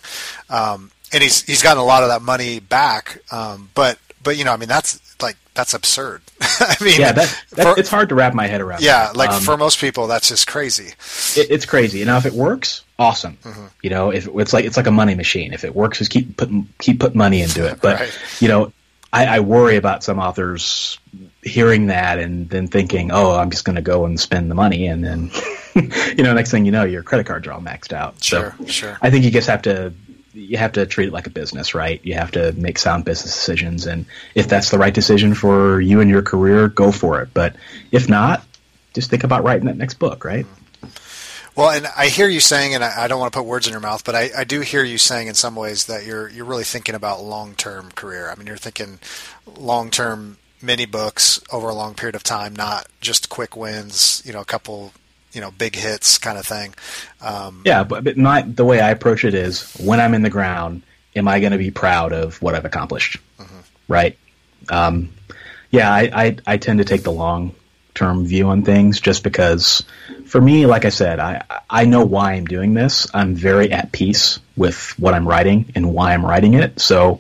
um, 0.50 0.92
and 1.13 1.24
he's 1.24 1.44
he's 1.44 1.63
gotten 1.63 1.82
a 1.82 1.86
lot 1.86 2.04
of 2.04 2.10
that 2.10 2.22
money 2.22 2.60
back, 2.60 3.20
um, 3.32 3.70
but 3.74 4.00
but 4.24 4.38
you 4.38 4.44
know, 4.44 4.54
I 4.54 4.58
mean, 4.58 4.70
that's 4.70 5.00
like 5.22 5.38
that's 5.54 5.74
absurd. 5.74 6.22
I 6.42 6.76
mean, 6.82 7.00
yeah, 7.00 7.12
that, 7.13 7.28
for, 7.28 7.80
it's 7.80 7.89
hard 7.89 8.10
to 8.10 8.15
wrap 8.15 8.34
my 8.34 8.48
head 8.48 8.62
around. 8.62 8.82
Yeah, 8.82 9.08
that. 9.08 9.18
like 9.18 9.30
um, 9.30 9.42
for 9.42 9.58
most 9.58 9.80
people, 9.80 10.08
that's 10.08 10.30
just 10.30 10.48
crazy. 10.48 10.94
It, 11.39 11.50
it's 11.50 11.65
crazy. 11.65 12.04
Now, 12.06 12.18
if 12.18 12.26
it 12.26 12.34
works, 12.34 12.84
awesome. 12.98 13.38
Mm-hmm. 13.44 13.65
You 13.82 13.89
know, 13.89 14.12
if 14.12 14.28
it's 14.28 14.54
like 14.54 14.65
it's 14.65 14.78
like 14.78 14.88
a 14.88 14.92
money 14.92 15.15
machine. 15.15 15.54
If 15.54 15.63
it 15.63 15.76
works, 15.76 16.00
just 16.00 16.12
keep 16.12 16.38
putting 16.38 16.68
keep 16.80 17.00
putting 17.00 17.18
money 17.18 17.42
into 17.42 17.65
it. 17.65 17.82
But 17.82 18.00
right. 18.02 18.20
you 18.39 18.48
know, 18.48 18.72
I, 19.12 19.26
I 19.26 19.39
worry 19.39 19.76
about 19.76 20.04
some 20.04 20.19
authors 20.19 21.00
hearing 21.41 21.88
that 21.88 22.19
and 22.19 22.50
then 22.50 22.67
thinking, 22.67 23.12
"Oh, 23.12 23.36
I'm 23.36 23.50
just 23.50 23.65
going 23.65 23.76
to 23.76 23.82
go 23.82 24.06
and 24.06 24.19
spend 24.19 24.52
the 24.52 24.56
money," 24.56 24.88
and 24.88 25.04
then 25.04 25.32
you 26.17 26.24
know, 26.24 26.34
next 26.34 26.52
thing 26.52 26.65
you 26.65 26.72
know, 26.72 26.84
your 26.84 27.04
credit 27.04 27.26
cards 27.26 27.48
are 27.48 27.54
all 27.54 27.62
maxed 27.62 27.93
out. 27.93 28.24
Sure, 28.24 28.56
so 28.60 28.65
sure. 28.65 28.98
I 29.02 29.10
think 29.10 29.26
you 29.26 29.32
just 29.32 29.48
have 29.48 29.63
to 29.63 29.93
you 30.34 30.58
have 30.58 30.74
to 30.74 30.86
treat 30.86 31.08
it 31.08 31.13
like 31.13 31.28
a 31.28 31.32
business, 31.32 31.74
right? 31.74 32.00
You 32.04 32.13
have 32.15 32.32
to 32.32 32.52
make 32.54 32.78
sound 32.78 33.06
business 33.06 33.34
decisions, 33.34 33.88
and 33.88 34.06
if 34.36 34.48
that's 34.48 34.69
the 34.69 34.78
right 34.78 34.93
decision 34.93 35.34
for 35.34 35.82
you 35.82 36.02
and 36.02 36.10
your 36.10 36.22
career, 36.22 36.67
go 36.67 36.91
for 36.91 37.22
it. 37.22 37.30
But 37.34 37.56
if 37.91 38.10
not, 38.10 38.45
just 38.93 39.10
think 39.10 39.24
about 39.24 39.43
writing 39.43 39.65
that 39.65 39.78
next 39.78 39.95
book, 39.95 40.24
right? 40.24 40.45
Well, 41.60 41.72
and 41.72 41.88
I 41.88 42.08
hear 42.08 42.30
you 42.30 42.39
saying, 42.39 42.74
and 42.74 42.82
I, 42.82 43.04
I 43.04 43.08
don't 43.10 43.19
want 43.19 43.34
to 43.34 43.38
put 43.38 43.45
words 43.45 43.67
in 43.67 43.72
your 43.72 43.82
mouth, 43.82 44.06
but 44.06 44.15
I, 44.15 44.30
I, 44.38 44.43
do 44.45 44.62
hear 44.62 44.82
you 44.82 44.98
saying 44.98 45.28
in 45.28 45.34
some 45.34 45.58
ways 45.58 45.88
that 45.88 46.06
you're 46.06 46.30
you're 46.30 46.45
really 46.45 46.63
thinking 46.63 46.95
about 46.95 47.22
long 47.22 47.54
term 47.54 47.91
career. 47.91 48.30
I 48.30 48.36
mean, 48.36 48.48
you're 48.48 48.56
thinking 48.56 49.00
long 49.45 49.91
term 49.91 50.38
mini 50.62 50.86
books 50.86 51.41
over 51.52 51.67
a 51.67 51.74
long 51.74 51.95
period 51.95 52.15
of 52.15 52.24
time, 52.24 52.56
not 52.56 52.88
just 53.02 53.28
quick 53.28 53.58
wins. 53.58 54.24
You 54.26 54.32
know, 54.32 54.39
a 54.39 54.45
couple 54.45 54.93
you 55.34 55.41
know 55.41 55.52
big 55.52 55.76
hits 55.76 56.17
kind 56.17 56.38
of 56.38 56.45
thing. 56.45 56.76
Um, 57.19 57.63
yeah, 57.65 57.84
but, 57.84 58.06
but 58.06 58.15
my 58.15 58.43
the 58.43 58.63
way 58.63 58.80
I 58.80 58.91
approach 58.91 59.26
it 59.26 59.34
is 59.34 59.74
when 59.82 60.00
I'm 60.00 60.13
in 60.13 60.22
the 60.22 60.30
ground, 60.30 60.82
am 61.17 61.28
I 61.28 61.41
going 61.41 61.52
to 61.52 61.58
be 61.58 61.72
proud 61.72 62.13
of 62.13 62.41
what 62.41 62.56
I've 62.56 62.63
accomplished? 62.63 63.17
Mm-hmm. 63.38 63.60
Right. 63.89 64.17
Um, 64.69 65.10
yeah, 65.72 65.91
I, 65.91 66.10
I, 66.13 66.38
I 66.48 66.58
tend 66.58 66.80
to 66.80 66.86
take 66.86 67.04
the 67.04 67.12
long 67.12 67.54
term 67.95 68.26
view 68.26 68.48
on 68.48 68.63
things 68.63 69.02
just 69.02 69.26
because 69.26 69.84
for 70.30 70.39
me, 70.39 70.65
like 70.65 70.86
I 70.86 70.89
said, 70.89 71.20
I 71.20 71.44
I 71.70 71.86
know 71.86 72.06
why 72.06 72.34
I'm 72.34 72.46
doing 72.46 72.74
this. 72.74 73.08
I'm 73.13 73.36
very 73.36 73.72
at 73.72 73.92
peace 73.92 74.39
with 74.56 74.94
what 75.00 75.13
I'm 75.13 75.28
writing 75.28 75.72
and 75.76 75.94
why 75.94 76.13
I'm 76.13 76.26
writing 76.26 76.54
it. 76.54 76.80
So 76.80 77.20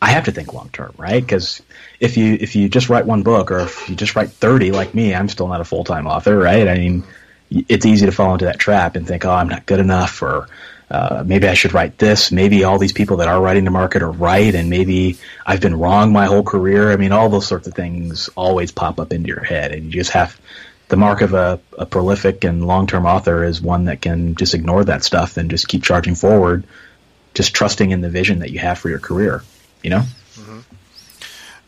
I 0.00 0.10
have 0.10 0.24
to 0.24 0.32
think 0.32 0.52
long 0.52 0.70
term, 0.72 0.94
right? 0.96 1.22
Because 1.22 1.62
if 2.00 2.16
you 2.16 2.36
if 2.40 2.56
you 2.56 2.68
just 2.68 2.88
write 2.88 3.06
one 3.06 3.22
book 3.22 3.50
or 3.50 3.60
if 3.60 3.88
you 3.88 3.96
just 3.96 4.16
write 4.16 4.30
30 4.30 4.72
like 4.72 4.94
me, 4.94 5.14
I'm 5.14 5.28
still 5.28 5.48
not 5.48 5.60
a 5.60 5.64
full 5.64 5.84
time 5.84 6.06
author, 6.06 6.38
right? 6.38 6.66
I 6.66 6.74
mean, 6.74 7.04
it's 7.50 7.86
easy 7.86 8.06
to 8.06 8.12
fall 8.12 8.32
into 8.32 8.46
that 8.46 8.58
trap 8.58 8.96
and 8.96 9.06
think, 9.06 9.24
oh, 9.24 9.30
I'm 9.30 9.48
not 9.48 9.66
good 9.66 9.80
enough, 9.80 10.22
or 10.22 10.48
uh, 10.90 11.22
maybe 11.26 11.48
I 11.48 11.54
should 11.54 11.74
write 11.74 11.98
this. 11.98 12.32
Maybe 12.32 12.64
all 12.64 12.78
these 12.78 12.92
people 12.92 13.18
that 13.18 13.28
are 13.28 13.40
writing 13.40 13.64
the 13.64 13.70
market 13.70 14.02
are 14.02 14.10
right, 14.10 14.54
and 14.54 14.70
maybe 14.70 15.18
I've 15.44 15.60
been 15.60 15.78
wrong 15.78 16.12
my 16.12 16.26
whole 16.26 16.42
career. 16.42 16.92
I 16.92 16.96
mean, 16.96 17.12
all 17.12 17.28
those 17.28 17.46
sorts 17.46 17.66
of 17.66 17.74
things 17.74 18.28
always 18.36 18.72
pop 18.72 18.98
up 18.98 19.12
into 19.12 19.28
your 19.28 19.44
head, 19.44 19.72
and 19.72 19.84
you 19.84 19.92
just 19.92 20.10
have 20.10 20.38
the 20.88 20.96
mark 20.96 21.20
of 21.20 21.34
a, 21.34 21.60
a 21.78 21.86
prolific 21.86 22.44
and 22.44 22.66
long 22.66 22.86
term 22.86 23.06
author 23.06 23.44
is 23.44 23.60
one 23.60 23.86
that 23.86 24.00
can 24.00 24.34
just 24.34 24.54
ignore 24.54 24.84
that 24.84 25.04
stuff 25.04 25.36
and 25.36 25.50
just 25.50 25.68
keep 25.68 25.82
charging 25.82 26.14
forward, 26.14 26.64
just 27.34 27.54
trusting 27.54 27.90
in 27.90 28.00
the 28.00 28.10
vision 28.10 28.38
that 28.40 28.50
you 28.50 28.58
have 28.60 28.78
for 28.78 28.88
your 28.88 29.00
career. 29.00 29.42
You 29.82 29.90
know. 29.90 30.02
Mm-hmm. 30.34 30.58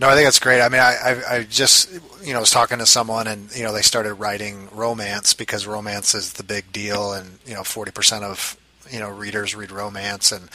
No, 0.01 0.09
I 0.09 0.15
think 0.15 0.27
that's 0.27 0.39
great. 0.39 0.61
I 0.61 0.69
mean, 0.69 0.81
I, 0.81 0.95
I, 0.95 1.37
I, 1.37 1.43
just, 1.43 1.93
you 2.23 2.33
know, 2.33 2.41
was 2.41 2.53
talking 2.53 2.79
to 2.79 2.87
someone 2.87 3.27
and, 3.27 3.55
you 3.57 3.65
know, 3.65 3.73
they 3.73 3.83
started 3.83 4.15
writing 4.15 4.69
romance 4.71 5.35
because 5.35 5.67
romance 5.67 6.15
is 6.15 6.35
the 6.35 6.45
big 6.45 6.71
deal 6.71 7.13
and, 7.13 7.41
you 7.45 7.55
know, 7.55 7.63
40% 7.63 8.23
of, 8.23 8.57
you 8.91 8.99
know, 8.99 9.11
readers 9.11 9.55
read 9.55 9.71
romance. 9.71 10.33
And, 10.33 10.49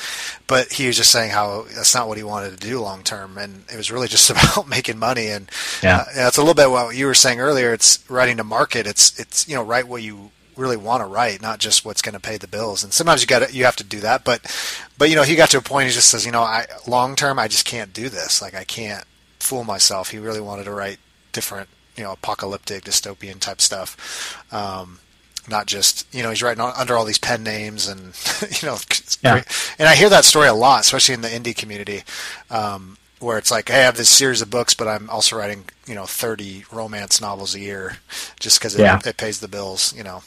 but 0.47 0.71
he 0.71 0.87
was 0.87 0.97
just 0.97 1.11
saying 1.11 1.31
how 1.31 1.65
that's 1.75 1.93
not 1.93 2.07
what 2.07 2.17
he 2.17 2.23
wanted 2.23 2.51
to 2.51 2.67
do 2.67 2.79
long 2.79 3.03
term. 3.03 3.37
And 3.37 3.63
it 3.71 3.77
was 3.77 3.91
really 3.91 4.07
just 4.07 4.29
about 4.29 4.67
making 4.67 4.99
money. 4.99 5.27
And 5.27 5.49
yeah, 5.81 6.05
uh, 6.07 6.27
it's 6.27 6.37
a 6.37 6.41
little 6.41 6.53
bit 6.53 6.69
what 6.69 6.95
you 6.95 7.05
were 7.05 7.13
saying 7.13 7.39
earlier. 7.39 7.73
It's 7.73 8.09
writing 8.09 8.37
to 8.37 8.43
market. 8.43 8.87
It's, 8.87 9.19
it's, 9.19 9.47
you 9.47 9.55
know, 9.55 9.63
write 9.63 9.87
what 9.87 10.03
you 10.03 10.31
really 10.55 10.77
want 10.77 11.01
to 11.01 11.07
write, 11.07 11.41
not 11.41 11.59
just 11.59 11.83
what's 11.83 12.01
going 12.01 12.13
to 12.13 12.19
pay 12.19 12.37
the 12.37 12.47
bills. 12.47 12.83
And 12.83 12.93
sometimes 12.93 13.21
you 13.21 13.27
got 13.27 13.47
to, 13.47 13.53
you 13.53 13.65
have 13.65 13.75
to 13.77 13.83
do 13.83 13.99
that. 14.01 14.23
But, 14.23 14.41
but, 14.97 15.09
you 15.09 15.15
know, 15.15 15.23
he 15.23 15.35
got 15.35 15.49
to 15.49 15.57
a 15.57 15.61
point, 15.61 15.87
he 15.87 15.93
just 15.93 16.09
says, 16.09 16.25
you 16.25 16.31
know, 16.31 16.43
I, 16.43 16.65
long 16.85 17.15
term, 17.15 17.39
I 17.39 17.47
just 17.47 17.65
can't 17.65 17.91
do 17.91 18.07
this. 18.09 18.41
Like 18.41 18.53
I 18.53 18.63
can't, 18.63 19.03
fool 19.43 19.63
myself. 19.63 20.09
He 20.09 20.17
really 20.17 20.41
wanted 20.41 20.63
to 20.63 20.71
write 20.71 20.99
different, 21.31 21.69
you 21.95 22.03
know, 22.03 22.13
apocalyptic, 22.13 22.85
dystopian 22.85 23.39
type 23.39 23.61
stuff. 23.61 24.43
Um, 24.51 24.99
not 25.49 25.65
just 25.65 26.07
you 26.13 26.23
know 26.23 26.29
he's 26.29 26.41
writing 26.41 26.61
under 26.61 26.95
all 26.95 27.05
these 27.05 27.17
pen 27.17 27.43
names 27.43 27.87
and 27.87 27.99
you 28.61 28.67
know 28.67 28.77
yeah. 29.23 29.43
and 29.79 29.87
I 29.87 29.95
hear 29.95 30.09
that 30.09 30.25
story 30.25 30.47
a 30.47 30.53
lot, 30.53 30.81
especially 30.81 31.15
in 31.15 31.21
the 31.21 31.27
indie 31.27 31.55
community, 31.55 32.03
um, 32.49 32.97
where 33.19 33.37
it's 33.37 33.51
like 33.51 33.69
hey, 33.69 33.81
I 33.81 33.85
have 33.85 33.97
this 33.97 34.09
series 34.09 34.41
of 34.41 34.49
books, 34.49 34.73
but 34.73 34.87
I'm 34.87 35.09
also 35.09 35.37
writing 35.37 35.65
you 35.85 35.95
know 35.95 36.05
30 36.05 36.65
romance 36.71 37.21
novels 37.21 37.55
a 37.55 37.59
year 37.59 37.97
just 38.39 38.59
because 38.59 38.75
it, 38.75 38.81
yeah. 38.81 38.99
it, 39.05 39.17
pays 39.17 39.39
the 39.39 39.47
bills, 39.47 39.93
you 39.95 40.03
know. 40.03 40.23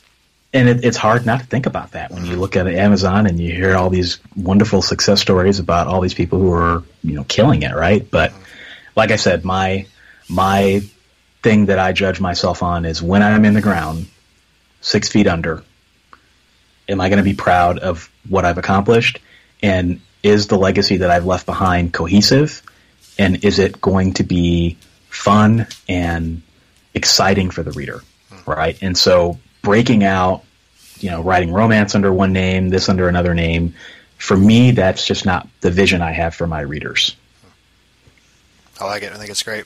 And 0.53 0.69
it, 0.69 0.85
it's 0.85 0.97
hard 0.97 1.27
not 1.27 1.41
to 1.41 1.47
think 1.47 1.67
about 1.67 1.93
that 1.93 2.11
when 2.11 2.25
you 2.25 2.37
look 2.37 2.57
at 2.57 2.67
Amazon 2.67 3.27
and 3.27 3.39
you 3.39 3.53
hear 3.53 3.77
all 3.77 3.91
these 3.91 4.19
wonderful 4.37 4.81
success 4.81 5.21
stories 5.21 5.59
about 5.59 5.87
all 5.87 6.01
these 6.01 6.15
people 6.15 6.39
who 6.39 6.53
are 6.53 6.83
you 7.03 7.15
know 7.15 7.25
killing 7.25 7.63
it, 7.63 7.75
right? 7.75 8.09
But 8.11 8.31
mm-hmm 8.31 8.43
like 8.97 9.11
I 9.11 9.17
said, 9.17 9.45
my 9.45 9.87
my 10.29 10.83
thing 11.43 11.67
that 11.67 11.79
I 11.79 11.93
judge 11.93 12.19
myself 12.19 12.63
on 12.63 12.85
is 12.85 13.01
when 13.01 13.23
I'm 13.23 13.45
in 13.45 13.55
the 13.55 13.61
ground, 13.61 14.09
six 14.81 15.09
feet 15.09 15.27
under. 15.27 15.63
Am 16.89 17.01
I 17.01 17.09
going 17.09 17.19
to 17.19 17.25
be 17.25 17.35
proud 17.35 17.79
of 17.79 18.11
what 18.29 18.45
I've 18.45 18.59
accomplished? 18.59 19.21
And 19.63 20.01
is 20.23 20.47
the 20.47 20.59
legacy 20.59 20.99
that 20.99 21.11
I've 21.11 21.27
left 21.27 21.47
behind 21.47 21.93
cohesive? 21.93 22.63
And 23.19 23.45
is 23.45 23.59
it 23.59 23.81
going 23.81 24.15
to 24.15 24.23
be 24.23 24.77
fun 25.09 25.67
and 25.89 26.43
exciting 26.95 27.51
for 27.51 27.63
the 27.63 27.73
reader? 27.73 28.03
Right. 28.47 28.79
And 28.83 28.97
so 28.97 29.39
breaking 29.63 30.05
out, 30.05 30.45
you 30.99 31.11
know, 31.11 31.23
writing 31.23 31.53
romance 31.53 31.95
under 31.95 32.13
one 32.13 32.33
name, 32.33 32.69
this 32.69 32.89
under 32.89 33.09
another 33.09 33.35
name, 33.35 33.75
for 34.19 34.37
me, 34.37 34.71
that's 34.71 35.07
just 35.07 35.27
not 35.27 35.49
the 35.61 35.71
vision 35.71 36.01
I 36.01 36.13
have 36.13 36.35
for 36.35 36.47
my 36.47 36.61
readers. 36.61 37.17
I 38.81 38.85
like 38.85 39.03
it. 39.03 39.13
I 39.13 39.17
think 39.17 39.31
it's 39.31 39.43
great. 39.43 39.65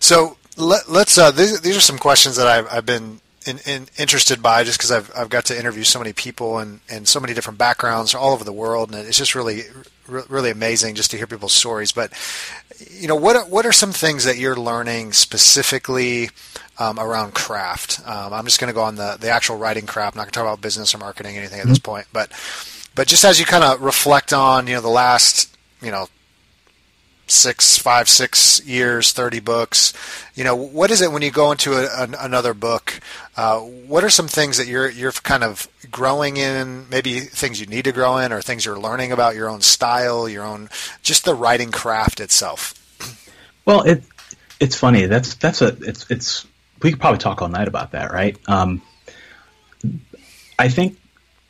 So 0.00 0.36
Let, 0.56 0.88
us 0.88 1.18
uh, 1.18 1.30
these, 1.30 1.60
these, 1.60 1.76
are 1.76 1.80
some 1.80 1.98
questions 1.98 2.36
that 2.36 2.46
I've, 2.46 2.66
I've 2.70 2.86
been 2.86 3.20
in, 3.46 3.58
in, 3.66 3.86
interested 3.98 4.42
by 4.42 4.64
just 4.64 4.78
because 4.78 4.90
I've, 4.90 5.10
I've 5.16 5.28
got 5.28 5.44
to 5.46 5.58
interview 5.58 5.84
so 5.84 5.98
many 5.98 6.12
people 6.12 6.58
and, 6.58 6.80
and 6.90 7.06
so 7.06 7.20
many 7.20 7.34
different 7.34 7.58
backgrounds 7.58 8.14
all 8.14 8.32
over 8.32 8.44
the 8.44 8.52
world, 8.52 8.94
and 8.94 9.06
it's 9.06 9.18
just 9.18 9.34
really 9.34 9.62
really 10.06 10.50
amazing 10.50 10.94
just 10.94 11.10
to 11.10 11.16
hear 11.16 11.26
people's 11.26 11.52
stories. 11.52 11.92
But 11.92 12.12
you 12.90 13.08
know, 13.08 13.16
what 13.16 13.36
are, 13.36 13.44
what 13.44 13.66
are 13.66 13.72
some 13.72 13.92
things 13.92 14.24
that 14.24 14.36
you're 14.36 14.56
learning 14.56 15.12
specifically 15.12 16.30
um, 16.78 16.98
around 16.98 17.34
craft? 17.34 18.00
Um, 18.06 18.32
I'm 18.32 18.44
just 18.44 18.60
going 18.60 18.68
to 18.68 18.74
go 18.74 18.82
on 18.82 18.96
the 18.96 19.16
the 19.20 19.30
actual 19.30 19.56
writing 19.56 19.86
craft. 19.86 20.16
I'm 20.16 20.20
not 20.20 20.24
going 20.24 20.32
to 20.32 20.38
talk 20.38 20.46
about 20.46 20.60
business 20.60 20.94
or 20.94 20.98
marketing 20.98 21.36
or 21.36 21.40
anything 21.40 21.60
at 21.60 21.64
mm-hmm. 21.64 21.70
this 21.70 21.78
point, 21.78 22.06
but 22.12 22.30
but 22.94 23.06
just 23.06 23.24
as 23.24 23.40
you 23.40 23.46
kind 23.46 23.64
of 23.64 23.80
reflect 23.80 24.32
on 24.32 24.66
you 24.66 24.74
know 24.74 24.80
the 24.80 24.88
last 24.88 25.54
you 25.80 25.90
know 25.90 26.08
six, 27.26 27.78
five, 27.78 28.08
six 28.08 28.64
years, 28.66 29.12
30 29.12 29.40
books. 29.40 29.92
You 30.34 30.44
know, 30.44 30.54
what 30.54 30.90
is 30.90 31.00
it 31.00 31.12
when 31.12 31.22
you 31.22 31.30
go 31.30 31.52
into 31.52 31.72
a, 31.74 32.08
another 32.20 32.54
book? 32.54 33.00
Uh, 33.36 33.60
what 33.60 34.04
are 34.04 34.10
some 34.10 34.28
things 34.28 34.58
that 34.58 34.66
you're, 34.66 34.90
you're 34.90 35.12
kind 35.12 35.42
of 35.42 35.68
growing 35.90 36.36
in, 36.36 36.88
maybe 36.88 37.20
things 37.20 37.60
you 37.60 37.66
need 37.66 37.84
to 37.84 37.92
grow 37.92 38.18
in 38.18 38.32
or 38.32 38.42
things 38.42 38.64
you're 38.64 38.78
learning 38.78 39.12
about 39.12 39.34
your 39.34 39.48
own 39.48 39.60
style, 39.60 40.28
your 40.28 40.44
own, 40.44 40.68
just 41.02 41.24
the 41.24 41.34
writing 41.34 41.70
craft 41.70 42.20
itself? 42.20 42.80
Well, 43.66 43.80
it, 43.84 44.02
it's 44.60 44.76
funny. 44.76 45.06
That's, 45.06 45.36
that's 45.36 45.62
a, 45.62 45.68
it's, 45.68 46.10
it's, 46.10 46.46
we 46.82 46.90
could 46.90 47.00
probably 47.00 47.16
talk 47.16 47.40
all 47.40 47.48
night 47.48 47.66
about 47.66 47.92
that, 47.92 48.12
right? 48.12 48.36
Um, 48.46 48.82
I 50.58 50.68
think 50.68 50.98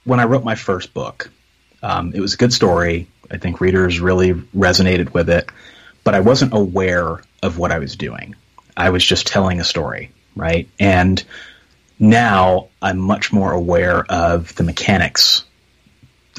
when 0.04 0.20
I 0.20 0.24
wrote 0.24 0.44
my 0.44 0.54
first 0.54 0.94
book, 0.94 1.30
um, 1.82 2.12
it 2.14 2.20
was 2.20 2.34
a 2.34 2.36
good 2.36 2.52
story. 2.52 3.08
I 3.30 3.38
think 3.38 3.60
readers 3.60 4.00
really 4.00 4.32
resonated 4.34 5.12
with 5.12 5.30
it, 5.30 5.50
but 6.02 6.14
I 6.14 6.20
wasn't 6.20 6.54
aware 6.54 7.22
of 7.42 7.58
what 7.58 7.72
I 7.72 7.78
was 7.78 7.96
doing. 7.96 8.34
I 8.76 8.90
was 8.90 9.04
just 9.04 9.26
telling 9.26 9.60
a 9.60 9.64
story, 9.64 10.12
right? 10.34 10.68
And 10.78 11.22
now 11.98 12.68
I'm 12.82 12.98
much 12.98 13.32
more 13.32 13.52
aware 13.52 14.04
of 14.04 14.54
the 14.54 14.64
mechanics 14.64 15.44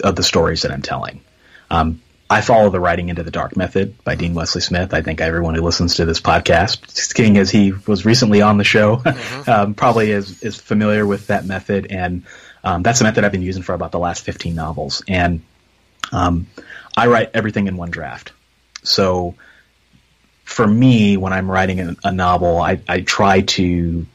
of 0.03 0.15
the 0.15 0.23
stories 0.23 0.63
that 0.63 0.71
I'm 0.71 0.81
telling. 0.81 1.21
Um, 1.69 2.01
I 2.29 2.41
follow 2.41 2.71
the 2.71 2.79
Writing 2.79 3.09
into 3.09 3.21
the 3.21 3.31
Dark 3.31 3.55
method 3.55 4.03
by 4.03 4.15
Dean 4.15 4.33
Wesley 4.33 4.61
Smith. 4.61 4.93
I 4.93 5.03
think 5.03 5.21
everyone 5.21 5.53
who 5.53 5.61
listens 5.61 5.95
to 5.95 6.05
this 6.05 6.19
podcast, 6.19 7.13
King 7.13 7.37
as 7.37 7.51
he 7.51 7.71
was 7.71 8.03
recently 8.03 8.41
on 8.41 8.57
the 8.57 8.63
show, 8.63 8.97
mm-hmm. 8.97 9.49
um, 9.49 9.73
probably 9.75 10.09
is, 10.11 10.41
is 10.41 10.55
familiar 10.55 11.05
with 11.05 11.27
that 11.27 11.45
method. 11.45 11.87
And 11.91 12.23
um, 12.63 12.81
that's 12.81 12.99
the 12.99 13.05
method 13.05 13.23
I've 13.23 13.31
been 13.31 13.43
using 13.43 13.61
for 13.61 13.73
about 13.73 13.91
the 13.91 13.99
last 13.99 14.23
15 14.23 14.55
novels. 14.55 15.03
And 15.07 15.43
um, 16.15 16.47
I 16.95 17.07
write 17.07 17.31
everything 17.33 17.67
in 17.67 17.75
one 17.75 17.91
draft. 17.91 18.31
So 18.83 19.35
for 20.45 20.65
me, 20.65 21.17
when 21.17 21.33
I'm 21.33 21.51
writing 21.51 21.79
a, 21.81 21.95
a 22.05 22.11
novel, 22.11 22.61
I, 22.61 22.79
I 22.87 23.01
try 23.01 23.41
to 23.41 24.05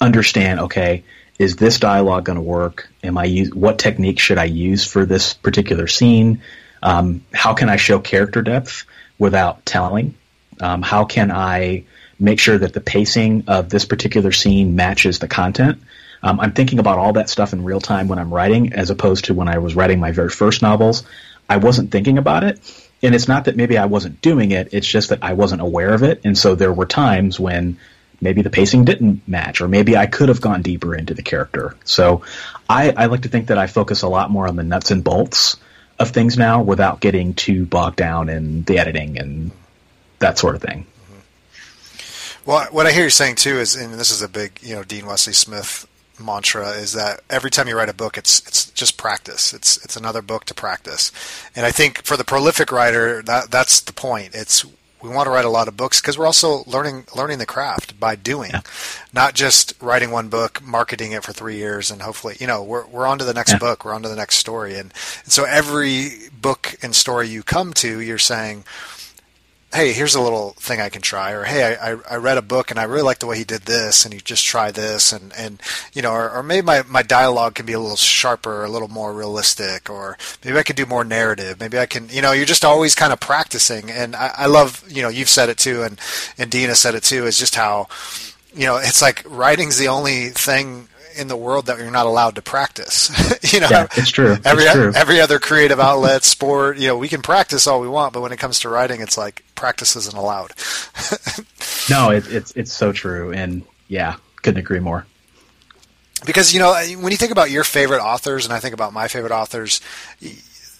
understand, 0.00 0.60
okay, 0.60 1.04
is 1.38 1.56
this 1.56 1.78
dialogue 1.78 2.24
going 2.24 2.36
to 2.36 2.42
work? 2.42 2.90
Am 3.02 3.16
I 3.16 3.24
use, 3.24 3.54
what 3.54 3.78
technique 3.78 4.18
should 4.18 4.38
I 4.38 4.44
use 4.44 4.84
for 4.84 5.06
this 5.06 5.34
particular 5.34 5.86
scene? 5.86 6.42
Um, 6.82 7.24
how 7.32 7.54
can 7.54 7.68
I 7.68 7.76
show 7.76 8.00
character 8.00 8.42
depth 8.42 8.84
without 9.18 9.64
telling? 9.64 10.14
Um, 10.60 10.82
how 10.82 11.04
can 11.04 11.30
I 11.30 11.84
make 12.18 12.40
sure 12.40 12.58
that 12.58 12.72
the 12.72 12.80
pacing 12.80 13.44
of 13.46 13.70
this 13.70 13.84
particular 13.84 14.32
scene 14.32 14.74
matches 14.74 15.20
the 15.20 15.28
content? 15.28 15.80
Um, 16.22 16.40
I'm 16.40 16.52
thinking 16.52 16.78
about 16.78 16.98
all 16.98 17.12
that 17.14 17.28
stuff 17.28 17.52
in 17.52 17.64
real 17.64 17.80
time 17.80 18.08
when 18.08 18.18
I'm 18.18 18.32
writing, 18.32 18.72
as 18.72 18.90
opposed 18.90 19.26
to 19.26 19.34
when 19.34 19.48
I 19.48 19.58
was 19.58 19.74
writing 19.74 20.00
my 20.00 20.12
very 20.12 20.30
first 20.30 20.62
novels. 20.62 21.04
I 21.48 21.58
wasn't 21.58 21.90
thinking 21.90 22.18
about 22.18 22.44
it. 22.44 22.60
And 23.02 23.14
it's 23.14 23.28
not 23.28 23.44
that 23.44 23.56
maybe 23.56 23.78
I 23.78 23.86
wasn't 23.86 24.20
doing 24.20 24.50
it, 24.50 24.70
it's 24.72 24.86
just 24.86 25.10
that 25.10 25.20
I 25.22 25.34
wasn't 25.34 25.62
aware 25.62 25.94
of 25.94 26.02
it. 26.02 26.20
And 26.24 26.36
so 26.36 26.54
there 26.54 26.72
were 26.72 26.86
times 26.86 27.38
when 27.38 27.78
maybe 28.20 28.42
the 28.42 28.50
pacing 28.50 28.84
didn't 28.84 29.26
match, 29.28 29.60
or 29.60 29.68
maybe 29.68 29.96
I 29.96 30.06
could 30.06 30.28
have 30.28 30.40
gone 30.40 30.62
deeper 30.62 30.94
into 30.94 31.14
the 31.14 31.22
character. 31.22 31.76
So 31.84 32.22
I, 32.68 32.90
I 32.90 33.06
like 33.06 33.22
to 33.22 33.28
think 33.28 33.46
that 33.48 33.58
I 33.58 33.68
focus 33.68 34.02
a 34.02 34.08
lot 34.08 34.30
more 34.30 34.48
on 34.48 34.56
the 34.56 34.64
nuts 34.64 34.90
and 34.90 35.04
bolts 35.04 35.56
of 36.00 36.10
things 36.10 36.36
now 36.36 36.62
without 36.62 37.00
getting 37.00 37.34
too 37.34 37.66
bogged 37.66 37.96
down 37.96 38.28
in 38.28 38.64
the 38.64 38.78
editing 38.78 39.18
and 39.18 39.52
that 40.18 40.38
sort 40.38 40.56
of 40.56 40.62
thing. 40.62 40.86
Well, 42.44 42.66
what 42.70 42.86
I 42.86 42.92
hear 42.92 43.04
you 43.04 43.10
saying 43.10 43.36
too 43.36 43.58
is, 43.58 43.76
and 43.76 43.94
this 43.94 44.10
is 44.10 44.22
a 44.22 44.28
big, 44.28 44.58
you 44.62 44.74
know, 44.74 44.82
Dean 44.82 45.06
Wesley 45.06 45.34
Smith 45.34 45.86
mantra 46.20 46.70
is 46.70 46.92
that 46.92 47.20
every 47.30 47.50
time 47.50 47.68
you 47.68 47.76
write 47.76 47.88
a 47.88 47.94
book, 47.94 48.16
it's 48.16 48.40
it's 48.46 48.70
just 48.70 48.96
practice. 48.96 49.52
It's 49.52 49.82
it's 49.84 49.96
another 49.96 50.22
book 50.22 50.44
to 50.46 50.54
practice, 50.54 51.12
and 51.54 51.64
I 51.64 51.70
think 51.70 52.04
for 52.04 52.16
the 52.16 52.24
prolific 52.24 52.72
writer, 52.72 53.22
that 53.22 53.50
that's 53.50 53.80
the 53.80 53.92
point. 53.92 54.34
It's 54.34 54.64
we 55.02 55.08
want 55.08 55.26
to 55.26 55.30
write 55.30 55.44
a 55.44 55.50
lot 55.50 55.68
of 55.68 55.76
books 55.76 56.00
because 56.00 56.18
we're 56.18 56.26
also 56.26 56.64
learning 56.66 57.04
learning 57.14 57.38
the 57.38 57.46
craft 57.46 57.98
by 58.00 58.16
doing, 58.16 58.50
yeah. 58.50 58.62
not 59.12 59.34
just 59.34 59.74
writing 59.80 60.10
one 60.10 60.28
book, 60.28 60.62
marketing 60.62 61.12
it 61.12 61.22
for 61.22 61.32
three 61.32 61.56
years, 61.56 61.90
and 61.90 62.02
hopefully, 62.02 62.36
you 62.40 62.46
know, 62.46 62.62
we're 62.62 62.86
we're 62.86 63.06
on 63.06 63.18
to 63.18 63.24
the 63.24 63.34
next 63.34 63.52
yeah. 63.52 63.58
book, 63.58 63.84
we're 63.84 63.94
on 63.94 64.02
to 64.02 64.08
the 64.08 64.16
next 64.16 64.36
story, 64.36 64.74
and, 64.74 64.92
and 65.24 65.32
so 65.32 65.44
every 65.44 66.30
book 66.32 66.76
and 66.82 66.94
story 66.94 67.28
you 67.28 67.42
come 67.42 67.72
to, 67.74 68.00
you're 68.00 68.18
saying 68.18 68.64
hey, 69.72 69.92
here's 69.92 70.14
a 70.14 70.20
little 70.20 70.50
thing 70.52 70.80
I 70.80 70.88
can 70.88 71.02
try, 71.02 71.32
or 71.32 71.44
hey, 71.44 71.76
I, 71.76 71.96
I, 72.10 72.16
read 72.16 72.38
a 72.38 72.42
book 72.42 72.70
and 72.70 72.80
I 72.80 72.84
really 72.84 73.02
like 73.02 73.18
the 73.18 73.26
way 73.26 73.36
he 73.36 73.44
did 73.44 73.62
this, 73.62 74.04
and 74.04 74.14
you 74.14 74.20
just 74.20 74.46
try 74.46 74.70
this, 74.70 75.12
and, 75.12 75.30
and 75.36 75.60
you 75.92 76.00
know, 76.00 76.12
or, 76.12 76.30
or 76.30 76.42
maybe 76.42 76.64
my, 76.64 76.82
my 76.88 77.02
dialogue 77.02 77.54
can 77.54 77.66
be 77.66 77.74
a 77.74 77.80
little 77.80 77.96
sharper, 77.96 78.64
a 78.64 78.70
little 78.70 78.88
more 78.88 79.12
realistic, 79.12 79.90
or 79.90 80.16
maybe 80.42 80.58
I 80.58 80.62
can 80.62 80.74
do 80.74 80.86
more 80.86 81.04
narrative, 81.04 81.60
maybe 81.60 81.78
I 81.78 81.84
can, 81.84 82.08
you 82.08 82.22
know, 82.22 82.32
you're 82.32 82.46
just 82.46 82.64
always 82.64 82.94
kind 82.94 83.12
of 83.12 83.20
practicing, 83.20 83.90
and 83.90 84.16
I, 84.16 84.32
I 84.38 84.46
love, 84.46 84.82
you 84.88 85.02
know, 85.02 85.10
you've 85.10 85.28
said 85.28 85.50
it 85.50 85.58
too, 85.58 85.82
and 85.82 86.00
and 86.38 86.50
Dina 86.50 86.74
said 86.74 86.94
it 86.94 87.02
too, 87.02 87.26
is 87.26 87.38
just 87.38 87.54
how, 87.54 87.88
you 88.54 88.64
know, 88.64 88.78
it's 88.78 89.02
like 89.02 89.22
writing's 89.26 89.76
the 89.76 89.88
only 89.88 90.30
thing 90.30 90.87
in 91.16 91.28
the 91.28 91.36
world 91.36 91.66
that 91.66 91.78
you're 91.78 91.90
not 91.90 92.06
allowed 92.06 92.34
to 92.36 92.42
practice. 92.42 93.10
you 93.52 93.60
know, 93.60 93.68
yeah, 93.70 93.86
it's 93.96 94.10
true. 94.10 94.36
Every 94.44 94.64
it's 94.64 94.72
true. 94.72 94.92
every 94.94 95.20
other 95.20 95.38
creative 95.38 95.80
outlet, 95.80 96.24
sport, 96.24 96.78
you 96.78 96.88
know, 96.88 96.96
we 96.96 97.08
can 97.08 97.22
practice 97.22 97.66
all 97.66 97.80
we 97.80 97.88
want, 97.88 98.12
but 98.12 98.20
when 98.20 98.32
it 98.32 98.38
comes 98.38 98.60
to 98.60 98.68
writing, 98.68 99.00
it's 99.00 99.18
like 99.18 99.44
practice 99.54 99.96
isn't 99.96 100.16
allowed. 100.16 100.52
no, 101.90 102.10
it, 102.10 102.26
it's 102.32 102.52
it's 102.52 102.72
so 102.72 102.92
true, 102.92 103.32
and 103.32 103.62
yeah, 103.88 104.16
couldn't 104.42 104.60
agree 104.60 104.80
more. 104.80 105.06
Because 106.26 106.52
you 106.52 106.60
know, 106.60 106.72
when 106.98 107.12
you 107.12 107.16
think 107.16 107.32
about 107.32 107.50
your 107.50 107.64
favorite 107.64 108.00
authors, 108.00 108.44
and 108.44 108.52
I 108.52 108.60
think 108.60 108.74
about 108.74 108.92
my 108.92 109.08
favorite 109.08 109.32
authors, 109.32 109.80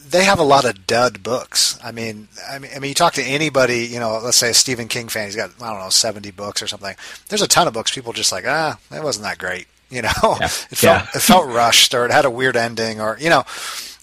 they 0.09 0.24
have 0.24 0.39
a 0.39 0.45
lot 0.45 0.64
of 0.64 0.87
dud 0.87 1.22
books. 1.22 1.79
I 1.83 1.93
mean, 1.93 2.29
I 2.51 2.59
mean, 2.59 2.70
I 2.74 2.79
mean, 2.79 2.89
you 2.89 2.95
talk 2.95 3.14
to 3.14 3.22
anybody, 3.22 3.87
you 3.87 4.01
know, 4.01 4.20
let's 4.22 4.37
say 4.37 4.51
a 4.51 4.55
Stephen 4.55 4.89
King 4.89 5.09
fan, 5.09 5.26
he's 5.26 5.37
got 5.37 5.51
I 5.61 5.70
don't 5.70 5.81
know 5.81 5.91
seventy 5.91 6.31
books 6.31 6.62
or 6.62 6.66
something. 6.66 6.95
There's 7.29 7.43
a 7.43 7.49
ton 7.49 7.68
of 7.68 7.74
books 7.74 7.95
people 7.95 8.12
just 8.12 8.33
like, 8.33 8.47
ah, 8.47 8.79
that 8.91 9.05
wasn't 9.05 9.24
that 9.24 9.39
great. 9.39 9.66
You 9.91 10.03
know, 10.03 10.11
yeah. 10.22 10.45
it 10.45 10.51
felt 10.51 11.03
yeah. 11.03 11.07
it 11.14 11.20
felt 11.20 11.47
rushed, 11.47 11.95
or 11.95 12.05
it 12.05 12.11
had 12.11 12.24
a 12.24 12.30
weird 12.30 12.57
ending, 12.57 13.01
or 13.01 13.16
you 13.20 13.30
know, 13.30 13.45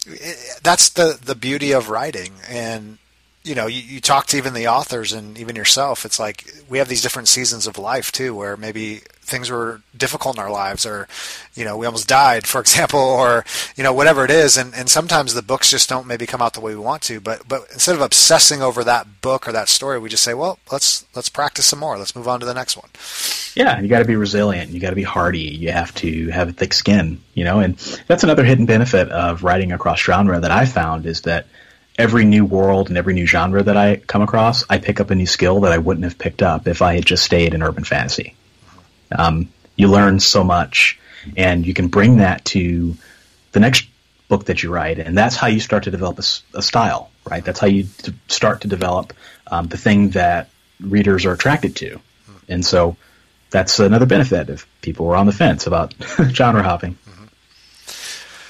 it, 0.07 0.59
that's 0.63 0.89
the 0.89 1.19
the 1.21 1.35
beauty 1.35 1.71
of 1.71 1.89
writing. 1.89 2.33
And 2.47 2.97
you 3.45 3.53
know, 3.53 3.67
you, 3.67 3.81
you 3.81 4.01
talk 4.01 4.25
to 4.27 4.37
even 4.37 4.53
the 4.55 4.67
authors 4.67 5.13
and 5.13 5.37
even 5.37 5.55
yourself. 5.55 6.03
It's 6.03 6.19
like 6.19 6.51
we 6.67 6.79
have 6.79 6.87
these 6.89 7.03
different 7.03 7.27
seasons 7.27 7.67
of 7.67 7.77
life 7.77 8.11
too, 8.11 8.33
where 8.35 8.57
maybe 8.57 9.01
things 9.21 9.49
were 9.51 9.81
difficult 9.95 10.35
in 10.35 10.43
our 10.43 10.51
lives, 10.51 10.85
or 10.85 11.07
you 11.53 11.63
know, 11.63 11.77
we 11.77 11.85
almost 11.85 12.07
died, 12.07 12.47
for 12.47 12.59
example, 12.65 12.99
or 12.99 13.45
you 13.75 13.83
know, 13.83 13.93
whatever 13.93 14.25
it 14.25 14.31
is. 14.31 14.57
And 14.57 14.73
and 14.73 14.89
sometimes 14.89 15.35
the 15.35 15.43
books 15.43 15.69
just 15.69 15.87
don't 15.87 16.07
maybe 16.07 16.25
come 16.25 16.41
out 16.41 16.53
the 16.53 16.59
way 16.59 16.73
we 16.73 16.81
want 16.81 17.03
to. 17.03 17.19
But 17.19 17.47
but 17.47 17.67
instead 17.71 17.95
of 17.95 18.01
obsessing 18.01 18.63
over 18.63 18.83
that 18.83 19.21
book 19.21 19.47
or 19.47 19.51
that 19.51 19.69
story, 19.69 19.99
we 19.99 20.09
just 20.09 20.23
say, 20.23 20.33
well, 20.33 20.57
let's 20.71 21.05
let's 21.13 21.29
practice 21.29 21.67
some 21.67 21.79
more. 21.79 21.99
Let's 21.99 22.15
move 22.15 22.27
on 22.27 22.39
to 22.39 22.47
the 22.47 22.53
next 22.53 22.75
one. 22.75 22.89
Yeah, 23.53 23.79
you 23.79 23.87
got 23.87 23.99
to 23.99 24.05
be 24.05 24.15
resilient. 24.15 24.71
You 24.71 24.79
got 24.79 24.89
to 24.89 24.95
be 24.95 25.03
hardy. 25.03 25.39
You 25.39 25.71
have 25.71 25.93
to 25.95 26.29
have 26.29 26.49
a 26.49 26.53
thick 26.53 26.73
skin. 26.73 27.21
You 27.35 27.43
know, 27.43 27.59
and 27.59 27.77
that's 28.07 28.23
another 28.23 28.43
hidden 28.43 28.65
benefit 28.65 29.09
of 29.09 29.43
writing 29.43 29.71
across 29.71 29.99
genre 29.99 30.39
that 30.39 30.51
I 30.51 30.65
found 30.65 31.05
is 31.05 31.21
that 31.21 31.45
every 31.97 32.25
new 32.25 32.45
world 32.45 32.89
and 32.89 32.97
every 32.97 33.13
new 33.13 33.25
genre 33.25 33.63
that 33.63 33.77
I 33.77 33.97
come 33.97 34.21
across, 34.21 34.65
I 34.69 34.77
pick 34.77 34.99
up 34.99 35.11
a 35.11 35.15
new 35.15 35.25
skill 35.25 35.61
that 35.61 35.71
I 35.71 35.77
wouldn't 35.77 36.03
have 36.03 36.17
picked 36.17 36.41
up 36.41 36.67
if 36.67 36.81
I 36.81 36.95
had 36.95 37.05
just 37.05 37.23
stayed 37.23 37.53
in 37.53 37.63
urban 37.63 37.83
fantasy. 37.83 38.35
Um, 39.11 39.49
you 39.75 39.87
learn 39.87 40.19
so 40.19 40.43
much, 40.43 40.99
and 41.37 41.65
you 41.65 41.73
can 41.73 41.87
bring 41.87 42.17
that 42.17 42.43
to 42.45 42.95
the 43.51 43.59
next 43.59 43.87
book 44.27 44.45
that 44.45 44.63
you 44.63 44.71
write, 44.71 44.99
and 44.99 45.17
that's 45.17 45.35
how 45.35 45.47
you 45.47 45.59
start 45.59 45.83
to 45.83 45.91
develop 45.91 46.19
a, 46.19 46.57
a 46.57 46.61
style, 46.61 47.11
right? 47.29 47.43
That's 47.43 47.59
how 47.59 47.67
you 47.67 47.87
start 48.27 48.61
to 48.61 48.67
develop 48.67 49.13
um, 49.47 49.67
the 49.67 49.77
thing 49.77 50.09
that 50.11 50.49
readers 50.81 51.25
are 51.25 51.33
attracted 51.33 51.75
to, 51.77 51.99
and 52.49 52.65
so 52.65 52.97
that's 53.51 53.79
another 53.79 54.05
benefit 54.05 54.49
if 54.49 54.67
people 54.81 55.05
were 55.05 55.15
on 55.15 55.27
the 55.27 55.31
fence 55.31 55.67
about 55.67 55.93
genre 56.29 56.63
hopping. 56.63 56.97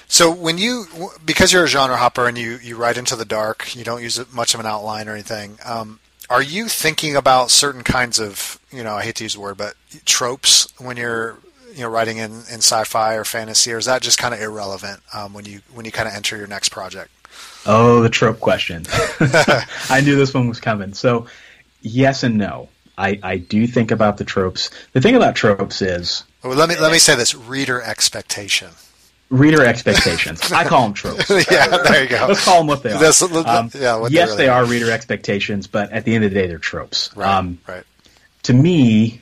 So 0.08 0.32
when 0.32 0.58
you, 0.58 0.86
because 1.26 1.52
you're 1.52 1.64
a 1.64 1.68
genre 1.68 1.98
hopper 1.98 2.28
and 2.28 2.38
you, 2.38 2.58
you 2.62 2.76
write 2.76 2.98
into 2.98 3.16
the 3.16 3.26
dark, 3.26 3.76
you 3.76 3.84
don't 3.84 4.02
use 4.02 4.20
much 4.34 4.54
of 4.54 4.60
an 4.60 4.66
outline 4.66 5.08
or 5.10 5.14
anything. 5.14 5.58
Um, 5.66 6.00
are 6.30 6.42
you 6.42 6.68
thinking 6.68 7.16
about 7.16 7.52
certain 7.52 7.84
kinds 7.84 8.20
of, 8.20 8.60
you 8.72 8.84
know, 8.84 8.96
I 8.96 9.04
hate 9.04 9.16
to 9.16 9.24
use 9.24 9.34
the 9.34 9.40
word, 9.40 9.58
but 9.58 9.76
tropes 10.06 10.68
when 10.80 10.98
you're, 10.98 11.38
you 11.74 11.82
know, 11.82 11.90
writing 11.90 12.18
in, 12.18 12.32
in 12.32 12.60
sci-fi 12.60 13.16
or 13.16 13.26
fantasy, 13.26 13.72
or 13.74 13.78
is 13.78 13.86
that 13.86 14.02
just 14.02 14.18
kind 14.18 14.34
of 14.34 14.42
irrelevant 14.42 15.02
um, 15.14 15.34
when 15.34 15.46
you 15.46 15.62
when 15.74 15.86
you 15.86 15.92
kind 15.92 16.08
of 16.08 16.16
enter 16.16 16.38
your 16.38 16.48
next 16.48 16.70
project? 16.70 17.12
Oh, 17.66 18.02
the 18.02 18.10
trope 18.10 18.40
question. 18.40 18.86
I 19.90 20.02
knew 20.04 20.16
this 20.16 20.34
one 20.34 20.48
was 20.48 20.60
coming. 20.60 20.94
So, 20.94 21.28
yes 21.82 22.24
and 22.24 22.38
no. 22.38 22.70
I, 22.98 23.20
I 23.24 23.38
do 23.38 23.68
think 23.68 23.92
about 23.92 24.18
the 24.18 24.24
tropes. 24.24 24.70
The 24.94 25.02
thing 25.02 25.16
about 25.16 25.36
tropes 25.36 25.82
is 25.82 26.24
well, 26.44 26.56
let 26.56 26.70
me 26.70 26.76
let 26.80 26.92
me 26.92 26.98
say 26.98 27.16
this: 27.16 27.36
reader 27.36 27.82
expectation. 27.82 28.70
Reader 29.36 29.66
expectations. 29.66 30.52
I 30.52 30.64
call 30.64 30.84
them 30.84 30.94
tropes. 30.94 31.30
yeah, 31.52 31.68
there 31.68 32.04
you 32.04 32.10
go. 32.10 32.26
Let's 32.28 32.46
call 32.46 32.60
them 32.60 32.68
what 32.68 32.84
they 32.84 32.92
are. 32.92 33.00
Um, 33.48 33.70
yeah, 33.74 34.08
yes, 34.10 34.30
really 34.30 34.38
they 34.38 34.48
are 34.48 34.66
reader 34.66 34.92
expectations, 34.92 35.68
but 35.68 35.92
at 35.92 36.06
the 36.06 36.16
end 36.16 36.24
of 36.24 36.32
the 36.32 36.40
day, 36.40 36.48
they're 36.48 36.58
tropes. 36.58 37.16
Right. 37.16 37.28
Um, 37.28 37.60
right. 37.68 37.84
To 38.44 38.54
me, 38.54 39.22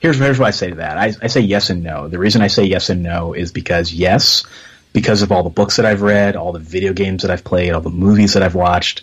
here's 0.00 0.18
here's 0.18 0.38
what 0.38 0.48
I 0.48 0.50
say 0.50 0.70
to 0.70 0.76
that. 0.76 0.98
I, 0.98 1.12
I 1.22 1.28
say 1.28 1.40
yes 1.40 1.70
and 1.70 1.84
no. 1.84 2.08
The 2.08 2.18
reason 2.18 2.42
I 2.42 2.48
say 2.48 2.64
yes 2.64 2.90
and 2.90 3.02
no 3.02 3.34
is 3.34 3.52
because 3.52 3.92
yes, 3.92 4.44
because 4.92 5.22
of 5.22 5.30
all 5.30 5.44
the 5.44 5.50
books 5.50 5.76
that 5.76 5.86
I've 5.86 6.02
read, 6.02 6.34
all 6.34 6.52
the 6.52 6.58
video 6.58 6.92
games 6.92 7.22
that 7.22 7.30
I've 7.30 7.44
played, 7.44 7.72
all 7.72 7.80
the 7.80 7.90
movies 7.90 8.34
that 8.34 8.42
I've 8.42 8.56
watched. 8.56 9.02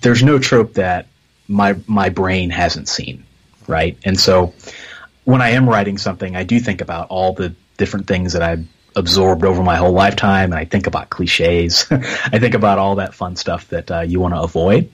There's 0.00 0.22
no 0.22 0.38
trope 0.38 0.74
that 0.74 1.06
my 1.48 1.76
my 1.86 2.08
brain 2.08 2.48
hasn't 2.50 2.88
seen, 2.88 3.24
right? 3.66 3.98
And 4.04 4.18
so 4.18 4.54
when 5.24 5.42
I 5.42 5.50
am 5.50 5.68
writing 5.68 5.98
something, 5.98 6.34
I 6.34 6.44
do 6.44 6.58
think 6.58 6.80
about 6.80 7.08
all 7.08 7.34
the 7.34 7.54
different 7.76 8.06
things 8.06 8.32
that 8.32 8.42
I've 8.42 8.66
absorbed 8.96 9.44
over 9.44 9.62
my 9.62 9.76
whole 9.76 9.92
lifetime, 9.92 10.52
and 10.52 10.58
I 10.58 10.64
think 10.64 10.86
about 10.86 11.10
cliches. 11.10 11.86
I 11.90 12.38
think 12.38 12.54
about 12.54 12.78
all 12.78 12.96
that 12.96 13.14
fun 13.14 13.36
stuff 13.36 13.68
that 13.68 13.90
uh, 13.90 14.00
you 14.00 14.20
want 14.20 14.34
to 14.34 14.40
avoid. 14.40 14.90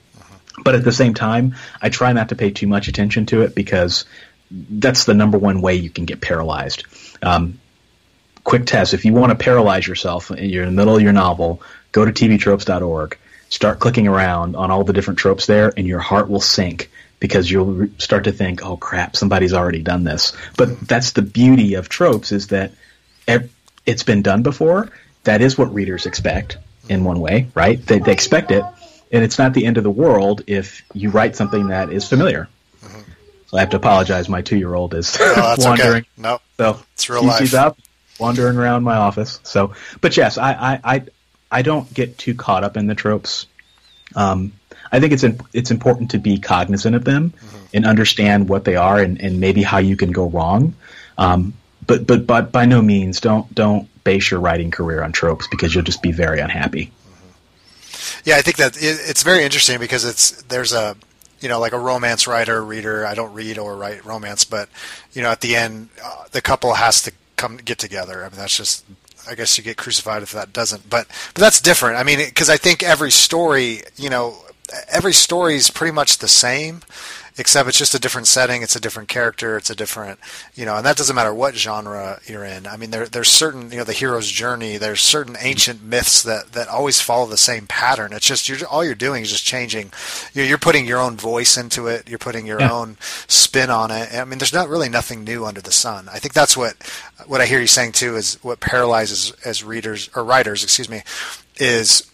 But 0.63 0.75
at 0.75 0.83
the 0.83 0.91
same 0.91 1.13
time, 1.13 1.55
I 1.81 1.89
try 1.89 2.13
not 2.13 2.29
to 2.29 2.35
pay 2.35 2.51
too 2.51 2.67
much 2.67 2.87
attention 2.87 3.25
to 3.27 3.41
it 3.41 3.55
because 3.55 4.05
that's 4.51 5.05
the 5.05 5.13
number 5.13 5.37
one 5.37 5.61
way 5.61 5.75
you 5.75 5.89
can 5.89 6.05
get 6.05 6.21
paralyzed. 6.21 6.83
Um, 7.21 7.59
quick 8.43 8.65
test: 8.65 8.93
if 8.93 9.05
you 9.05 9.13
want 9.13 9.31
to 9.31 9.35
paralyze 9.35 9.87
yourself, 9.87 10.31
you're 10.37 10.63
in 10.63 10.69
the 10.69 10.75
middle 10.75 10.95
of 10.95 11.01
your 11.01 11.13
novel, 11.13 11.61
go 11.91 12.05
to 12.05 12.11
tvtropes.org 12.11 13.17
start 13.49 13.79
clicking 13.79 14.07
around 14.07 14.55
on 14.55 14.71
all 14.71 14.83
the 14.83 14.93
different 14.93 15.19
tropes 15.19 15.45
there, 15.45 15.71
and 15.75 15.87
your 15.87 15.99
heart 15.99 16.29
will 16.29 16.41
sink 16.41 16.91
because 17.19 17.49
you'll 17.49 17.87
start 17.97 18.25
to 18.25 18.31
think, 18.31 18.63
"Oh 18.65 18.77
crap, 18.77 19.15
somebody's 19.15 19.53
already 19.53 19.81
done 19.81 20.03
this." 20.03 20.33
But 20.57 20.87
that's 20.87 21.11
the 21.11 21.21
beauty 21.21 21.75
of 21.75 21.89
tropes 21.89 22.31
is 22.31 22.47
that 22.47 22.71
it's 23.85 24.03
been 24.03 24.21
done 24.21 24.43
before. 24.43 24.89
That 25.23 25.41
is 25.41 25.57
what 25.57 25.73
readers 25.73 26.05
expect 26.05 26.57
in 26.87 27.03
one 27.03 27.19
way, 27.19 27.47
right? 27.55 27.83
They, 27.83 27.99
they 27.99 28.11
expect 28.11 28.51
it, 28.51 28.63
and 29.11 29.23
it's 29.23 29.39
not 29.39 29.53
the 29.53 29.65
end 29.65 29.77
of 29.77 29.83
the 29.83 29.91
world 29.91 30.43
if 30.47 30.83
you 30.93 31.09
write 31.09 31.35
something 31.35 31.67
that 31.67 31.91
is 31.91 32.07
familiar. 32.07 32.47
Mm-hmm. 32.83 33.11
So 33.47 33.57
I 33.57 33.59
have 33.61 33.69
to 33.71 33.77
apologize. 33.77 34.29
My 34.29 34.41
two-year-old 34.41 34.93
is 34.93 35.19
no, 35.19 35.55
wandering. 35.57 36.01
Okay. 36.01 36.07
No, 36.17 36.41
so 36.57 36.79
it's 36.93 37.09
real 37.09 37.23
life. 37.23 37.39
He's 37.39 37.53
up, 37.53 37.77
wandering 38.19 38.57
around 38.57 38.83
my 38.83 38.97
office. 38.97 39.39
So, 39.43 39.73
but 40.01 40.15
yes, 40.15 40.37
I, 40.37 40.53
I, 40.53 40.79
I 40.83 41.03
I 41.51 41.61
don't 41.61 41.91
get 41.93 42.17
too 42.17 42.35
caught 42.35 42.63
up 42.63 42.77
in 42.77 42.87
the 42.87 42.95
tropes. 42.95 43.47
Um, 44.15 44.53
I 44.91 44.99
think 44.99 45.13
it's 45.13 45.23
in, 45.23 45.39
it's 45.53 45.71
important 45.71 46.11
to 46.11 46.19
be 46.19 46.37
cognizant 46.37 46.95
of 46.95 47.03
them 47.03 47.31
mm-hmm. 47.31 47.65
and 47.73 47.85
understand 47.85 48.47
what 48.47 48.63
they 48.63 48.75
are 48.75 48.99
and, 48.99 49.19
and 49.19 49.39
maybe 49.39 49.63
how 49.63 49.79
you 49.79 49.97
can 49.97 50.11
go 50.11 50.29
wrong. 50.29 50.75
Um, 51.17 51.53
but 51.87 52.07
but 52.07 52.25
but 52.27 52.51
by 52.51 52.65
no 52.65 52.81
means 52.81 53.19
don't 53.19 53.53
don't 53.53 53.87
base 54.03 54.31
your 54.31 54.39
writing 54.39 54.71
career 54.71 55.03
on 55.03 55.11
tropes 55.11 55.47
because 55.47 55.73
you'll 55.73 55.83
just 55.83 56.01
be 56.01 56.11
very 56.11 56.39
unhappy. 56.39 56.85
Mm-hmm. 56.85 58.21
Yeah, 58.25 58.37
I 58.37 58.41
think 58.41 58.57
that 58.57 58.77
it, 58.77 58.99
it's 59.07 59.23
very 59.23 59.43
interesting 59.43 59.79
because 59.79 60.05
it's 60.05 60.41
there's 60.43 60.73
a 60.73 60.95
you 61.39 61.49
know 61.49 61.59
like 61.59 61.73
a 61.73 61.79
romance 61.79 62.27
writer 62.27 62.63
reader. 62.63 63.05
I 63.05 63.13
don't 63.13 63.33
read 63.33 63.57
or 63.57 63.75
write 63.75 64.05
romance, 64.05 64.43
but 64.43 64.69
you 65.13 65.21
know 65.21 65.29
at 65.29 65.41
the 65.41 65.55
end 65.55 65.89
uh, 66.03 66.25
the 66.31 66.41
couple 66.41 66.73
has 66.75 67.01
to 67.03 67.11
come 67.35 67.57
get 67.57 67.77
together. 67.77 68.23
I 68.23 68.29
mean 68.29 68.37
that's 68.37 68.57
just 68.57 68.85
I 69.27 69.35
guess 69.35 69.57
you 69.57 69.63
get 69.63 69.77
crucified 69.77 70.23
if 70.23 70.31
that 70.31 70.53
doesn't. 70.53 70.89
But 70.89 71.07
but 71.33 71.41
that's 71.41 71.61
different. 71.61 71.97
I 71.97 72.03
mean, 72.03 72.19
because 72.19 72.49
I 72.49 72.57
think 72.57 72.83
every 72.83 73.11
story, 73.11 73.81
you 73.95 74.09
know, 74.09 74.37
every 74.89 75.13
story 75.13 75.55
is 75.55 75.69
pretty 75.69 75.93
much 75.93 76.19
the 76.19 76.27
same, 76.27 76.81
except 77.37 77.67
it's 77.67 77.77
just 77.77 77.93
a 77.93 77.99
different 77.99 78.27
setting. 78.27 78.61
It's 78.61 78.75
a 78.75 78.79
different 78.79 79.09
character. 79.09 79.57
It's 79.57 79.69
a 79.69 79.75
different, 79.75 80.19
you 80.53 80.65
know, 80.65 80.77
and 80.77 80.85
that 80.85 80.97
doesn't 80.97 81.15
matter 81.15 81.33
what 81.33 81.55
genre 81.55 82.19
you're 82.25 82.45
in. 82.45 82.65
I 82.67 82.77
mean, 82.77 82.91
there 82.91 83.07
there's 83.07 83.29
certain, 83.29 83.71
you 83.71 83.77
know, 83.77 83.83
the 83.83 83.93
hero's 83.93 84.29
journey. 84.29 84.77
There's 84.77 85.01
certain 85.01 85.35
ancient 85.39 85.83
myths 85.83 86.23
that 86.23 86.53
that 86.53 86.67
always 86.67 87.01
follow 87.01 87.25
the 87.25 87.37
same 87.37 87.67
pattern. 87.67 88.13
It's 88.13 88.25
just 88.25 88.47
you're 88.47 88.65
all 88.67 88.85
you're 88.85 88.95
doing 88.95 89.23
is 89.23 89.31
just 89.31 89.45
changing. 89.45 89.91
You're, 90.33 90.45
you're 90.45 90.57
putting 90.57 90.85
your 90.85 90.99
own 90.99 91.17
voice 91.17 91.57
into 91.57 91.87
it. 91.87 92.09
You're 92.09 92.19
putting 92.19 92.45
your 92.45 92.61
yeah. 92.61 92.71
own 92.71 92.97
spin 93.27 93.69
on 93.69 93.91
it. 93.91 94.13
I 94.13 94.23
mean, 94.25 94.39
there's 94.39 94.53
not 94.53 94.69
really 94.69 94.89
nothing 94.89 95.23
new 95.23 95.45
under 95.45 95.61
the 95.61 95.71
sun. 95.71 96.07
I 96.11 96.19
think 96.19 96.33
that's 96.33 96.55
what 96.55 96.75
what 97.27 97.41
I 97.41 97.45
hear 97.45 97.59
you 97.59 97.67
saying 97.67 97.93
too 97.93 98.15
is 98.15 98.39
what 98.43 98.59
paralyzes 98.59 99.31
as 99.43 99.63
readers 99.63 100.09
or 100.15 100.23
writers, 100.23 100.63
excuse 100.63 100.89
me, 100.89 101.03
is 101.57 102.09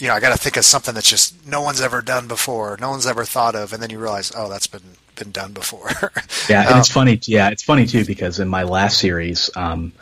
you 0.00 0.08
know 0.08 0.14
I 0.14 0.20
got 0.20 0.30
to 0.30 0.38
think 0.38 0.56
of 0.56 0.64
something 0.64 0.94
that's 0.94 1.08
just 1.08 1.46
no 1.46 1.60
one's 1.60 1.80
ever 1.80 2.02
done 2.02 2.26
before, 2.26 2.76
no 2.80 2.90
one's 2.90 3.06
ever 3.06 3.24
thought 3.24 3.54
of, 3.54 3.72
and 3.72 3.82
then 3.82 3.90
you 3.90 3.98
realize 3.98 4.32
oh 4.34 4.48
that's 4.48 4.66
been 4.66 4.82
been 5.16 5.30
done 5.30 5.52
before. 5.52 5.90
yeah, 6.48 6.62
and 6.62 6.72
um, 6.72 6.78
it's 6.78 6.90
funny. 6.90 7.20
Yeah, 7.24 7.50
it's 7.50 7.62
funny 7.62 7.86
too 7.86 8.04
because 8.04 8.40
in 8.40 8.48
my 8.48 8.62
last 8.62 8.98
series, 8.98 9.50
um, 9.54 9.92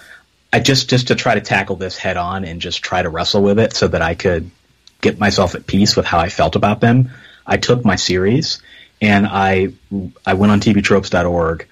I 0.52 0.60
just 0.60 0.88
just 0.88 1.08
to 1.08 1.14
try 1.14 1.34
to 1.34 1.40
tackle 1.40 1.76
this 1.76 1.98
head 1.98 2.16
on 2.16 2.44
and 2.44 2.60
just 2.60 2.82
try 2.82 3.02
to 3.02 3.08
wrestle 3.08 3.42
with 3.42 3.58
it 3.58 3.74
so 3.74 3.88
that 3.88 4.00
I 4.00 4.14
could 4.14 4.50
get 5.00 5.18
myself 5.18 5.54
at 5.54 5.66
peace 5.66 5.96
with 5.96 6.06
how 6.06 6.18
I 6.18 6.28
felt 6.28 6.56
about 6.56 6.80
them. 6.80 7.10
I 7.46 7.56
took 7.56 7.84
my 7.84 7.96
series 7.96 8.62
and 9.00 9.26
I 9.26 9.72
I 10.24 10.34
went 10.34 10.52
on 10.52 10.60
tvtropes.org 10.60 11.66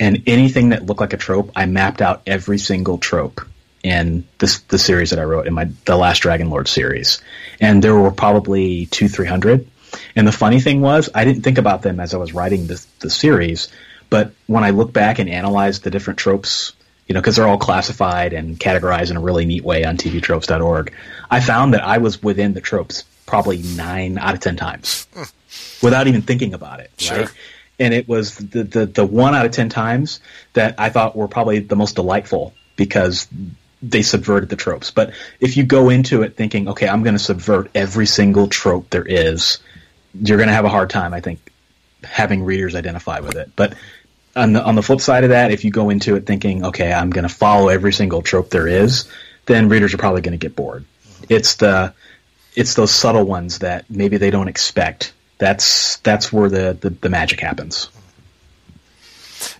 and 0.00 0.22
anything 0.26 0.70
that 0.70 0.84
looked 0.84 1.00
like 1.00 1.12
a 1.12 1.16
trope, 1.16 1.52
I 1.54 1.66
mapped 1.66 2.02
out 2.02 2.22
every 2.26 2.58
single 2.58 2.98
trope 2.98 3.40
in 3.84 4.26
this 4.38 4.60
the 4.60 4.78
series 4.78 5.10
that 5.10 5.20
I 5.20 5.24
wrote 5.24 5.46
in 5.46 5.52
my 5.52 5.68
the 5.84 5.96
last 5.96 6.20
Dragon 6.20 6.50
Lord 6.50 6.66
series, 6.66 7.20
and 7.60 7.84
there 7.84 7.94
were 7.94 8.10
probably 8.10 8.86
two 8.86 9.06
three 9.06 9.26
hundred. 9.26 9.68
And 10.16 10.26
the 10.26 10.32
funny 10.32 10.60
thing 10.60 10.80
was, 10.80 11.08
I 11.14 11.24
didn't 11.24 11.42
think 11.42 11.58
about 11.58 11.82
them 11.82 12.00
as 12.00 12.14
I 12.14 12.16
was 12.16 12.32
writing 12.32 12.66
the 12.66 12.84
the 13.00 13.10
series, 13.10 13.68
but 14.10 14.32
when 14.46 14.64
I 14.64 14.70
look 14.70 14.92
back 14.92 15.20
and 15.20 15.28
analyze 15.28 15.80
the 15.80 15.90
different 15.90 16.18
tropes, 16.18 16.72
you 17.06 17.14
know, 17.14 17.20
because 17.20 17.36
they're 17.36 17.46
all 17.46 17.58
classified 17.58 18.32
and 18.32 18.58
categorized 18.58 19.10
in 19.10 19.18
a 19.18 19.20
really 19.20 19.44
neat 19.44 19.62
way 19.62 19.84
on 19.84 19.98
tvtropes.org, 19.98 20.92
I 21.30 21.40
found 21.40 21.74
that 21.74 21.84
I 21.84 21.98
was 21.98 22.22
within 22.22 22.54
the 22.54 22.62
tropes 22.62 23.04
probably 23.26 23.58
nine 23.58 24.16
out 24.18 24.34
of 24.34 24.40
ten 24.40 24.56
times 24.56 25.06
without 25.82 26.08
even 26.08 26.22
thinking 26.22 26.54
about 26.54 26.80
it. 26.80 26.90
Sure. 26.96 27.18
Right? 27.18 27.30
and 27.78 27.92
it 27.92 28.08
was 28.08 28.36
the, 28.36 28.62
the, 28.62 28.86
the 28.86 29.04
one 29.04 29.34
out 29.34 29.44
of 29.44 29.52
ten 29.52 29.68
times 29.68 30.20
that 30.54 30.76
I 30.78 30.88
thought 30.88 31.16
were 31.16 31.28
probably 31.28 31.58
the 31.58 31.76
most 31.76 31.96
delightful 31.96 32.54
because 32.76 33.28
they 33.90 34.02
subverted 34.02 34.48
the 34.48 34.56
tropes. 34.56 34.90
But 34.90 35.12
if 35.40 35.56
you 35.56 35.64
go 35.64 35.88
into 35.90 36.22
it 36.22 36.36
thinking, 36.36 36.68
okay, 36.68 36.88
I'm 36.88 37.02
going 37.02 37.14
to 37.14 37.22
subvert 37.22 37.70
every 37.74 38.06
single 38.06 38.48
trope 38.48 38.90
there 38.90 39.06
is, 39.06 39.58
you're 40.14 40.38
going 40.38 40.48
to 40.48 40.54
have 40.54 40.64
a 40.64 40.70
hard 40.70 40.90
time, 40.90 41.12
I 41.14 41.20
think, 41.20 41.52
having 42.02 42.44
readers 42.44 42.74
identify 42.74 43.20
with 43.20 43.36
it. 43.36 43.50
But 43.56 43.74
on 44.36 44.52
the 44.52 44.64
on 44.64 44.74
the 44.74 44.82
flip 44.82 45.00
side 45.00 45.24
of 45.24 45.30
that, 45.30 45.50
if 45.50 45.64
you 45.64 45.70
go 45.70 45.90
into 45.90 46.16
it 46.16 46.26
thinking, 46.26 46.64
okay, 46.66 46.92
I'm 46.92 47.10
going 47.10 47.26
to 47.26 47.34
follow 47.34 47.68
every 47.68 47.92
single 47.92 48.22
trope 48.22 48.50
there 48.50 48.66
is, 48.66 49.08
then 49.46 49.68
readers 49.68 49.94
are 49.94 49.98
probably 49.98 50.22
going 50.22 50.38
to 50.38 50.44
get 50.44 50.56
bored. 50.56 50.84
It's 51.28 51.56
the 51.56 51.94
it's 52.54 52.74
those 52.74 52.92
subtle 52.92 53.24
ones 53.24 53.60
that 53.60 53.88
maybe 53.90 54.16
they 54.16 54.30
don't 54.30 54.48
expect 54.48 55.12
that's 55.38 55.96
that's 55.98 56.32
where 56.32 56.48
the, 56.48 56.76
the, 56.80 56.90
the 56.90 57.08
magic 57.08 57.40
happens. 57.40 57.88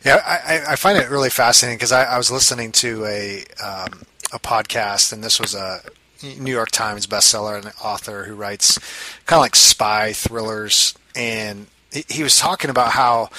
Yeah, 0.04 0.22
I, 0.24 0.72
I 0.72 0.76
find 0.76 0.98
it 0.98 1.10
really 1.10 1.30
fascinating 1.30 1.76
because 1.76 1.92
I, 1.92 2.04
I, 2.04 2.16
was 2.16 2.30
listening 2.30 2.72
to 2.72 3.04
a 3.04 3.44
um, 3.62 4.02
a 4.34 4.38
podcast, 4.38 5.12
and 5.12 5.24
this 5.24 5.40
was 5.40 5.54
a 5.54 5.80
New 6.22 6.52
York 6.52 6.70
Times 6.70 7.06
bestseller 7.06 7.56
and 7.56 7.72
author 7.82 8.24
who 8.24 8.34
writes 8.34 8.78
kind 9.26 9.38
of 9.38 9.42
like 9.42 9.56
spy 9.56 10.12
thrillers, 10.12 10.94
and 11.14 11.68
he, 12.08 12.22
was 12.24 12.38
talking 12.38 12.70
about 12.70 12.92
how 12.92 13.30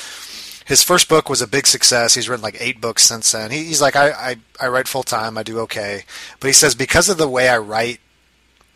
his 0.65 0.81
first 0.81 1.09
book 1.09 1.29
was 1.29 1.41
a 1.41 1.47
big 1.47 1.67
success. 1.67 2.15
He's 2.15 2.29
written 2.29 2.43
like 2.43 2.57
eight 2.59 2.79
books 2.79 3.03
since 3.03 3.31
then. 3.33 3.51
He, 3.51 3.65
he's 3.65 3.81
like, 3.81 3.95
I, 3.95 4.11
I, 4.11 4.35
I 4.61 4.67
write 4.67 4.87
full 4.87 5.03
time. 5.03 5.37
I 5.37 5.43
do 5.43 5.59
okay. 5.59 6.03
But 6.39 6.47
he 6.47 6.53
says, 6.53 6.73
because 6.73 7.09
of 7.09 7.17
the 7.17 7.27
way 7.27 7.49
I 7.49 7.57
write 7.57 7.99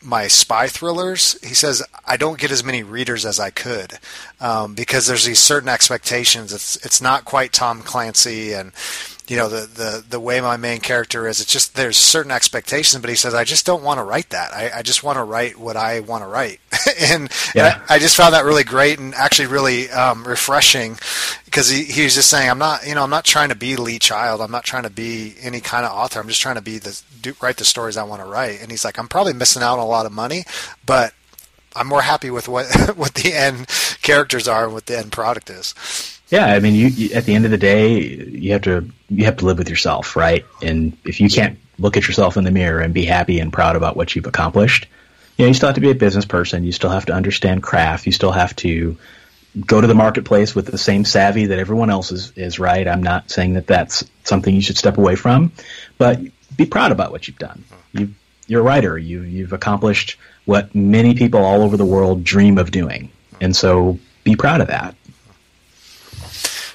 my 0.02 0.28
spy 0.28 0.68
thrillers, 0.68 1.38
he 1.46 1.54
says 1.54 1.84
I 2.06 2.18
don't 2.18 2.40
get 2.40 2.52
as 2.52 2.64
many 2.64 2.84
readers 2.84 3.26
as 3.26 3.40
I 3.40 3.50
could 3.50 4.00
um, 4.40 4.74
because 4.76 5.08
there's 5.08 5.26
these 5.26 5.40
certain 5.40 5.70
expectations. 5.70 6.54
It's 6.54 6.76
it's 6.86 7.02
not 7.02 7.26
quite 7.26 7.54
Tom 7.54 7.82
Clancy 7.82 8.54
and 8.54 8.72
you 9.30 9.38
know 9.38 9.48
the, 9.48 9.68
the 9.68 10.04
the 10.10 10.20
way 10.20 10.42
my 10.42 10.58
main 10.58 10.80
character 10.80 11.28
is 11.28 11.40
it's 11.40 11.52
just 11.52 11.76
there's 11.76 11.98
certain 11.98 12.32
expectations 12.32 13.00
but 13.00 13.10
he 13.10 13.16
says 13.16 13.34
i 13.34 13.44
just 13.44 13.66
don't 13.66 13.84
want 13.84 14.00
to 14.00 14.04
write 14.04 14.30
that. 14.32 14.52
I, 14.52 14.72
I 14.80 14.82
just 14.82 15.04
want 15.04 15.18
to 15.18 15.24
write 15.24 15.58
what 15.58 15.78
i 15.78 16.00
want 16.02 16.24
to 16.24 16.28
write. 16.28 16.60
And, 17.00 17.30
yeah. 17.54 17.76
and 17.76 17.84
I, 17.88 17.96
I, 17.96 18.00
just 18.00 18.18
found 18.18 18.34
that 18.34 18.46
really 18.46 18.64
great 18.64 19.00
and 19.00 19.14
actually 19.14 19.48
really 19.48 19.90
um, 19.92 20.24
refreshing 20.24 20.98
because 21.46 21.70
he, 21.70 21.84
he 21.84 22.04
was 22.04 22.16
just 22.16 22.30
saying 22.30 22.50
i'm 22.50 22.58
not 22.58 22.86
you 22.86 22.96
know 22.96 23.04
i'm 23.04 23.10
not 23.10 23.26
trying 23.26 23.50
to 23.50 23.56
be 23.56 23.76
lee 23.76 24.00
child. 24.00 24.42
I'm 24.42 24.52
not 24.52 24.64
trying 24.64 24.84
to 24.84 24.90
be 24.90 25.36
any 25.42 25.62
kind 25.62 25.86
of 25.86 25.92
author. 25.92 26.20
I'm 26.20 26.28
just 26.28 26.42
trying 26.42 26.56
to 26.56 26.62
be 26.62 26.78
the 26.78 27.00
do, 27.22 27.36
write 27.42 27.58
the 27.58 27.66
stories 27.66 27.96
i 27.96 28.04
want 28.04 28.22
to 28.22 28.28
write. 28.28 28.62
And 28.62 28.72
he's 28.72 28.84
like 28.84 28.98
i'm 28.98 29.08
probably 29.08 29.34
missing 29.34 29.62
out 29.62 29.74
on 29.74 29.80
a 29.80 29.88
lot 29.88 30.06
of 30.06 30.12
money 30.12 30.44
but 30.86 31.14
i'm 31.76 31.88
more 31.88 32.02
happy 32.02 32.32
with 32.32 32.48
what 32.48 32.66
what 32.98 33.14
the 33.14 33.34
end 33.34 33.68
characters 34.02 34.48
are 34.48 34.66
and 34.66 34.74
what 34.74 34.88
the 34.88 34.98
end 34.98 35.12
product 35.12 35.50
is 35.50 36.19
yeah, 36.30 36.46
I 36.46 36.60
mean, 36.60 36.76
you, 36.76 36.88
you, 36.88 37.14
at 37.16 37.26
the 37.26 37.34
end 37.34 37.46
of 37.46 37.52
the 37.52 37.58
day, 37.58 38.00
you 38.00 38.54
have 38.54 38.62
to 38.64 38.90
you 39.10 39.26
have 39.26 39.38
to 39.38 39.46
live 39.46 39.58
with 39.58 39.70
yourself, 39.70 40.16
right? 40.16 40.46
And 40.62 40.96
if 41.04 41.20
you 41.20 41.30
can't 41.30 41.58
look 41.80 41.98
at 41.98 42.08
yourself 42.08 42.38
in 42.38 42.44
the 42.44 42.52
mirror 42.52 42.80
and 42.82 42.94
be 42.94 43.06
happy 43.06 43.40
and 43.40 43.52
proud 43.52 43.76
about 43.76 43.96
what 43.96 44.16
you've 44.16 44.28
accomplished, 44.28 44.88
you 45.38 45.46
know, 45.46 45.48
you 45.48 45.54
still 45.54 45.70
have 45.70 45.76
to 45.76 45.82
be 45.82 45.90
a 45.90 45.96
business 45.96 46.26
person. 46.26 46.64
You 46.64 46.72
still 46.72 46.92
have 46.92 47.06
to 47.08 47.14
understand 47.14 47.64
craft. 47.64 48.06
You 48.06 48.12
still 48.12 48.32
have 48.32 48.56
to 48.58 48.98
go 49.66 49.82
to 49.82 49.88
the 49.88 49.96
marketplace 49.96 50.54
with 50.54 50.68
the 50.68 50.78
same 50.78 51.06
savvy 51.06 51.48
that 51.48 51.58
everyone 51.58 51.90
else 51.90 52.12
is, 52.12 52.32
is 52.36 52.60
right. 52.60 52.88
I'm 52.88 53.02
not 53.02 53.32
saying 53.32 53.54
that 53.54 53.66
that's 53.66 54.04
something 54.24 54.54
you 54.54 54.62
should 54.62 54.78
step 54.78 54.98
away 54.98 55.16
from, 55.16 55.52
but 55.98 56.20
be 56.56 56.66
proud 56.66 56.92
about 56.92 57.12
what 57.12 57.28
you've 57.28 57.40
done. 57.40 57.64
You, 57.94 58.14
you're 58.46 58.62
a 58.62 58.64
writer. 58.64 58.98
You, 58.98 59.22
you've 59.22 59.54
accomplished 59.54 60.18
what 60.46 60.76
many 60.76 61.16
people 61.16 61.44
all 61.44 61.64
over 61.64 61.78
the 61.78 61.86
world 61.86 62.24
dream 62.24 62.58
of 62.58 62.70
doing. 62.70 63.12
And 63.42 63.56
so 63.56 63.98
be 64.24 64.36
proud 64.36 64.62
of 64.62 64.68
that. 64.68 64.96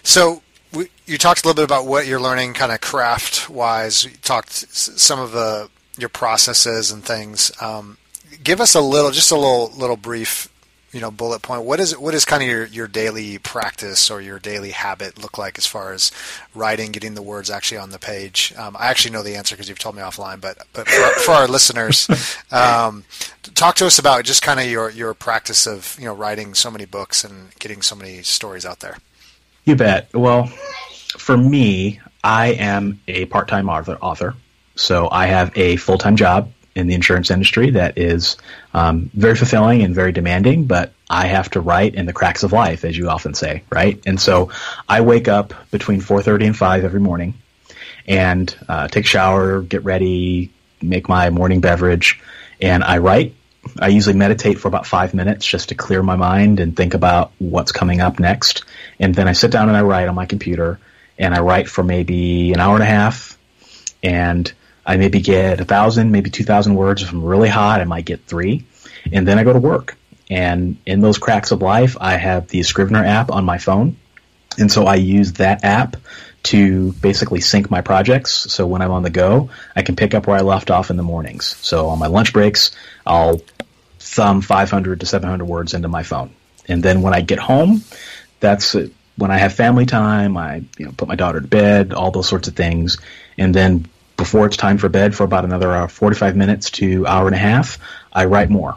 So 0.04 0.42
we, 0.72 0.90
you 1.06 1.18
talked 1.18 1.44
a 1.44 1.48
little 1.48 1.56
bit 1.56 1.64
about 1.64 1.86
what 1.86 2.06
you're 2.06 2.20
learning 2.20 2.54
kind 2.54 2.70
of 2.70 2.80
craft 2.80 3.50
wise. 3.50 4.04
You 4.04 4.12
talked 4.22 4.52
some 4.52 5.18
of 5.18 5.32
the, 5.32 5.68
your 5.98 6.10
processes 6.10 6.92
and 6.92 7.02
things. 7.04 7.50
Um, 7.60 7.98
give 8.42 8.60
us 8.60 8.74
a 8.74 8.80
little, 8.80 9.10
just 9.10 9.32
a 9.32 9.36
little, 9.36 9.72
little 9.76 9.96
brief 9.96 10.48
you 10.94 11.00
know 11.00 11.10
bullet 11.10 11.42
point 11.42 11.64
what 11.64 11.80
is 11.80 11.98
what 11.98 12.14
is 12.14 12.24
kind 12.24 12.40
of 12.40 12.48
your, 12.48 12.66
your 12.66 12.86
daily 12.86 13.36
practice 13.38 14.10
or 14.10 14.20
your 14.20 14.38
daily 14.38 14.70
habit 14.70 15.20
look 15.20 15.36
like 15.36 15.58
as 15.58 15.66
far 15.66 15.92
as 15.92 16.12
writing 16.54 16.92
getting 16.92 17.14
the 17.14 17.22
words 17.22 17.50
actually 17.50 17.78
on 17.78 17.90
the 17.90 17.98
page 17.98 18.54
um, 18.56 18.76
i 18.78 18.86
actually 18.86 19.10
know 19.10 19.22
the 19.22 19.34
answer 19.34 19.56
because 19.56 19.68
you've 19.68 19.78
told 19.78 19.96
me 19.96 20.02
offline 20.02 20.40
but 20.40 20.56
but 20.72 20.88
for, 20.88 21.20
for 21.20 21.32
our 21.32 21.48
listeners 21.48 22.08
um, 22.52 23.02
talk 23.54 23.74
to 23.74 23.84
us 23.84 23.98
about 23.98 24.24
just 24.24 24.40
kind 24.40 24.60
of 24.60 24.66
your 24.66 24.88
your 24.90 25.12
practice 25.14 25.66
of 25.66 25.96
you 25.98 26.04
know 26.04 26.14
writing 26.14 26.54
so 26.54 26.70
many 26.70 26.84
books 26.84 27.24
and 27.24 27.52
getting 27.58 27.82
so 27.82 27.96
many 27.96 28.22
stories 28.22 28.64
out 28.64 28.78
there 28.78 28.96
you 29.64 29.76
bet 29.76 30.12
well 30.14 30.46
for 31.18 31.36
me 31.36 32.00
i 32.22 32.48
am 32.48 33.00
a 33.08 33.24
part-time 33.26 33.68
author 33.68 33.96
author 34.00 34.34
so 34.76 35.08
i 35.10 35.26
have 35.26 35.56
a 35.56 35.76
full-time 35.76 36.16
job 36.16 36.50
in 36.74 36.86
the 36.86 36.94
insurance 36.94 37.30
industry 37.30 37.70
that 37.70 37.96
is 37.98 38.36
um, 38.72 39.10
very 39.14 39.36
fulfilling 39.36 39.82
and 39.82 39.94
very 39.94 40.12
demanding, 40.12 40.64
but 40.64 40.92
I 41.08 41.26
have 41.26 41.50
to 41.50 41.60
write 41.60 41.94
in 41.94 42.06
the 42.06 42.12
cracks 42.12 42.42
of 42.42 42.52
life, 42.52 42.84
as 42.84 42.96
you 42.96 43.08
often 43.08 43.34
say, 43.34 43.62
right? 43.70 44.00
And 44.06 44.20
so 44.20 44.50
I 44.88 45.00
wake 45.02 45.28
up 45.28 45.54
between 45.70 46.00
4:30 46.00 46.46
and 46.46 46.56
5 46.56 46.84
every 46.84 47.00
morning, 47.00 47.34
and 48.06 48.54
uh, 48.68 48.88
take 48.88 49.04
a 49.04 49.08
shower, 49.08 49.62
get 49.62 49.84
ready, 49.84 50.50
make 50.82 51.08
my 51.08 51.30
morning 51.30 51.60
beverage, 51.60 52.20
and 52.60 52.82
I 52.82 52.98
write. 52.98 53.34
I 53.78 53.88
usually 53.88 54.16
meditate 54.16 54.58
for 54.58 54.68
about 54.68 54.86
five 54.86 55.14
minutes 55.14 55.46
just 55.46 55.70
to 55.70 55.74
clear 55.74 56.02
my 56.02 56.16
mind 56.16 56.60
and 56.60 56.76
think 56.76 56.94
about 56.94 57.32
what's 57.38 57.72
coming 57.72 58.00
up 58.00 58.18
next, 58.18 58.64
and 58.98 59.14
then 59.14 59.28
I 59.28 59.32
sit 59.32 59.50
down 59.50 59.68
and 59.68 59.76
I 59.76 59.82
write 59.82 60.08
on 60.08 60.14
my 60.14 60.26
computer, 60.26 60.78
and 61.18 61.34
I 61.34 61.40
write 61.40 61.68
for 61.68 61.82
maybe 61.84 62.52
an 62.52 62.60
hour 62.60 62.74
and 62.74 62.82
a 62.82 62.86
half, 62.86 63.38
and 64.02 64.52
I 64.86 64.96
maybe 64.96 65.20
get 65.20 65.60
a 65.60 65.64
thousand, 65.64 66.10
maybe 66.12 66.30
two 66.30 66.44
thousand 66.44 66.74
words. 66.74 67.02
If 67.02 67.10
I'm 67.10 67.24
really 67.24 67.48
hot, 67.48 67.80
I 67.80 67.84
might 67.84 68.04
get 68.04 68.26
three, 68.26 68.64
and 69.12 69.26
then 69.26 69.38
I 69.38 69.44
go 69.44 69.52
to 69.52 69.58
work. 69.58 69.96
And 70.30 70.76
in 70.86 71.00
those 71.00 71.18
cracks 71.18 71.50
of 71.50 71.60
life, 71.60 71.96
I 72.00 72.16
have 72.16 72.48
the 72.48 72.62
Scrivener 72.62 73.04
app 73.04 73.30
on 73.30 73.44
my 73.44 73.58
phone, 73.58 73.96
and 74.58 74.70
so 74.70 74.86
I 74.86 74.96
use 74.96 75.34
that 75.34 75.64
app 75.64 75.96
to 76.44 76.92
basically 76.92 77.40
sync 77.40 77.70
my 77.70 77.80
projects. 77.80 78.52
So 78.52 78.66
when 78.66 78.82
I'm 78.82 78.90
on 78.90 79.02
the 79.02 79.10
go, 79.10 79.50
I 79.74 79.82
can 79.82 79.96
pick 79.96 80.14
up 80.14 80.26
where 80.26 80.36
I 80.36 80.42
left 80.42 80.70
off 80.70 80.90
in 80.90 80.96
the 80.96 81.02
mornings. 81.02 81.56
So 81.62 81.88
on 81.88 81.98
my 81.98 82.06
lunch 82.06 82.32
breaks, 82.32 82.70
I'll 83.06 83.40
thumb 83.98 84.42
500 84.42 85.00
to 85.00 85.06
700 85.06 85.44
words 85.44 85.74
into 85.74 85.88
my 85.88 86.02
phone, 86.02 86.30
and 86.68 86.82
then 86.82 87.02
when 87.02 87.14
I 87.14 87.22
get 87.22 87.38
home, 87.38 87.82
that's 88.40 88.76
when 89.16 89.30
I 89.30 89.38
have 89.38 89.54
family 89.54 89.86
time. 89.86 90.36
I 90.36 90.62
you 90.78 90.86
know 90.86 90.92
put 90.92 91.08
my 91.08 91.16
daughter 91.16 91.40
to 91.40 91.46
bed, 91.46 91.92
all 91.94 92.10
those 92.10 92.28
sorts 92.28 92.48
of 92.48 92.54
things, 92.54 92.98
and 93.38 93.54
then 93.54 93.86
before 94.16 94.46
it's 94.46 94.56
time 94.56 94.78
for 94.78 94.88
bed 94.88 95.14
for 95.14 95.24
about 95.24 95.44
another 95.44 95.72
uh, 95.72 95.88
45 95.88 96.36
minutes 96.36 96.70
to 96.72 97.06
hour 97.06 97.26
and 97.26 97.34
a 97.34 97.38
half, 97.38 97.78
I 98.12 98.26
write 98.26 98.50
more. 98.50 98.76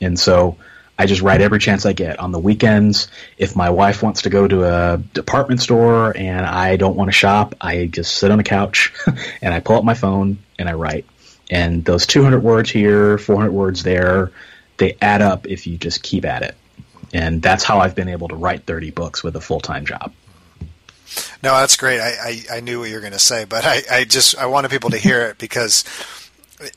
And 0.00 0.18
so 0.18 0.56
I 0.98 1.06
just 1.06 1.22
write 1.22 1.40
every 1.40 1.60
chance 1.60 1.86
I 1.86 1.92
get. 1.92 2.18
On 2.18 2.32
the 2.32 2.40
weekends, 2.40 3.08
if 3.36 3.54
my 3.54 3.70
wife 3.70 4.02
wants 4.02 4.22
to 4.22 4.30
go 4.30 4.48
to 4.48 4.64
a 4.64 4.96
department 5.14 5.62
store 5.62 6.16
and 6.16 6.44
I 6.44 6.76
don't 6.76 6.96
want 6.96 7.08
to 7.08 7.12
shop, 7.12 7.54
I 7.60 7.86
just 7.86 8.16
sit 8.16 8.32
on 8.32 8.38
the 8.38 8.44
couch 8.44 8.92
and 9.40 9.54
I 9.54 9.60
pull 9.60 9.76
up 9.76 9.84
my 9.84 9.94
phone 9.94 10.38
and 10.58 10.68
I 10.68 10.72
write. 10.72 11.06
And 11.50 11.84
those 11.84 12.06
200 12.06 12.42
words 12.42 12.68
here, 12.68 13.16
400 13.16 13.52
words 13.52 13.84
there, 13.84 14.32
they 14.76 14.96
add 15.00 15.22
up 15.22 15.46
if 15.46 15.66
you 15.66 15.78
just 15.78 16.02
keep 16.02 16.24
at 16.24 16.42
it. 16.42 16.56
And 17.12 17.40
that's 17.40 17.64
how 17.64 17.78
I've 17.78 17.94
been 17.94 18.08
able 18.08 18.28
to 18.28 18.34
write 18.34 18.66
30 18.66 18.90
books 18.90 19.22
with 19.22 19.36
a 19.36 19.40
full 19.40 19.60
time 19.60 19.86
job. 19.86 20.12
No, 21.42 21.54
that's 21.54 21.76
great. 21.76 22.00
I, 22.00 22.10
I, 22.50 22.56
I 22.56 22.60
knew 22.60 22.80
what 22.80 22.88
you 22.88 22.96
were 22.96 23.00
going 23.00 23.12
to 23.12 23.18
say, 23.18 23.44
but 23.44 23.64
I, 23.64 23.82
I 23.90 24.04
just 24.04 24.36
I 24.36 24.46
wanted 24.46 24.70
people 24.70 24.90
to 24.90 24.98
hear 24.98 25.22
it 25.22 25.38
because 25.38 25.84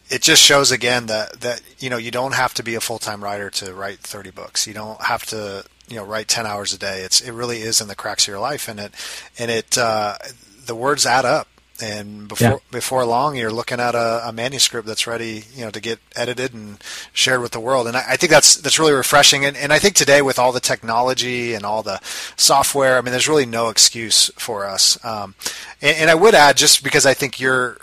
it 0.10 0.22
just 0.22 0.42
shows 0.42 0.72
again 0.72 1.08
that 1.08 1.42
that 1.42 1.62
you 1.80 1.90
know 1.90 1.98
you 1.98 2.12
don't 2.12 2.34
have 2.34 2.54
to 2.56 2.64
be 2.64 2.76
a 2.76 2.82
full 2.82 3.00
time 3.00 3.24
writer 3.24 3.50
to 3.50 3.74
write 3.74 4.00
thirty 4.00 4.32
books. 4.32 4.68
You 4.68 4.74
don't 4.74 5.02
have 5.02 5.26
to 5.28 5.64
you 5.88 5.96
know 5.96 6.06
write 6.06 6.28
ten 6.28 6.46
hours 6.46 6.74
a 6.74 6.78
day. 6.78 7.02
It's 7.02 7.22
it 7.22 7.32
really 7.32 7.62
is 7.62 7.82
in 7.82 7.88
the 7.88 7.96
cracks 7.96 8.26
of 8.26 8.30
your 8.30 8.40
life, 8.40 8.68
and 8.68 8.80
it 8.80 8.94
and 9.38 9.50
it 9.50 9.78
uh, 9.78 10.18
the 10.66 10.76
words 10.76 11.06
add 11.06 11.26
up 11.26 11.48
and 11.82 12.28
before 12.28 12.48
yeah. 12.48 12.58
before 12.70 13.06
long 13.06 13.36
you're 13.36 13.52
looking 13.52 13.80
at 13.80 13.96
a, 13.96 14.28
a, 14.28 14.32
manuscript 14.32 14.88
that's 14.88 15.08
ready 15.08 15.44
you 15.56 15.66
know 15.66 15.72
to 15.72 15.80
get 15.80 16.00
edited 16.16 16.54
and 16.54 16.82
shared 17.12 17.42
with 17.42 17.52
the 17.52 17.60
world 17.60 17.88
and 17.88 17.98
I, 17.98 18.04
I, 18.10 18.18
think 18.18 18.30
that's 18.30 18.56
that's 18.56 18.80
really 18.80 18.94
refreshing 18.94 19.46
and, 19.46 19.58
and 19.58 19.74
I 19.74 19.80
think 19.80 19.96
today 19.96 20.22
with 20.22 20.38
all 20.38 20.52
the 20.52 20.60
technology 20.60 21.54
and 21.54 21.66
all 21.66 21.82
the 21.82 22.00
software 22.36 22.98
I 22.98 23.02
mean 23.02 23.12
there's 23.12 23.28
really 23.28 23.46
no 23.46 23.70
excuse 23.70 24.30
for 24.36 24.66
us 24.66 25.04
um, 25.04 25.36
and, 25.82 25.98
and, 25.98 26.10
I 26.10 26.16
would 26.16 26.36
add 26.36 26.58
just 26.58 26.84
because 26.84 27.06
I 27.06 27.14
think 27.14 27.40
you're 27.40 27.78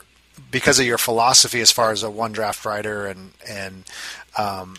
because 0.50 0.78
of 0.78 0.86
your 0.86 0.98
philosophy 0.98 1.60
as 1.60 1.72
far 1.72 1.90
as 1.92 2.02
a 2.02 2.10
one 2.10 2.32
draft 2.32 2.64
writer 2.64 3.06
and 3.06 3.32
and 3.48 3.84
um, 4.36 4.76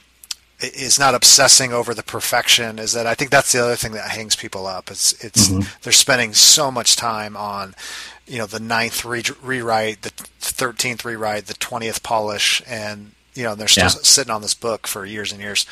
is 0.62 1.00
not 1.00 1.16
obsessing 1.16 1.72
over 1.72 1.94
the 1.94 2.04
perfection 2.04 2.80
is 2.80 2.94
that 2.94 3.08
I 3.08 3.14
think 3.14 3.32
that's 3.32 3.52
the 3.52 3.64
other 3.64 3.76
thing 3.76 3.94
that 3.94 4.10
hangs 4.10 4.36
people 4.36 4.68
up. 4.68 4.92
It's 4.92 5.14
it's 5.24 5.50
mm-hmm. 5.50 5.68
they're 5.82 5.94
spending 5.94 6.34
so 6.34 6.72
much 6.72 6.96
time 6.96 7.38
on 7.38 7.76
you 8.28 8.38
know 8.38 8.46
the 8.46 8.60
ninth 8.60 9.06
re- 9.06 9.24
rewrite, 9.42 10.02
the 10.02 10.10
thirteenth 10.40 11.06
rewrite, 11.06 11.46
the 11.46 11.54
twentieth 11.56 12.04
polish, 12.04 12.62
and 12.68 13.12
you 13.34 13.44
know 13.44 13.56
they're 13.56 13.68
still 13.68 13.84
yeah. 13.84 13.90
sitting 13.90 14.32
on 14.32 14.42
this 14.42 14.54
book 14.54 14.88
for 14.88 15.06
years 15.06 15.32
and 15.32 15.42
years. 15.42 15.66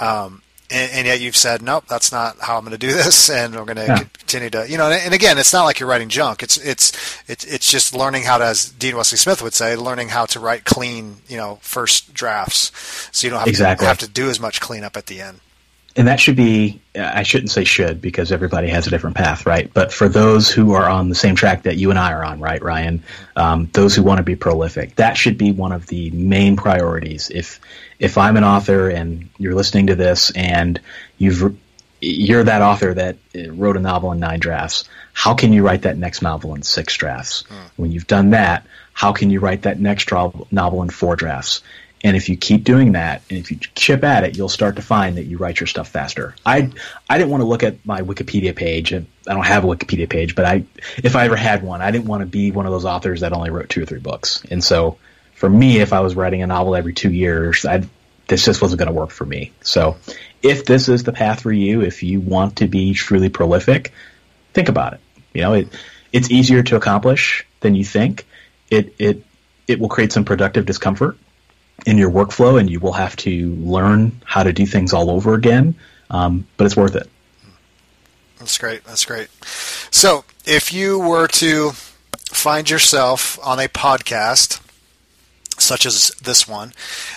Um, 0.00 0.42
and, 0.72 0.92
and, 0.92 1.06
yet 1.06 1.20
you've 1.20 1.36
said 1.36 1.62
nope, 1.62 1.84
that's 1.88 2.10
not 2.10 2.38
how 2.40 2.56
I'm 2.56 2.64
going 2.64 2.72
to 2.72 2.78
do 2.78 2.92
this, 2.92 3.30
and 3.30 3.54
we're 3.54 3.64
going 3.64 3.76
to 3.76 3.86
yeah. 3.86 4.04
continue 4.14 4.50
to 4.50 4.68
you 4.68 4.78
know. 4.78 4.90
And, 4.90 5.02
and, 5.04 5.14
again, 5.14 5.38
it's 5.38 5.52
not 5.52 5.64
like 5.64 5.80
you're 5.80 5.88
writing 5.88 6.08
junk. 6.08 6.42
It's 6.42 6.56
it's 6.56 6.92
it's 7.28 7.44
it's 7.44 7.70
just 7.70 7.94
learning 7.94 8.24
how 8.24 8.38
to, 8.38 8.44
as 8.44 8.70
Dean 8.70 8.96
Wesley 8.96 9.18
Smith 9.18 9.42
would 9.42 9.54
say, 9.54 9.76
learning 9.76 10.08
how 10.08 10.26
to 10.26 10.40
write 10.40 10.64
clean, 10.64 11.16
you 11.28 11.36
know, 11.36 11.58
first 11.62 12.14
drafts, 12.14 12.72
so 13.12 13.26
you 13.26 13.30
don't 13.30 13.40
have 13.40 13.48
exactly. 13.48 13.84
to 13.84 13.88
have 13.88 13.98
to 13.98 14.08
do 14.08 14.28
as 14.28 14.40
much 14.40 14.60
cleanup 14.60 14.96
at 14.96 15.06
the 15.06 15.20
end 15.20 15.40
and 15.96 16.08
that 16.08 16.20
should 16.20 16.36
be 16.36 16.80
i 16.96 17.22
shouldn't 17.22 17.50
say 17.50 17.64
should 17.64 18.00
because 18.00 18.32
everybody 18.32 18.68
has 18.68 18.86
a 18.86 18.90
different 18.90 19.16
path 19.16 19.46
right? 19.46 19.72
But 19.72 19.92
for 19.92 20.08
those 20.08 20.50
who 20.50 20.72
are 20.72 20.88
on 20.88 21.08
the 21.08 21.14
same 21.14 21.34
track 21.34 21.62
that 21.64 21.76
you 21.76 21.90
and 21.90 21.98
i 21.98 22.12
are 22.12 22.24
on 22.24 22.40
right 22.40 22.62
ryan 22.62 23.02
um, 23.36 23.68
those 23.72 23.94
who 23.94 24.02
want 24.02 24.18
to 24.18 24.24
be 24.24 24.36
prolific 24.36 24.96
that 24.96 25.16
should 25.16 25.38
be 25.38 25.52
one 25.52 25.72
of 25.72 25.86
the 25.86 26.10
main 26.10 26.56
priorities. 26.56 27.30
If 27.30 27.60
if 27.98 28.18
i'm 28.18 28.36
an 28.36 28.44
author 28.44 28.88
and 28.88 29.28
you're 29.38 29.54
listening 29.54 29.88
to 29.88 29.94
this 29.94 30.30
and 30.32 30.80
you've 31.18 31.56
you're 32.00 32.44
that 32.44 32.62
author 32.62 32.92
that 32.94 33.16
wrote 33.50 33.76
a 33.76 33.80
novel 33.80 34.12
in 34.12 34.18
nine 34.18 34.40
drafts 34.40 34.88
how 35.14 35.34
can 35.34 35.52
you 35.52 35.64
write 35.64 35.82
that 35.82 35.96
next 35.96 36.22
novel 36.22 36.54
in 36.54 36.62
six 36.62 36.96
drafts? 36.96 37.44
Hmm. 37.48 37.66
when 37.76 37.92
you've 37.92 38.06
done 38.06 38.30
that 38.30 38.66
how 38.92 39.12
can 39.12 39.30
you 39.30 39.40
write 39.40 39.62
that 39.62 39.80
next 39.80 40.10
novel 40.10 40.82
in 40.82 40.90
four 40.90 41.16
drafts 41.16 41.62
and 42.04 42.16
if 42.16 42.28
you 42.28 42.36
keep 42.36 42.64
doing 42.64 42.92
that, 42.92 43.22
and 43.30 43.38
if 43.38 43.50
you 43.50 43.58
chip 43.74 44.02
at 44.02 44.24
it, 44.24 44.36
you'll 44.36 44.48
start 44.48 44.76
to 44.76 44.82
find 44.82 45.16
that 45.16 45.24
you 45.24 45.38
write 45.38 45.60
your 45.60 45.66
stuff 45.68 45.88
faster. 45.88 46.34
I 46.44 46.70
I 47.08 47.18
didn't 47.18 47.30
want 47.30 47.42
to 47.42 47.46
look 47.46 47.62
at 47.62 47.84
my 47.86 48.02
Wikipedia 48.02 48.54
page. 48.54 48.92
I 48.92 49.04
don't 49.26 49.46
have 49.46 49.64
a 49.64 49.68
Wikipedia 49.68 50.08
page, 50.08 50.34
but 50.34 50.44
I 50.44 50.64
if 51.02 51.14
I 51.14 51.26
ever 51.26 51.36
had 51.36 51.62
one, 51.62 51.80
I 51.80 51.90
didn't 51.90 52.06
want 52.06 52.22
to 52.22 52.26
be 52.26 52.50
one 52.50 52.66
of 52.66 52.72
those 52.72 52.84
authors 52.84 53.20
that 53.20 53.32
only 53.32 53.50
wrote 53.50 53.68
two 53.68 53.82
or 53.82 53.86
three 53.86 54.00
books. 54.00 54.42
And 54.50 54.62
so 54.62 54.98
for 55.34 55.48
me, 55.48 55.78
if 55.78 55.92
I 55.92 56.00
was 56.00 56.16
writing 56.16 56.42
a 56.42 56.46
novel 56.46 56.74
every 56.74 56.92
two 56.92 57.10
years, 57.10 57.64
I 57.64 57.84
this 58.26 58.44
just 58.44 58.62
wasn't 58.62 58.78
going 58.78 58.88
to 58.88 58.94
work 58.94 59.10
for 59.10 59.24
me. 59.24 59.52
So 59.62 59.96
if 60.42 60.64
this 60.64 60.88
is 60.88 61.04
the 61.04 61.12
path 61.12 61.42
for 61.42 61.52
you, 61.52 61.82
if 61.82 62.02
you 62.02 62.20
want 62.20 62.56
to 62.56 62.66
be 62.66 62.94
truly 62.94 63.28
prolific, 63.28 63.92
think 64.54 64.68
about 64.68 64.94
it. 64.94 65.00
You 65.32 65.42
know, 65.42 65.54
it 65.54 65.68
it's 66.12 66.30
easier 66.30 66.64
to 66.64 66.76
accomplish 66.76 67.46
than 67.60 67.76
you 67.76 67.84
think. 67.84 68.26
It 68.70 68.96
it 68.98 69.24
it 69.68 69.78
will 69.78 69.88
create 69.88 70.12
some 70.12 70.24
productive 70.24 70.66
discomfort 70.66 71.16
in 71.86 71.98
your 71.98 72.10
workflow, 72.10 72.58
and 72.58 72.70
you 72.70 72.80
will 72.80 72.92
have 72.92 73.16
to 73.16 73.54
learn 73.56 74.20
how 74.24 74.42
to 74.42 74.52
do 74.52 74.66
things 74.66 74.92
all 74.92 75.10
over 75.10 75.34
again. 75.34 75.74
Um, 76.10 76.46
but 76.56 76.64
it's 76.66 76.76
worth 76.76 76.94
it. 76.94 77.08
That's 78.38 78.58
great. 78.58 78.84
That's 78.84 79.04
great. 79.04 79.28
So, 79.90 80.24
if 80.44 80.72
you 80.72 80.98
were 80.98 81.28
to 81.28 81.72
find 82.30 82.68
yourself 82.68 83.38
on 83.42 83.58
a 83.58 83.68
podcast 83.68 84.60
such 85.58 85.86
as 85.86 86.10
this 86.22 86.48
one, 86.48 86.72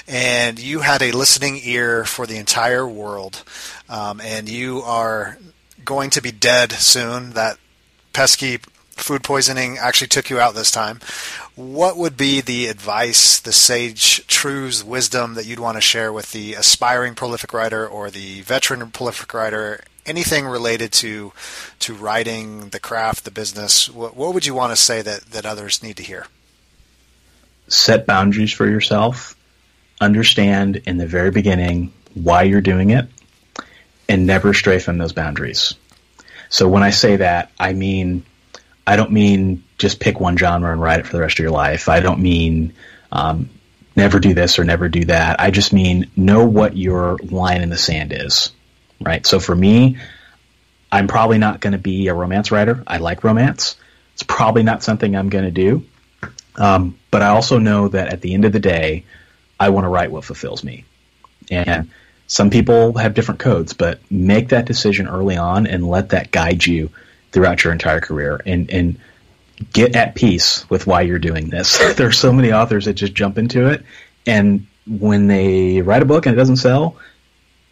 and 0.07 0.59
you 0.59 0.79
had 0.79 1.01
a 1.01 1.11
listening 1.11 1.59
ear 1.63 2.05
for 2.05 2.27
the 2.27 2.37
entire 2.37 2.87
world, 2.87 3.43
um, 3.89 4.21
and 4.21 4.47
you 4.47 4.81
are 4.81 5.37
going 5.83 6.09
to 6.11 6.21
be 6.21 6.31
dead 6.31 6.71
soon, 6.71 7.31
that 7.31 7.57
pesky 8.13 8.59
food 8.91 9.23
poisoning 9.23 9.77
actually 9.77 10.07
took 10.07 10.29
you 10.29 10.39
out 10.39 10.53
this 10.53 10.71
time, 10.71 10.99
what 11.55 11.97
would 11.97 12.17
be 12.17 12.41
the 12.41 12.67
advice, 12.67 13.39
the 13.39 13.53
sage 13.53 14.25
truths, 14.27 14.83
wisdom 14.83 15.35
that 15.35 15.45
you'd 15.45 15.59
want 15.59 15.77
to 15.77 15.81
share 15.81 16.11
with 16.11 16.31
the 16.31 16.53
aspiring 16.53 17.15
prolific 17.15 17.53
writer 17.53 17.87
or 17.87 18.11
the 18.11 18.41
veteran 18.41 18.91
prolific 18.91 19.33
writer 19.33 19.81
anything 20.05 20.45
related 20.45 20.91
to 20.91 21.33
to 21.79 21.93
writing, 21.93 22.69
the 22.69 22.79
craft, 22.79 23.25
the 23.25 23.31
business. 23.31 23.89
What, 23.89 24.15
what 24.15 24.33
would 24.33 24.45
you 24.45 24.53
want 24.53 24.71
to 24.71 24.75
say 24.75 25.01
that 25.01 25.21
that 25.31 25.45
others 25.45 25.81
need 25.81 25.97
to 25.97 26.03
hear? 26.03 26.27
Set 27.67 28.05
boundaries 28.05 28.53
for 28.53 28.67
yourself. 28.67 29.35
Understand 30.01 30.77
in 30.85 30.97
the 30.97 31.07
very 31.07 31.31
beginning 31.31 31.91
why 32.13 32.43
you're 32.43 32.61
doing 32.61 32.91
it, 32.91 33.07
and 34.09 34.25
never 34.25 34.53
stray 34.53 34.79
from 34.79 34.97
those 34.97 35.13
boundaries. 35.13 35.73
So 36.49 36.67
when 36.67 36.83
I 36.83 36.91
say 36.91 37.15
that, 37.15 37.51
I 37.59 37.73
mean 37.73 38.25
I 38.87 38.95
don't 38.95 39.11
mean 39.11 39.63
just 39.77 39.99
pick 39.99 40.19
one 40.19 40.37
genre 40.37 40.71
and 40.71 40.81
write 40.81 40.99
it 40.99 41.07
for 41.07 41.13
the 41.13 41.21
rest 41.21 41.39
of 41.39 41.43
your 41.43 41.51
life. 41.51 41.89
I 41.89 41.99
don't 41.99 42.21
mean 42.21 42.73
um, 43.11 43.49
never 43.95 44.19
do 44.19 44.33
this 44.33 44.59
or 44.59 44.63
never 44.63 44.89
do 44.89 45.05
that. 45.05 45.39
I 45.39 45.51
just 45.51 45.73
mean 45.73 46.09
know 46.15 46.45
what 46.45 46.77
your 46.77 47.17
line 47.17 47.61
in 47.61 47.69
the 47.69 47.77
sand 47.77 48.13
is, 48.13 48.51
right? 49.01 49.25
So 49.25 49.39
for 49.39 49.55
me, 49.55 49.97
I'm 50.91 51.07
probably 51.07 51.37
not 51.37 51.59
going 51.59 51.73
to 51.73 51.79
be 51.79 52.07
a 52.07 52.13
romance 52.13 52.51
writer. 52.51 52.83
I 52.85 52.97
like 52.97 53.23
romance. 53.23 53.75
It's 54.13 54.23
probably 54.23 54.63
not 54.63 54.83
something 54.83 55.15
I'm 55.15 55.29
going 55.29 55.45
to 55.45 55.51
do. 55.51 55.85
Um, 56.57 56.97
but 57.11 57.21
I 57.21 57.29
also 57.29 57.59
know 57.59 57.89
that 57.89 58.13
at 58.13 58.21
the 58.21 58.33
end 58.33 58.45
of 58.45 58.53
the 58.53 58.59
day, 58.59 59.03
I 59.59 59.69
want 59.69 59.85
to 59.85 59.89
write 59.89 60.11
what 60.11 60.23
fulfills 60.23 60.63
me. 60.63 60.85
And 61.51 61.89
some 62.27 62.49
people 62.49 62.97
have 62.97 63.13
different 63.13 63.39
codes, 63.39 63.73
but 63.73 63.99
make 64.09 64.49
that 64.49 64.65
decision 64.65 65.07
early 65.07 65.37
on 65.37 65.67
and 65.67 65.87
let 65.87 66.09
that 66.09 66.31
guide 66.31 66.65
you 66.65 66.91
throughout 67.35 67.65
your 67.65 67.73
entire 67.73 67.99
career. 67.99 68.41
And, 68.45 68.71
and 68.71 68.97
get 69.73 69.95
at 69.95 70.15
peace 70.15 70.67
with 70.69 70.87
why 70.87 71.01
you're 71.01 71.19
doing 71.19 71.49
this. 71.49 71.77
there 71.95 72.07
are 72.07 72.13
so 72.13 72.31
many 72.31 72.53
authors 72.53 72.85
that 72.85 72.93
just 72.93 73.13
jump 73.13 73.37
into 73.37 73.67
it, 73.67 73.83
and 74.25 74.65
when 74.87 75.27
they 75.27 75.81
write 75.81 76.01
a 76.01 76.05
book 76.05 76.25
and 76.25 76.33
it 76.33 76.37
doesn't 76.37 76.57
sell, 76.57 76.95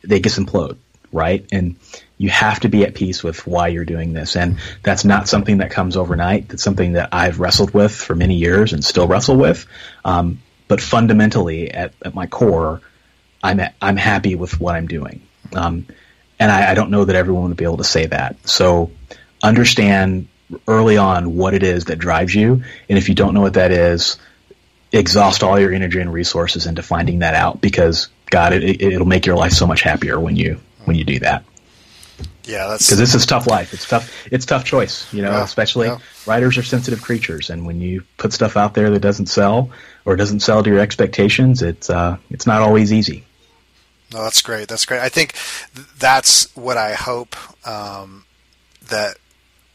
they 0.04 0.20
just 0.20 0.38
implode, 0.38 0.78
right? 1.12 1.46
And 1.52 1.78
you 2.18 2.30
have 2.30 2.60
to 2.62 2.70
be 2.70 2.84
at 2.84 2.94
peace 2.94 3.24
with 3.24 3.48
why 3.48 3.70
you're 3.70 3.86
doing 3.86 4.14
this. 4.14 4.36
And 4.36 4.60
that's 4.82 5.06
not 5.06 5.28
something 5.28 5.60
that 5.60 5.72
comes 5.72 5.96
overnight. 5.96 6.50
That's 6.50 6.64
something 6.64 6.94
that 6.94 7.10
I've 7.12 7.40
wrestled 7.40 7.74
with 7.74 7.94
for 7.94 8.16
many 8.16 8.36
years 8.36 8.74
and 8.74 8.84
still 8.84 9.08
wrestle 9.08 9.38
with. 9.38 9.66
Um, 10.04 10.42
but 10.68 10.82
fundamentally, 10.82 11.72
at, 11.72 11.94
at, 12.04 12.16
my 12.16 12.28
core, 12.28 12.82
I'm 13.44 13.60
at, 13.60 13.76
I'm 13.82 13.98
happy 13.98 14.36
with 14.36 14.60
what 14.60 14.76
I'm 14.76 14.88
doing. 14.88 15.22
Um, 15.54 15.86
and 16.40 16.52
I, 16.52 16.72
I 16.72 16.74
don't 16.74 16.90
know 16.90 17.06
that 17.06 17.16
everyone 17.16 17.50
would 17.50 17.58
be 17.58 17.66
able 17.66 17.78
to 17.78 17.84
say 17.84 18.08
that. 18.08 18.48
So 18.50 18.92
understand 19.44 20.28
early 20.68 20.98
on 20.98 21.36
what 21.36 21.54
it 21.54 21.64
is 21.64 21.86
that 21.86 21.98
drives 21.98 22.34
you, 22.34 22.64
and 22.90 22.98
if 22.98 23.10
you 23.10 23.16
don't 23.16 23.34
know 23.34 23.42
what 23.42 23.54
that 23.54 23.72
is, 23.72 24.18
exhaust 24.92 25.44
all 25.44 25.60
your 25.60 25.74
energy 25.74 26.00
and 26.00 26.14
resources 26.14 26.66
into 26.66 26.84
finding 26.84 27.20
that 27.20 27.34
out 27.34 27.60
because 27.60 28.10
God, 28.28 28.54
it, 28.54 28.82
it'll 28.82 29.08
make 29.08 29.26
your 29.26 29.36
life 29.36 29.52
so 29.52 29.68
much 29.68 29.82
happier 29.82 30.20
when 30.20 30.36
you 30.36 30.60
when 30.86 30.96
you 30.96 31.04
do 31.04 31.20
that. 31.20 31.44
Yeah, 32.46 32.68
that's 32.68 32.88
because 32.88 32.98
this 33.00 33.16
is 33.16 33.26
tough 33.26 33.48
life. 33.48 33.74
It's 33.74 33.88
tough. 33.88 34.28
It's 34.32 34.46
tough 34.46 34.66
choice. 34.66 35.12
You 35.14 35.22
know, 35.22 35.32
yeah, 35.32 35.44
especially 35.44 35.88
yeah. 35.88 36.00
writers 36.26 36.58
are 36.58 36.64
sensitive 36.64 37.02
creatures, 37.02 37.50
and 37.50 37.66
when 37.66 37.80
you 37.80 38.04
put 38.18 38.34
stuff 38.34 38.58
out 38.58 38.74
there 38.74 38.90
that 38.90 39.00
doesn't 39.00 39.28
sell 39.28 39.72
or 40.06 40.16
doesn't 40.16 40.42
sell 40.42 40.62
to 40.62 40.70
your 40.70 40.80
expectations, 40.80 41.62
it's 41.62 41.90
uh, 41.90 42.18
it's 42.30 42.46
not 42.46 42.62
always 42.62 42.92
easy. 42.92 43.24
No, 44.12 44.24
that's 44.24 44.42
great. 44.42 44.68
That's 44.68 44.86
great. 44.86 45.02
I 45.02 45.10
think 45.10 45.36
that's 45.98 46.56
what 46.56 46.78
I 46.78 46.94
hope 46.94 47.36
um, 47.66 48.26
that 48.90 49.18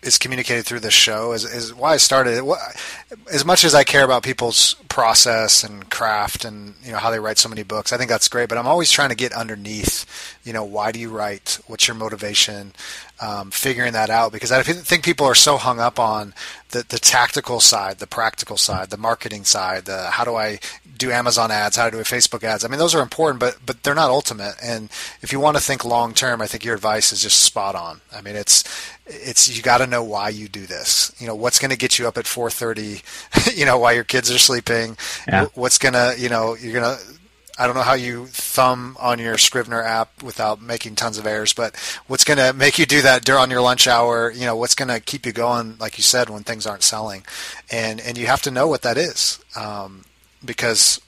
is 0.00 0.16
communicated 0.16 0.64
through 0.64 0.78
this 0.78 0.94
show 0.94 1.32
is, 1.32 1.44
is 1.44 1.74
why 1.74 1.94
I 1.94 1.96
started 1.96 2.38
it. 2.38 2.44
As 3.32 3.44
much 3.44 3.64
as 3.64 3.74
I 3.74 3.82
care 3.82 4.04
about 4.04 4.22
people's 4.22 4.74
process 4.88 5.64
and 5.64 5.90
craft 5.90 6.44
and 6.44 6.74
you 6.84 6.92
know 6.92 6.98
how 6.98 7.10
they 7.10 7.18
write 7.18 7.38
so 7.38 7.48
many 7.48 7.64
books, 7.64 7.92
I 7.92 7.96
think 7.96 8.08
that's 8.08 8.28
great. 8.28 8.48
But 8.48 8.58
I'm 8.58 8.66
always 8.66 8.92
trying 8.92 9.08
to 9.08 9.16
get 9.16 9.32
underneath. 9.32 10.38
You 10.44 10.52
know, 10.52 10.64
why 10.64 10.92
do 10.92 11.00
you 11.00 11.10
write? 11.10 11.58
What's 11.66 11.88
your 11.88 11.96
motivation? 11.96 12.72
Um, 13.20 13.50
figuring 13.50 13.94
that 13.94 14.10
out 14.10 14.30
because 14.30 14.52
I 14.52 14.62
think 14.62 15.02
people 15.04 15.26
are 15.26 15.34
so 15.34 15.56
hung 15.56 15.80
up 15.80 15.98
on 15.98 16.32
the 16.70 16.84
the 16.88 17.00
tactical 17.00 17.58
side, 17.58 17.98
the 17.98 18.06
practical 18.06 18.56
side, 18.56 18.90
the 18.90 18.96
marketing 18.96 19.44
side, 19.44 19.86
the 19.86 20.10
how 20.10 20.24
do 20.24 20.36
I 20.36 20.60
do 20.98 21.10
Amazon 21.10 21.50
ads, 21.50 21.76
how 21.76 21.88
to 21.88 21.96
do 21.96 22.02
Facebook 22.02 22.44
ads. 22.44 22.64
I 22.64 22.68
mean, 22.68 22.78
those 22.78 22.94
are 22.94 23.02
important, 23.02 23.40
but 23.40 23.58
but 23.64 23.82
they're 23.82 23.94
not 23.94 24.10
ultimate. 24.10 24.56
And 24.62 24.90
if 25.22 25.32
you 25.32 25.40
want 25.40 25.56
to 25.56 25.62
think 25.62 25.84
long 25.84 26.12
term, 26.14 26.42
I 26.42 26.46
think 26.46 26.64
your 26.64 26.74
advice 26.74 27.12
is 27.12 27.22
just 27.22 27.42
spot 27.42 27.74
on. 27.74 28.00
I 28.14 28.20
mean, 28.20 28.36
it's 28.36 28.64
it's 29.06 29.54
you 29.54 29.62
got 29.62 29.78
to 29.78 29.86
know 29.86 30.02
why 30.02 30.28
you 30.28 30.48
do 30.48 30.66
this. 30.66 31.14
You 31.18 31.26
know, 31.26 31.34
what's 31.34 31.58
going 31.58 31.70
to 31.70 31.76
get 31.76 31.98
you 31.98 32.06
up 32.06 32.18
at 32.18 32.24
4:30, 32.24 33.56
you 33.56 33.64
know, 33.64 33.78
while 33.78 33.94
your 33.94 34.04
kids 34.04 34.30
are 34.30 34.38
sleeping. 34.38 34.96
Yeah. 35.26 35.46
What's 35.54 35.78
going 35.78 35.94
to, 35.94 36.14
you 36.18 36.28
know, 36.28 36.54
you're 36.54 36.72
going 36.72 36.96
to 36.96 37.02
I 37.58 37.66
don't 37.66 37.74
know 37.74 37.82
how 37.82 37.94
you 37.94 38.26
thumb 38.26 38.96
on 39.00 39.18
your 39.18 39.36
Scrivener 39.36 39.82
app 39.82 40.22
without 40.22 40.62
making 40.62 40.94
tons 40.94 41.18
of 41.18 41.26
errors, 41.26 41.52
but 41.52 41.74
what's 42.06 42.22
going 42.22 42.38
to 42.38 42.52
make 42.52 42.78
you 42.78 42.86
do 42.86 43.02
that 43.02 43.24
during 43.24 43.50
your 43.50 43.62
lunch 43.62 43.88
hour? 43.88 44.30
You 44.30 44.46
know, 44.46 44.54
what's 44.54 44.76
going 44.76 44.88
to 44.88 45.00
keep 45.00 45.26
you 45.26 45.32
going, 45.32 45.76
like 45.78 45.98
you 45.98 46.04
said, 46.04 46.30
when 46.30 46.44
things 46.44 46.66
aren't 46.66 46.84
selling, 46.84 47.24
and 47.68 48.00
and 48.00 48.16
you 48.16 48.26
have 48.26 48.42
to 48.42 48.52
know 48.52 48.68
what 48.68 48.82
that 48.82 48.96
is. 48.96 49.40
Um, 49.56 50.04
because 50.44 51.00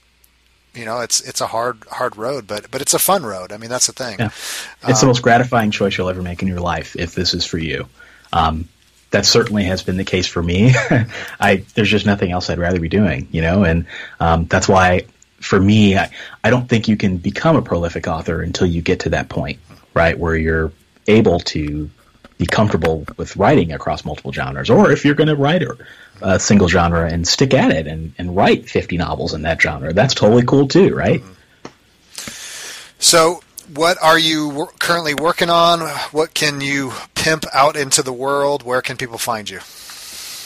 you 0.73 0.85
know 0.85 0.99
it's 1.01 1.21
it's 1.21 1.41
a 1.41 1.47
hard 1.47 1.83
hard 1.91 2.15
road 2.15 2.47
but 2.47 2.71
but 2.71 2.81
it's 2.81 2.93
a 2.93 2.99
fun 2.99 3.23
road. 3.23 3.51
I 3.51 3.57
mean 3.57 3.69
that's 3.69 3.87
the 3.87 3.93
thing. 3.93 4.17
Yeah. 4.19 4.27
it's 4.27 4.83
um, 4.83 4.93
the 5.01 5.05
most 5.07 5.21
gratifying 5.21 5.71
choice 5.71 5.97
you'll 5.97 6.09
ever 6.09 6.21
make 6.21 6.41
in 6.41 6.47
your 6.47 6.59
life 6.59 6.95
if 6.95 7.15
this 7.15 7.33
is 7.33 7.45
for 7.45 7.57
you. 7.57 7.87
Um, 8.33 8.67
that 9.11 9.25
certainly 9.25 9.65
has 9.65 9.83
been 9.83 9.97
the 9.97 10.05
case 10.05 10.27
for 10.27 10.41
me. 10.41 10.71
I 11.39 11.65
there's 11.75 11.89
just 11.89 12.05
nothing 12.05 12.31
else 12.31 12.49
i'd 12.49 12.59
rather 12.59 12.79
be 12.79 12.89
doing 12.89 13.27
you 13.31 13.41
know 13.41 13.63
and 13.63 13.85
um, 14.19 14.45
that's 14.45 14.67
why 14.67 15.05
for 15.39 15.59
me 15.59 15.97
I, 15.97 16.09
I 16.43 16.49
don't 16.49 16.67
think 16.69 16.87
you 16.87 16.95
can 16.95 17.17
become 17.17 17.55
a 17.55 17.61
prolific 17.61 18.07
author 18.07 18.41
until 18.41 18.67
you 18.67 18.81
get 18.81 19.01
to 19.01 19.09
that 19.09 19.29
point 19.29 19.59
right 19.93 20.17
where 20.17 20.35
you're 20.35 20.71
able 21.07 21.39
to 21.39 21.89
be 22.41 22.47
comfortable 22.47 23.05
with 23.17 23.37
writing 23.37 23.71
across 23.71 24.03
multiple 24.03 24.33
genres 24.33 24.71
or 24.71 24.91
if 24.91 25.05
you're 25.05 25.13
going 25.13 25.27
to 25.27 25.35
write 25.35 25.61
a 26.23 26.39
single 26.39 26.67
genre 26.67 27.07
and 27.07 27.27
stick 27.27 27.53
at 27.53 27.69
it 27.69 27.85
and, 27.85 28.15
and 28.17 28.35
write 28.35 28.67
50 28.67 28.97
novels 28.97 29.35
in 29.35 29.43
that 29.43 29.61
genre. 29.61 29.93
That's 29.93 30.15
totally 30.15 30.43
cool 30.43 30.67
too, 30.67 30.95
right? 30.95 31.21
Mm-hmm. 31.21 31.33
So, 32.97 33.41
what 33.75 34.01
are 34.01 34.17
you 34.17 34.69
currently 34.79 35.13
working 35.13 35.51
on? 35.51 35.81
What 36.11 36.33
can 36.33 36.61
you 36.61 36.93
pimp 37.13 37.45
out 37.53 37.75
into 37.75 38.01
the 38.01 38.11
world? 38.11 38.63
Where 38.63 38.81
can 38.81 38.97
people 38.97 39.19
find 39.19 39.47
you? 39.47 39.59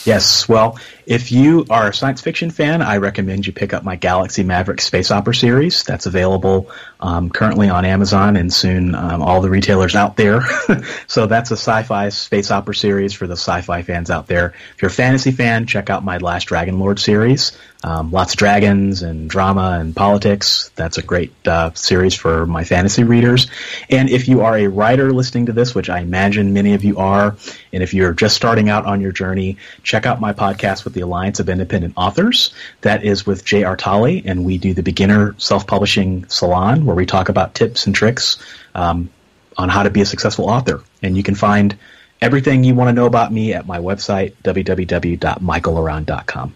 Yes, 0.06 0.48
well, 0.48 0.78
if 1.08 1.32
you 1.32 1.66
are 1.72 1.90
a 1.90 1.94
science 1.94 2.22
fiction 2.22 2.52
fan, 2.52 2.84
I 2.84 2.98
recommend 2.98 3.48
you 3.48 3.54
pick 3.54 3.74
up 3.74 3.84
my 3.84 3.96
Galaxy 3.96 4.44
Maverick 4.44 4.80
space 4.80 5.10
opera 5.10 5.34
series. 5.34 5.84
That's 5.84 6.06
available 6.06 6.70
um, 7.00 7.32
currently 7.32 7.70
on 7.70 7.86
Amazon 7.86 8.36
and 8.36 8.54
soon 8.54 8.94
um, 8.94 9.24
all 9.24 9.42
the 9.42 9.50
retailers 9.50 9.96
out 9.96 10.16
there. 10.16 10.42
so 11.08 11.26
that's 11.26 11.50
a 11.50 11.58
sci-fi 11.58 12.10
space 12.10 12.52
opera 12.52 12.76
series 12.76 13.14
for 13.14 13.26
the 13.26 13.34
sci-fi 13.34 13.82
fans 13.82 14.12
out 14.12 14.28
there. 14.28 14.54
If 14.76 14.82
you're 14.84 14.90
a 14.90 14.94
fantasy 14.94 15.32
fan, 15.32 15.66
check 15.66 15.90
out 15.90 16.04
my 16.04 16.18
Last 16.18 16.46
Dragon 16.46 16.78
Lord 16.78 17.00
series. 17.00 17.58
Um, 17.86 18.10
lots 18.10 18.34
of 18.34 18.40
dragons 18.40 19.04
and 19.04 19.30
drama 19.30 19.78
and 19.80 19.96
politics. 19.96 20.72
That's 20.76 20.98
a 20.98 21.04
great 21.04 21.32
uh, 21.48 21.72
series 21.76 22.16
for 22.16 22.48
my 22.48 22.64
fantasy 22.64 23.04
readers. 23.04 23.46
And 23.92 24.10
if 24.10 24.28
you 24.28 24.42
are 24.42 24.58
a 24.58 24.66
writer 24.66 25.14
listening 25.14 25.46
to 25.46 25.52
this, 25.52 25.76
which 25.76 25.88
I 25.88 26.00
imagine 26.00 26.52
many 26.52 26.74
of 26.74 26.84
you 26.84 26.98
are, 26.98 27.38
and 27.72 27.84
if 27.84 27.94
you're 27.94 28.14
just 28.14 28.36
starting 28.36 28.70
out 28.70 28.88
on 28.88 29.02
your 29.02 29.12
journey, 29.12 29.58
check 29.84 30.08
out 30.08 30.20
my 30.20 30.34
podcast 30.34 30.84
with 30.84 30.96
the 30.96 31.02
Alliance 31.02 31.40
of 31.40 31.48
Independent 31.48 31.94
Authors. 31.96 32.56
That 32.82 33.04
is 33.04 33.28
with 33.28 33.46
Jay 33.46 33.62
Artale, 33.62 34.24
and 34.26 34.44
we 34.44 34.58
do 34.58 34.74
the 34.74 34.82
Beginner 34.82 35.36
Self-Publishing 35.38 36.28
Salon, 36.28 36.86
where 36.86 36.96
we 36.96 37.06
talk 37.06 37.30
about 37.30 37.54
tips 37.54 37.86
and 37.86 37.94
tricks 37.94 38.40
um, 38.74 39.12
on 39.58 39.70
how 39.70 39.84
to 39.84 39.92
be 39.92 40.02
a 40.02 40.08
successful 40.08 40.50
author. 40.50 40.82
And 41.04 41.16
you 41.16 41.22
can 41.22 41.36
find 41.36 41.78
everything 42.20 42.64
you 42.64 42.74
want 42.74 42.88
to 42.88 42.94
know 42.94 43.06
about 43.06 43.32
me 43.32 43.54
at 43.54 43.68
my 43.68 43.78
website, 43.78 44.34
www.michaellaronn.com. 44.44 46.56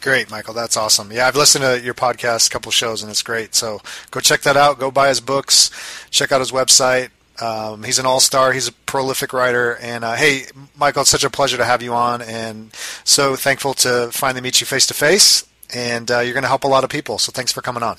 Great, 0.00 0.30
Michael. 0.30 0.54
That's 0.54 0.76
awesome. 0.76 1.12
Yeah, 1.12 1.26
I've 1.26 1.36
listened 1.36 1.62
to 1.62 1.80
your 1.80 1.94
podcast, 1.94 2.46
a 2.46 2.50
couple 2.50 2.72
shows, 2.72 3.02
and 3.02 3.10
it's 3.10 3.22
great. 3.22 3.54
So 3.54 3.80
go 4.10 4.20
check 4.20 4.40
that 4.42 4.56
out. 4.56 4.78
Go 4.78 4.90
buy 4.90 5.08
his 5.08 5.20
books. 5.20 5.70
Check 6.10 6.32
out 6.32 6.40
his 6.40 6.52
website. 6.52 7.10
Um, 7.40 7.84
he's 7.84 7.98
an 7.98 8.06
all-star. 8.06 8.52
He's 8.52 8.68
a 8.68 8.72
prolific 8.72 9.32
writer. 9.32 9.76
And 9.76 10.04
uh, 10.04 10.14
hey, 10.14 10.44
Michael, 10.76 11.02
it's 11.02 11.10
such 11.10 11.24
a 11.24 11.30
pleasure 11.30 11.56
to 11.58 11.64
have 11.64 11.82
you 11.82 11.92
on, 11.92 12.22
and 12.22 12.72
so 13.04 13.36
thankful 13.36 13.74
to 13.74 14.10
finally 14.12 14.40
meet 14.40 14.60
you 14.60 14.66
face 14.66 14.86
to 14.86 14.94
face. 14.94 15.46
And 15.74 16.10
uh, 16.10 16.20
you're 16.20 16.34
going 16.34 16.42
to 16.42 16.48
help 16.48 16.64
a 16.64 16.68
lot 16.68 16.82
of 16.82 16.90
people. 16.90 17.18
So 17.18 17.30
thanks 17.30 17.52
for 17.52 17.60
coming 17.60 17.82
on. 17.82 17.96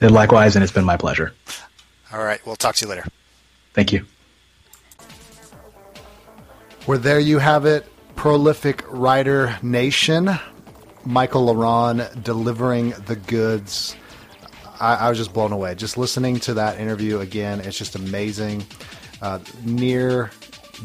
And 0.00 0.10
likewise, 0.10 0.56
and 0.56 0.62
it's 0.62 0.72
been 0.72 0.84
my 0.84 0.96
pleasure. 0.96 1.32
All 2.12 2.22
right, 2.22 2.44
we'll 2.46 2.56
talk 2.56 2.74
to 2.76 2.84
you 2.84 2.90
later. 2.90 3.04
Thank 3.74 3.92
you. 3.92 4.04
Well, 6.86 6.98
there 6.98 7.20
you 7.20 7.38
have 7.38 7.64
it, 7.64 7.86
prolific 8.16 8.82
writer 8.88 9.56
nation. 9.62 10.30
Michael 11.08 11.46
La 11.46 11.54
Ronn 11.54 12.22
delivering 12.22 12.90
the 13.06 13.16
goods. 13.16 13.96
I, 14.78 14.96
I, 14.96 15.08
was 15.08 15.16
just 15.16 15.32
blown 15.32 15.52
away. 15.52 15.74
Just 15.74 15.96
listening 15.96 16.38
to 16.40 16.54
that 16.54 16.78
interview 16.78 17.20
again, 17.20 17.60
it's 17.60 17.78
just 17.78 17.96
amazing. 17.96 18.66
Uh, 19.22 19.38
near 19.64 20.30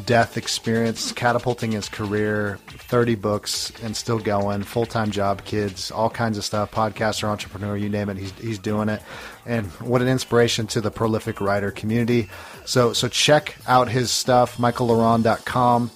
death 0.05 0.37
experience, 0.37 1.11
catapulting 1.11 1.73
his 1.73 1.89
career, 1.89 2.57
30 2.67 3.15
books 3.15 3.73
and 3.83 3.97
still 3.97 4.17
going, 4.17 4.63
full 4.63 4.85
time 4.85 5.11
job, 5.11 5.43
kids, 5.43 5.91
all 5.91 6.09
kinds 6.09 6.37
of 6.37 6.45
stuff, 6.45 6.71
podcaster, 6.71 7.25
entrepreneur, 7.25 7.75
you 7.75 7.89
name 7.89 8.07
it, 8.07 8.15
he's, 8.15 8.31
he's 8.39 8.59
doing 8.59 8.87
it. 8.87 9.01
And 9.45 9.67
what 9.81 10.01
an 10.01 10.07
inspiration 10.07 10.67
to 10.67 10.79
the 10.79 10.89
prolific 10.89 11.41
writer 11.41 11.69
community. 11.69 12.29
So, 12.63 12.93
so 12.93 13.09
check 13.09 13.57
out 13.67 13.89
his 13.89 14.09
stuff, 14.09 14.55
michaellaronn.com 14.57 15.91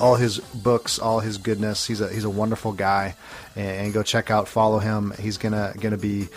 all 0.00 0.16
his 0.16 0.38
books, 0.38 0.98
all 0.98 1.20
his 1.20 1.38
goodness. 1.38 1.86
He's 1.86 2.00
a 2.00 2.08
he's 2.08 2.24
a 2.24 2.30
wonderful 2.30 2.72
guy, 2.72 3.14
and, 3.54 3.86
and, 3.86 3.92
go 3.92 4.02
check 4.02 4.30
out, 4.30 4.48
follow 4.48 4.78
him. 4.78 5.12
He's 5.18 5.36
gonna 5.36 5.74
gonna 5.78 5.98
be 5.98 6.28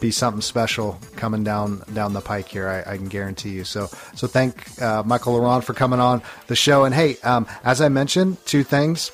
be 0.00 0.10
something 0.10 0.40
special 0.40 0.98
coming 1.16 1.44
down 1.44 1.82
down 1.92 2.12
the 2.12 2.20
pike 2.20 2.48
here. 2.48 2.68
I, 2.68 2.92
I 2.92 2.96
can 2.96 3.08
guarantee 3.08 3.50
you. 3.50 3.64
So 3.64 3.88
so 4.14 4.26
thank 4.26 4.80
uh, 4.80 5.02
Michael 5.02 5.34
La 5.34 5.40
Ronn 5.40 5.64
for 5.64 5.74
coming 5.74 6.00
on 6.00 6.22
the 6.46 6.56
show. 6.56 6.84
And 6.84 6.94
hey, 6.94 7.16
um, 7.22 7.46
as 7.64 7.80
I 7.80 7.88
mentioned, 7.88 8.44
two 8.46 8.62
things: 8.62 9.10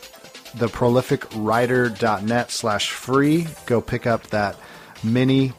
the 0.55 0.67
prolificwriter.net 0.67 2.51
slash 2.51 2.91
free. 2.91 3.47
Go 3.67 3.81
pick 3.81 4.07
up 4.07 4.27
that 4.29 4.57
mini 5.03 5.53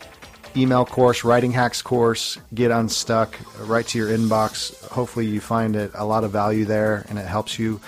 email 0.57 0.85
course, 0.85 1.23
writing 1.23 1.51
hacks 1.51 1.81
course, 1.81 2.37
get 2.53 2.71
unstuck 2.71 3.37
right 3.59 3.85
to 3.87 3.97
your 3.97 4.09
inbox. 4.09 4.85
Hopefully, 4.89 5.25
you 5.27 5.39
find 5.39 5.75
it 5.75 5.91
a 5.93 6.05
lot 6.05 6.23
of 6.23 6.31
value 6.31 6.65
there 6.65 7.05
and 7.09 7.19
it 7.19 7.25
helps 7.25 7.59
you 7.59 7.79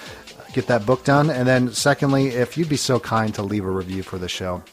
get 0.54 0.68
that 0.68 0.86
book 0.86 1.04
done. 1.04 1.30
And 1.30 1.48
then, 1.48 1.74
secondly, 1.74 2.28
if 2.28 2.58
you'd 2.58 2.70
be 2.70 2.78
so 2.78 3.00
kind 3.00 3.34
to 3.36 3.44
leave 3.44 3.66
a 3.66 3.72
review 3.72 4.04
for 4.04 4.18
the 4.18 4.30
show, 4.30 4.64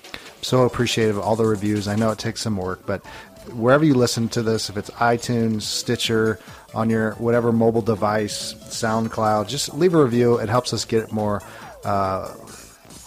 so 0.43 0.63
appreciative 0.63 1.17
of 1.17 1.25
all 1.25 1.37
the 1.37 1.47
reviews. 1.47 1.89
I 1.89 1.97
know 1.97 2.11
it 2.11 2.19
takes 2.19 2.43
some 2.43 2.57
work, 2.57 2.87
but 2.87 3.05
wherever 3.53 3.85
you 3.85 3.95
listen 3.95 4.29
to 4.31 4.43
this, 4.43 4.71
if 4.71 4.77
it's 4.77 4.91
iTunes, 4.91 5.63
Stitcher, 5.63 6.39
on 6.75 6.91
your 6.91 7.13
whatever 7.15 7.53
mobile 7.53 7.83
device, 7.83 8.55
SoundCloud, 8.55 9.49
just 9.49 9.75
leave 9.75 9.95
a 9.95 10.03
review. 10.03 10.39
It 10.39 10.49
helps 10.49 10.73
us 10.73 10.85
get 10.85 11.13
more. 11.13 11.43
Uh, 11.85 12.35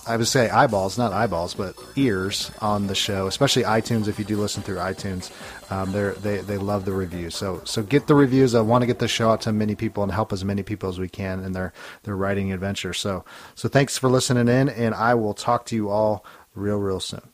I 0.07 0.17
would 0.17 0.27
say 0.27 0.49
eyeballs, 0.49 0.97
not 0.97 1.13
eyeballs, 1.13 1.53
but 1.53 1.75
ears 1.95 2.51
on 2.61 2.87
the 2.87 2.95
show, 2.95 3.27
especially 3.27 3.63
iTunes. 3.63 4.07
If 4.07 4.17
you 4.17 4.25
do 4.25 4.37
listen 4.37 4.63
through 4.63 4.77
iTunes, 4.77 5.31
um, 5.69 5.91
they 5.91 6.37
they 6.37 6.57
love 6.57 6.85
the 6.85 6.91
reviews. 6.91 7.35
So 7.35 7.61
so 7.63 7.83
get 7.83 8.07
the 8.07 8.15
reviews. 8.15 8.55
I 8.55 8.61
want 8.61 8.81
to 8.81 8.87
get 8.87 8.99
the 8.99 9.07
show 9.07 9.29
out 9.29 9.41
to 9.41 9.51
many 9.51 9.75
people 9.75 10.03
and 10.03 10.11
help 10.11 10.33
as 10.33 10.43
many 10.43 10.63
people 10.63 10.89
as 10.89 10.99
we 10.99 11.09
can 11.09 11.43
in 11.43 11.51
their 11.53 11.73
their 12.03 12.15
writing 12.15 12.51
adventure. 12.51 12.93
So 12.93 13.23
so 13.55 13.69
thanks 13.69 13.97
for 13.97 14.09
listening 14.09 14.47
in, 14.47 14.69
and 14.69 14.95
I 14.95 15.13
will 15.13 15.33
talk 15.33 15.65
to 15.67 15.75
you 15.75 15.89
all 15.89 16.25
real 16.55 16.77
real 16.77 16.99
soon. 16.99 17.28